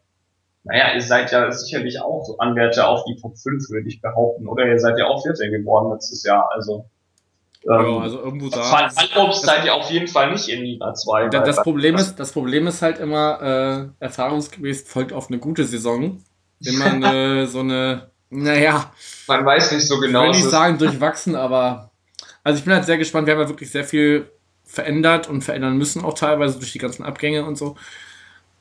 naja, 0.67 0.93
ihr 0.93 1.01
seid 1.01 1.31
ja 1.31 1.51
sicherlich 1.51 2.01
auch 2.01 2.35
Anwärter 2.39 2.89
auf 2.89 3.05
die 3.05 3.15
Top 3.15 3.37
5, 3.37 3.69
würde 3.69 3.87
ich 3.87 4.01
behaupten, 4.01 4.47
oder 4.47 4.65
ihr 4.65 4.79
seid 4.79 4.97
ja 4.97 5.07
auch 5.07 5.23
Vierter 5.23 5.49
geworden 5.49 5.91
letztes 5.93 6.23
Jahr, 6.23 6.49
also 6.53 6.85
ähm, 7.65 7.85
ja, 7.85 7.97
also 7.99 8.19
irgendwo 8.19 8.49
da. 8.49 8.61
Fallobst 8.63 9.45
seid 9.45 9.65
ihr 9.65 9.73
auf 9.73 9.89
jeden 9.89 10.07
Fall 10.07 10.31
nicht 10.31 10.47
in 10.47 10.63
Liga 10.63 10.93
2. 10.93 11.29
Das, 11.29 11.43
das 11.43 11.63
Problem 11.63 11.95
ist, 11.95 12.15
das 12.15 12.31
Problem 12.31 12.67
ist 12.67 12.81
halt 12.81 12.99
immer, 12.99 13.91
äh, 13.99 14.03
erfahrungsgemäß 14.03 14.83
folgt 14.83 15.11
auf 15.11 15.29
eine 15.29 15.39
gute 15.39 15.65
Saison, 15.65 16.23
wenn 16.59 16.77
man 16.77 17.03
äh, 17.03 17.45
so 17.47 17.59
eine, 17.59 18.09
naja. 18.29 18.91
Man 19.27 19.45
weiß 19.45 19.71
nicht 19.73 19.87
so 19.87 19.99
genau. 19.99 20.23
Ich 20.23 20.27
will 20.27 20.41
nicht 20.41 20.49
sagen 20.49 20.77
durchwachsen, 20.77 21.35
aber 21.35 21.91
also 22.43 22.59
ich 22.59 22.65
bin 22.65 22.73
halt 22.73 22.85
sehr 22.85 22.97
gespannt. 22.97 23.27
Wir 23.27 23.33
haben 23.33 23.41
ja 23.41 23.49
wirklich 23.49 23.71
sehr 23.71 23.83
viel 23.83 24.31
verändert 24.63 25.27
und 25.27 25.43
verändern 25.43 25.77
müssen 25.77 26.03
auch 26.03 26.13
teilweise 26.13 26.59
durch 26.59 26.71
die 26.71 26.79
ganzen 26.79 27.03
Abgänge 27.03 27.45
und 27.45 27.57
so. 27.57 27.75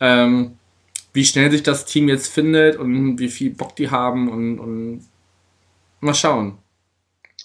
Ähm, 0.00 0.59
wie 1.17 1.25
schnell 1.25 1.51
sich 1.51 1.62
das 1.62 1.87
Team 1.87 2.09
jetzt 2.09 2.33
findet 2.33 2.77
und 2.77 3.19
wie 3.19 3.29
viel 3.29 3.51
Bock 3.51 3.75
die 3.75 3.91
haben 3.91 4.31
und, 4.31 4.61
und 4.61 5.09
mal 6.01 6.14
schauen. 6.14 6.59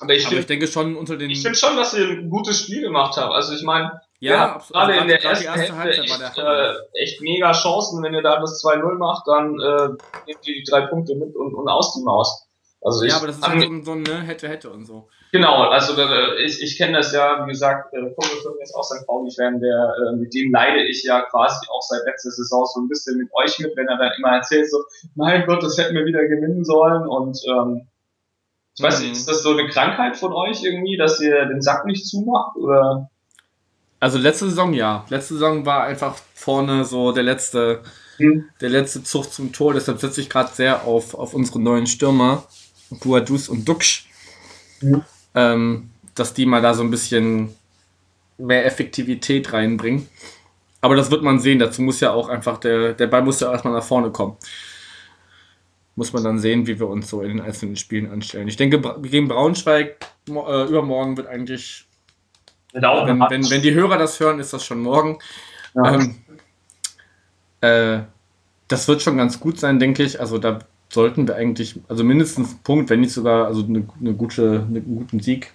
Aber 0.01 0.13
ich, 0.13 0.25
Aber 0.25 0.31
find, 0.31 0.41
ich 0.41 0.47
denke 0.47 0.67
schon 0.67 0.97
unter 0.97 1.15
den. 1.15 1.31
Ich 1.31 1.41
finde 1.41 1.57
schon, 1.57 1.77
dass 1.77 1.93
ihr 1.93 2.05
ein 2.09 2.29
gutes 2.29 2.63
Spiel 2.63 2.81
gemacht 2.81 3.15
habt. 3.15 3.33
Also 3.33 3.53
ich 3.53 3.63
meine, 3.63 4.01
ja, 4.19 4.61
gerade 4.69 4.95
in 4.95 5.07
der 5.07 5.23
ersten 5.23 5.45
erste 5.45 5.79
Hälfte 5.79 6.01
echt, 6.01 6.37
äh, 6.37 7.01
echt 7.01 7.21
mega 7.21 7.53
Chancen. 7.53 8.03
Wenn 8.03 8.13
ihr 8.13 8.21
da 8.21 8.41
das 8.41 8.61
2-0 8.61 8.97
macht, 8.97 9.27
dann 9.27 9.59
äh, 9.59 9.87
nehmt 10.27 10.47
ihr 10.47 10.55
die 10.55 10.65
drei 10.69 10.81
Punkte 10.87 11.15
mit 11.15 11.33
und, 11.35 11.55
und 11.55 11.69
aus 11.69 11.93
die 11.93 12.03
Maus. 12.03 12.45
Also 12.83 13.05
ja, 13.05 13.17
aber 13.17 13.27
das 13.27 13.37
ist 13.37 13.47
halt 13.47 13.61
so, 13.61 13.83
so 13.83 13.95
ne, 13.95 14.21
hätte, 14.21 14.49
hätte 14.49 14.71
und 14.71 14.85
so. 14.85 15.07
Genau, 15.31 15.69
also 15.69 16.01
äh, 16.01 16.43
ich, 16.43 16.61
ich 16.63 16.77
kenne 16.77 16.97
das 16.97 17.13
ja, 17.13 17.45
wie 17.45 17.51
gesagt, 17.51 17.91
Kumpel 17.91 18.41
von 18.41 18.55
mir 18.55 18.63
ist 18.63 18.73
auch 18.73 18.83
sein 18.83 19.05
Pauli-Fan, 19.05 19.59
der, 19.59 20.15
mit 20.17 20.33
dem 20.33 20.51
leide 20.51 20.83
ich 20.87 21.03
ja 21.03 21.21
quasi 21.21 21.67
auch 21.69 21.81
seit 21.83 22.05
letzter 22.05 22.31
Saison 22.31 22.65
so 22.65 22.81
ein 22.81 22.87
bisschen 22.87 23.17
mit 23.17 23.29
euch 23.33 23.59
mit, 23.59 23.77
wenn 23.77 23.87
er 23.87 23.97
dann 23.97 24.11
immer 24.17 24.35
erzählt 24.35 24.69
so, 24.69 24.79
mein 25.15 25.45
Gott, 25.45 25.61
das 25.61 25.77
hätten 25.77 25.95
wir 25.95 26.05
wieder 26.05 26.25
gewinnen 26.27 26.65
sollen 26.65 27.07
und 27.07 27.39
ähm, 27.47 27.87
ich 28.75 28.83
weiß 28.83 28.99
nicht, 29.01 29.09
mhm. 29.09 29.15
ist 29.15 29.27
das 29.27 29.43
so 29.43 29.51
eine 29.51 29.67
Krankheit 29.67 30.17
von 30.17 30.33
euch 30.33 30.63
irgendwie, 30.63 30.97
dass 30.97 31.21
ihr 31.21 31.45
den 31.45 31.61
Sack 31.61 31.85
nicht 31.85 32.07
zumacht 32.07 32.55
oder? 32.55 33.09
Also 33.99 34.17
letzte 34.17 34.49
Saison 34.49 34.73
ja. 34.73 35.05
Letzte 35.09 35.35
Saison 35.35 35.65
war 35.65 35.83
einfach 35.83 36.15
vorne 36.33 36.85
so 36.85 37.11
der 37.11 37.23
letzte, 37.23 37.81
hm. 38.17 38.45
der 38.59 38.69
letzte 38.69 39.03
Zug 39.03 39.31
zum 39.31 39.53
Tor. 39.53 39.73
Deshalb 39.75 39.99
setze 39.99 40.21
ich 40.21 40.29
gerade 40.29 40.51
sehr 40.51 40.85
auf, 40.85 41.13
auf 41.13 41.35
unsere 41.35 41.61
neuen 41.61 41.85
Stürmer, 41.85 42.43
Buadus 42.99 43.49
und 43.49 43.67
Duxch. 43.67 44.07
Hm 44.79 45.03
ähm, 45.35 45.89
dass 46.15 46.33
die 46.33 46.45
mal 46.45 46.61
da 46.61 46.73
so 46.73 46.83
ein 46.83 46.91
bisschen 46.91 47.55
mehr 48.37 48.65
Effektivität 48.65 49.53
reinbringen. 49.53 50.07
Aber 50.81 50.95
das 50.95 51.11
wird 51.11 51.23
man 51.23 51.39
sehen. 51.39 51.59
Dazu 51.59 51.81
muss 51.81 51.99
ja 51.99 52.11
auch 52.11 52.27
einfach 52.27 52.57
der, 52.57 52.93
der 52.93 53.07
Ball 53.07 53.21
muss 53.21 53.39
ja 53.39 53.51
erstmal 53.51 53.73
nach 53.73 53.83
vorne 53.83 54.09
kommen. 54.09 54.35
Muss 55.95 56.11
man 56.13 56.23
dann 56.23 56.39
sehen, 56.39 56.65
wie 56.67 56.79
wir 56.79 56.87
uns 56.87 57.09
so 57.09 57.21
in 57.21 57.29
den 57.29 57.41
einzelnen 57.41 57.75
Spielen 57.75 58.09
anstellen. 58.09 58.47
Ich 58.47 58.57
denke, 58.57 58.81
gegen 59.03 59.27
Braunschweig 59.27 59.97
äh, 60.27 60.67
übermorgen 60.67 61.17
wird 61.17 61.27
eigentlich. 61.27 61.85
Wenn, 62.73 62.81
wenn, 62.81 63.49
wenn, 63.49 63.61
die 63.61 63.73
Hörer 63.73 63.97
das 63.97 64.19
hören, 64.19 64.39
ist 64.39 64.53
das 64.53 64.65
schon 64.65 64.79
morgen. 64.79 65.19
Ja. 65.75 65.93
Ähm, 65.93 66.15
äh, 67.59 68.03
das 68.69 68.87
wird 68.87 69.01
schon 69.01 69.17
ganz 69.17 69.39
gut 69.39 69.59
sein, 69.59 69.77
denke 69.77 70.03
ich. 70.03 70.19
Also 70.19 70.37
da 70.37 70.59
sollten 70.91 71.27
wir 71.27 71.35
eigentlich, 71.35 71.79
also 71.87 72.03
mindestens 72.03 72.49
einen 72.49 72.63
Punkt, 72.63 72.89
wenn 72.89 72.99
nicht 72.99 73.13
sogar 73.13 73.45
also 73.47 73.63
eine, 73.63 73.87
eine 73.99 74.13
gute, 74.13 74.65
einen 74.67 74.97
guten 74.97 75.21
Sieg, 75.21 75.53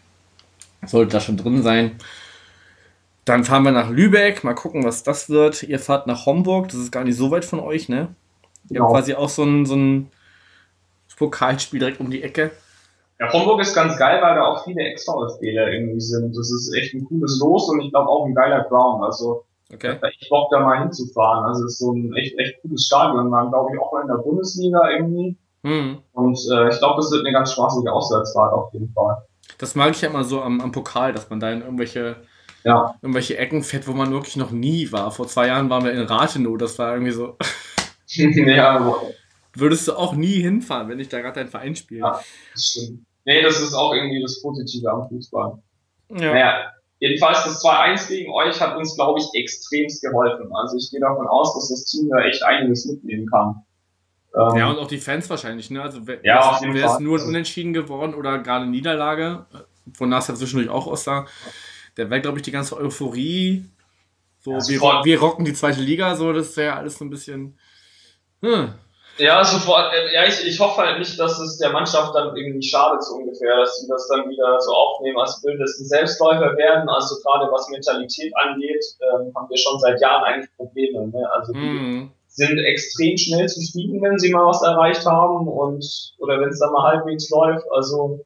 sollte 0.85 1.13
da 1.13 1.21
schon 1.21 1.37
drin 1.37 1.63
sein. 1.63 1.97
Dann 3.27 3.45
fahren 3.45 3.65
wir 3.65 3.73
nach 3.73 3.91
Lübeck, 3.91 4.45
mal 4.45 4.55
gucken, 4.55 4.85
was 4.85 5.03
das 5.03 5.29
wird. 5.29 5.63
Ihr 5.63 5.79
fahrt 5.79 6.07
nach 6.07 6.27
Homburg, 6.27 6.69
das 6.69 6.77
ist 6.77 6.93
gar 6.93 7.05
nicht 7.05 7.17
so 7.17 7.31
weit 7.31 7.45
von 7.45 7.61
euch, 7.61 7.89
ne? 7.89 8.09
Ihr 8.69 8.75
genau. 8.75 8.85
habt 8.85 8.95
quasi 8.95 9.15
auch 9.15 9.29
so 9.29 9.45
ein, 9.45 9.67
so 9.67 9.77
ein 9.77 10.11
Pokalspiel 11.17 11.81
direkt 11.81 12.01
um 12.01 12.11
die 12.11 12.23
Ecke. 12.23 12.51
Ja, 13.19 13.33
Homburg 13.33 13.61
ist 13.63 13.75
ganz 13.75 13.97
geil, 13.99 14.21
weil 14.23 14.35
da 14.35 14.43
auch 14.43 14.65
viele 14.65 14.83
Ex-VfBler 14.83 15.73
irgendwie 15.73 16.01
sind. 16.01 16.37
Das 16.37 16.51
ist 16.51 16.75
echt 16.75 16.95
ein 16.95 17.05
cooles 17.05 17.41
Los 17.41 17.69
und 17.71 17.81
ich 17.81 17.91
glaube 17.91 18.09
auch 18.09 18.27
ein 18.27 18.35
geiler 18.35 18.65
Ground. 18.65 19.03
Also 19.03 19.46
Okay. 19.73 19.99
Ich 20.21 20.29
Bock, 20.29 20.51
da 20.51 20.61
mal 20.61 20.81
hinzufahren. 20.81 21.45
Also 21.45 21.65
es 21.65 21.73
ist 21.73 21.79
so 21.79 21.93
ein 21.93 22.15
echt, 22.15 22.39
echt 22.39 22.63
cooles 22.63 22.87
Stadion. 22.87 23.29
Man 23.29 23.51
glaube 23.51 23.71
ich 23.75 23.81
auch 23.81 23.93
mal 23.93 24.03
in 24.03 24.09
der 24.09 24.19
Bundesliga 24.19 24.91
irgendwie. 24.91 25.37
Mhm. 25.63 25.99
Und 26.13 26.39
äh, 26.53 26.69
ich 26.69 26.79
glaube, 26.79 26.97
das 26.97 27.11
wird 27.11 27.27
eine 27.27 27.33
ganz 27.33 27.53
spaßige 27.53 27.89
Auswärtsfahrt 27.89 28.53
auf 28.53 28.73
jeden 28.73 28.93
Fall. 28.93 29.17
Das 29.59 29.75
mag 29.75 29.91
ich 29.91 30.01
ja 30.03 30.09
immer 30.09 30.23
so 30.23 30.41
am, 30.41 30.61
am 30.61 30.71
Pokal, 30.71 31.13
dass 31.13 31.29
man 31.31 31.41
da 31.41 31.51
in 31.51 31.63
irgendwelche, 31.63 32.17
ja. 32.63 32.95
irgendwelche 33.03 33.37
Ecken 33.39 33.63
fährt, 33.63 33.89
wo 33.89 33.93
man 33.93 34.13
wirklich 34.13 34.37
noch 34.37 34.53
nie 34.53 34.93
war. 34.93 35.11
Vor 35.11 35.27
zwei 35.27 35.49
Jahren 35.49 35.69
waren 35.69 35.85
wir 35.85 35.93
in 35.93 36.03
Rathenow, 36.03 36.57
das 36.57 36.79
war 36.79 36.93
irgendwie 36.93 37.13
so. 37.13 37.37
ja, 38.07 38.95
Würdest 39.55 39.89
du 39.89 39.95
auch 39.95 40.15
nie 40.15 40.41
hinfahren, 40.41 40.89
wenn 40.89 41.01
ich 41.01 41.09
da 41.09 41.21
gerade 41.21 41.41
dein 41.41 41.49
Verein 41.49 41.75
spiele? 41.75 42.01
Ja, 42.01 42.21
das 42.53 42.65
stimmt. 42.65 43.07
Nee, 43.25 43.43
das 43.43 43.61
ist 43.61 43.75
auch 43.75 43.93
irgendwie 43.93 44.23
das 44.23 44.41
Positive 44.41 44.89
am 44.91 45.09
Fußball. 45.09 45.59
Ja. 46.11 46.33
Naja, 46.33 46.73
Jedenfalls 46.99 47.45
das 47.45 47.63
2-1 47.63 48.09
gegen 48.09 48.33
euch 48.33 48.61
hat 48.61 48.77
uns, 48.77 48.95
glaube 48.95 49.21
ich, 49.21 49.27
extremst 49.35 50.03
geholfen. 50.03 50.51
Also 50.55 50.77
ich 50.77 50.91
gehe 50.91 51.01
davon 51.01 51.27
aus, 51.27 51.55
dass 51.55 51.69
das 51.69 51.85
Team 51.85 52.09
da 52.09 52.21
echt 52.21 52.43
einiges 52.43 52.87
mitnehmen 52.87 53.27
kann. 53.27 53.63
Ähm, 54.35 54.57
ja, 54.57 54.71
und 54.71 54.79
auch 54.79 54.89
die 54.89 54.99
Fans 54.99 55.29
wahrscheinlich, 55.29 55.71
ne? 55.71 55.83
Also 55.83 56.07
wäre 56.07 56.21
ja, 56.23 56.59
es 56.59 56.99
nur 56.99 57.19
ein 57.19 57.27
Unentschieden 57.27 57.73
geworden 57.73 58.15
oder 58.15 58.39
gerade 58.39 58.67
Niederlage, 58.67 59.47
wonach 59.99 60.21
es 60.21 60.29
ja 60.29 60.35
zwischendurch 60.35 60.71
auch 60.71 60.87
aussah, 60.87 61.27
der 61.97 62.11
wäre, 62.11 62.21
glaube 62.21 62.39
ich, 62.39 62.43
die 62.43 62.51
ganze 62.51 62.77
Euphorie, 62.77 63.65
so 64.41 64.53
ja, 64.53 64.59
wir, 64.69 65.05
wir 65.05 65.21
rocken 65.21 65.45
die 65.45 65.55
zweite 65.55 65.81
Liga, 65.81 66.15
so, 66.15 66.33
das 66.33 66.57
wäre 66.57 66.77
alles 66.77 66.99
so 66.99 67.05
ein 67.05 67.11
bisschen. 67.11 67.59
Hm. 68.43 68.75
Ja, 69.19 69.45
sofort. 69.45 69.93
Äh, 69.95 70.15
ja, 70.15 70.25
ich, 70.25 70.47
ich 70.47 70.61
hoffe 70.61 70.83
halt 70.83 70.99
nicht, 70.99 71.19
dass 71.19 71.39
es 71.39 71.59
der 71.59 71.71
Mannschaft 71.71 72.15
dann 72.15 72.37
irgendwie 72.37 72.63
schadet, 72.63 73.03
so 73.03 73.17
ungefähr, 73.17 73.57
dass 73.57 73.79
sie 73.79 73.89
das 73.89 74.09
dann 74.09 74.29
wieder 74.29 74.61
so 74.61 74.73
aufnehmen 74.73 75.19
als 75.19 75.41
Bild, 75.43 75.61
dass 75.61 75.79
Selbstläufer 75.79 76.57
werden. 76.57 76.89
Also 76.89 77.17
gerade 77.23 77.51
was 77.51 77.69
Mentalität 77.71 78.33
angeht, 78.37 78.85
ähm, 79.01 79.33
haben 79.35 79.49
wir 79.49 79.57
schon 79.57 79.79
seit 79.81 80.01
Jahren 80.01 80.25
eigentlich 80.25 80.55
Probleme. 80.57 81.09
Ne? 81.09 81.31
Also 81.33 81.53
die 81.53 81.59
mhm. 81.59 82.11
sind 82.29 82.59
extrem 82.59 83.17
schnell 83.17 83.49
zufrieden, 83.49 84.03
wenn 84.03 84.19
sie 84.19 84.33
mal 84.33 84.47
was 84.47 84.63
erreicht 84.63 85.07
haben 85.07 85.49
und 85.49 85.85
oder 86.19 86.41
wenn 86.41 86.51
es 86.51 86.59
dann 86.59 86.73
mal 86.73 86.93
halbwegs 86.93 87.31
läuft. 87.31 87.65
Also 87.73 88.26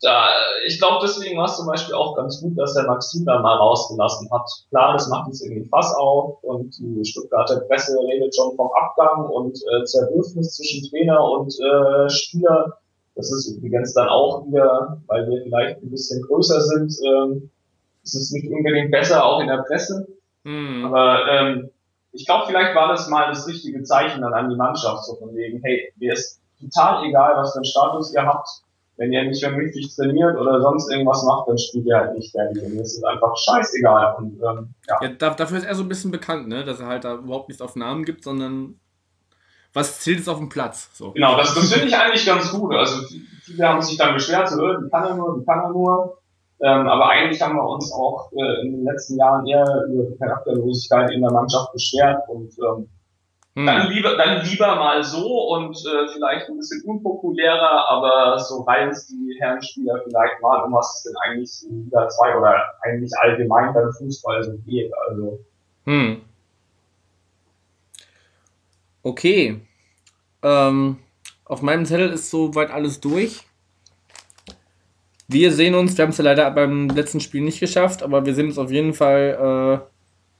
da, 0.00 0.28
ich 0.66 0.78
glaube, 0.78 0.98
deswegen 1.02 1.38
war 1.38 1.46
es 1.46 1.56
zum 1.56 1.66
Beispiel 1.66 1.94
auch 1.94 2.16
ganz 2.16 2.40
gut, 2.40 2.58
dass 2.58 2.74
der 2.74 2.84
Maxim 2.84 3.24
da 3.24 3.40
mal 3.40 3.56
rausgelassen 3.56 4.30
hat. 4.30 4.48
Klar, 4.68 4.92
das 4.92 5.08
macht 5.08 5.28
jetzt 5.28 5.42
irgendwie 5.42 5.68
Fass 5.68 5.94
auf 5.96 6.42
und 6.42 6.76
die 6.78 7.04
Stuttgarter 7.04 7.60
Presse 7.60 7.96
redet 8.06 8.34
schon 8.34 8.54
vom 8.56 8.70
Abgang 8.72 9.26
und 9.26 9.56
äh, 9.56 9.84
Zerwürfnis 9.84 10.56
zwischen 10.56 10.88
Trainer 10.90 11.22
und 11.22 11.54
äh, 11.58 12.08
Spieler. 12.10 12.78
Das 13.14 13.32
ist 13.32 13.56
übrigens 13.56 13.94
dann 13.94 14.08
auch 14.08 14.46
wieder, 14.46 15.00
weil 15.06 15.28
wir 15.28 15.42
vielleicht 15.42 15.82
ein 15.82 15.90
bisschen 15.90 16.22
größer 16.22 16.60
sind, 16.60 16.94
ähm, 17.06 17.50
ist 18.02 18.14
es 18.14 18.32
nicht 18.32 18.50
unbedingt 18.50 18.90
besser, 18.90 19.24
auch 19.24 19.40
in 19.40 19.46
der 19.46 19.62
Presse. 19.62 20.06
Mhm. 20.42 20.86
Aber 20.86 21.26
ähm, 21.30 21.70
ich 22.12 22.26
glaube, 22.26 22.46
vielleicht 22.46 22.74
war 22.74 22.88
das 22.88 23.08
mal 23.08 23.28
das 23.28 23.46
richtige 23.46 23.82
Zeichen 23.82 24.22
dann 24.22 24.34
an 24.34 24.50
die 24.50 24.56
Mannschaft, 24.56 25.04
so 25.04 25.16
von 25.16 25.34
wegen, 25.34 25.60
hey, 25.62 25.92
mir 25.96 26.12
ist 26.12 26.40
total 26.60 27.04
egal, 27.04 27.36
was 27.36 27.52
für 27.52 27.58
einen 27.58 27.64
Status 27.64 28.14
ihr 28.14 28.24
habt, 28.24 28.48
wenn 28.96 29.12
ihr 29.12 29.24
nicht 29.24 29.42
vernünftig 29.42 29.94
trainiert 29.94 30.36
oder 30.38 30.60
sonst 30.60 30.90
irgendwas 30.90 31.24
macht, 31.24 31.48
dann 31.48 31.58
spielt 31.58 31.86
ihr 31.86 31.96
halt 31.96 32.16
nicht 32.16 32.30
fertig. 32.30 32.62
Und 32.62 32.78
das 32.78 32.94
ist 32.94 33.04
einfach 33.04 33.36
scheißegal. 33.36 34.14
Und, 34.18 34.40
ähm, 34.40 34.74
ja. 34.88 34.98
ja, 35.02 35.30
dafür 35.34 35.58
ist 35.58 35.64
er 35.64 35.74
so 35.74 35.82
ein 35.82 35.88
bisschen 35.88 36.10
bekannt, 36.10 36.48
ne? 36.48 36.64
dass 36.64 36.80
er 36.80 36.86
halt 36.86 37.04
da 37.04 37.14
überhaupt 37.14 37.48
nichts 37.48 37.60
auf 37.62 37.74
Namen 37.74 38.04
gibt, 38.04 38.22
sondern 38.22 38.78
was 39.72 40.00
zählt 40.00 40.20
es 40.20 40.28
auf 40.28 40.38
dem 40.38 40.48
Platz. 40.48 40.90
So. 40.92 41.10
Genau, 41.12 41.36
das, 41.36 41.54
das 41.54 41.72
finde 41.72 41.88
ich 41.88 41.96
eigentlich 41.96 42.24
ganz 42.24 42.50
gut. 42.52 42.72
Also 42.72 43.02
viele 43.42 43.68
haben 43.68 43.82
sich 43.82 43.96
dann 43.96 44.14
beschwert, 44.14 44.48
so, 44.48 44.56
die 44.56 44.88
kann 44.88 45.04
er 45.04 45.16
nur, 45.16 45.38
die 45.38 45.44
kann 45.44 45.60
er 45.60 45.70
nur. 45.70 46.18
Ähm, 46.60 46.86
aber 46.86 47.08
eigentlich 47.08 47.42
haben 47.42 47.56
wir 47.56 47.68
uns 47.68 47.92
auch 47.92 48.30
äh, 48.32 48.62
in 48.62 48.72
den 48.72 48.84
letzten 48.84 49.18
Jahren 49.18 49.44
eher 49.46 49.66
über 49.88 50.04
die 50.04 50.16
Charakterlosigkeit 50.16 51.10
in 51.10 51.20
der 51.20 51.32
Mannschaft 51.32 51.72
beschwert 51.72 52.22
und 52.28 52.52
ähm, 52.58 52.88
hm. 53.54 53.66
dann 53.66 53.90
lieber 53.90 54.16
dann 54.16 54.44
lieber 54.44 54.76
mal 54.76 55.02
so 55.02 55.48
und 55.54 55.76
äh, 55.76 56.08
vielleicht 56.12 56.48
ein 56.48 56.56
bisschen 56.56 56.82
unpopulärer, 56.84 57.88
aber 57.88 58.38
so 58.38 58.62
reihen's 58.62 59.06
die 59.06 59.36
Herrenspieler 59.40 60.00
vielleicht 60.04 60.40
mal, 60.42 60.62
um 60.64 60.72
was 60.72 60.96
es 60.96 61.02
denn 61.04 61.14
eigentlich 61.24 61.70
in 61.70 61.84
Liga 61.84 62.08
2 62.08 62.36
oder 62.38 62.62
eigentlich 62.82 63.12
allgemein 63.20 63.72
beim 63.72 63.92
Fußball 63.92 64.42
so 64.42 64.52
geht. 64.66 64.92
Also 65.08 65.38
hm. 65.84 66.22
Okay. 69.02 69.60
Ähm, 70.42 70.98
auf 71.44 71.62
meinem 71.62 71.84
Zettel 71.84 72.10
ist 72.10 72.30
soweit 72.30 72.70
alles 72.70 73.00
durch. 73.00 73.42
Wir 75.28 75.52
sehen 75.52 75.74
uns, 75.74 75.96
wir 75.96 76.02
haben 76.02 76.10
es 76.10 76.18
ja 76.18 76.24
leider 76.24 76.50
beim 76.50 76.88
letzten 76.88 77.20
Spiel 77.20 77.42
nicht 77.42 77.60
geschafft, 77.60 78.02
aber 78.02 78.26
wir 78.26 78.34
sehen 78.34 78.46
uns 78.46 78.58
auf 78.58 78.70
jeden 78.70 78.94
Fall, 78.94 79.82
äh, 79.82 79.93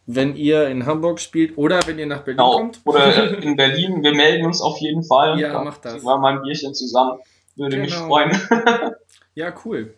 wenn 0.06 0.36
ihr 0.36 0.68
in 0.68 0.86
Hamburg 0.86 1.20
spielt 1.20 1.56
oder 1.56 1.80
wenn 1.86 1.98
ihr 1.98 2.06
nach 2.06 2.22
Berlin 2.22 2.38
genau. 2.38 2.56
kommt. 2.56 2.80
Oder 2.84 3.38
in 3.42 3.56
Berlin, 3.56 4.02
wir 4.02 4.14
melden 4.14 4.46
uns 4.46 4.60
auf 4.60 4.78
jeden 4.78 5.02
Fall. 5.02 5.38
Ja, 5.40 5.52
da 5.52 5.64
macht 5.64 5.84
das. 5.84 6.04
Wir 6.04 6.18
mal 6.18 6.36
ein 6.36 6.42
Bierchen 6.42 6.74
zusammen. 6.74 7.20
Würde 7.56 7.76
genau. 7.76 7.84
mich 7.84 7.94
freuen. 7.94 8.40
ja, 9.34 9.54
cool. 9.64 9.94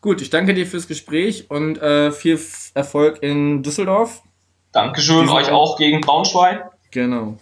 Gut, 0.00 0.22
ich 0.22 0.30
danke 0.30 0.54
dir 0.54 0.66
fürs 0.66 0.86
Gespräch 0.86 1.50
und 1.50 1.80
äh, 1.82 2.12
viel 2.12 2.38
Erfolg 2.74 3.22
in 3.22 3.62
Düsseldorf. 3.62 4.22
Dankeschön, 4.72 5.28
euch 5.28 5.50
auch 5.50 5.76
gegen 5.76 6.00
Braunschweig. 6.00 6.70
Genau. 6.90 7.36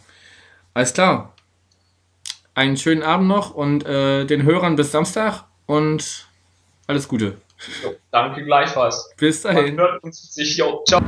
Alles 0.73 0.95
klar. 0.95 1.35
Einen 2.55 2.77
schönen 2.77 3.03
Abend 3.03 3.29
noch 3.29 3.55
und 3.55 3.85
äh, 3.85 4.25
den 4.25 4.45
Hörern 4.45 4.77
bis 4.77 4.91
Samstag 4.93 5.45
und 5.67 6.29
alles 6.87 7.09
Gute. 7.09 7.37
Danke 8.11 8.45
gleichfalls. 8.45 9.11
Bis 9.17 9.43
dahin. 9.43 9.77
Man 9.77 9.85
hört 9.87 10.05
uns 10.05 10.35
sich. 10.35 10.57
Jo, 10.57 10.83
ciao. 10.87 11.01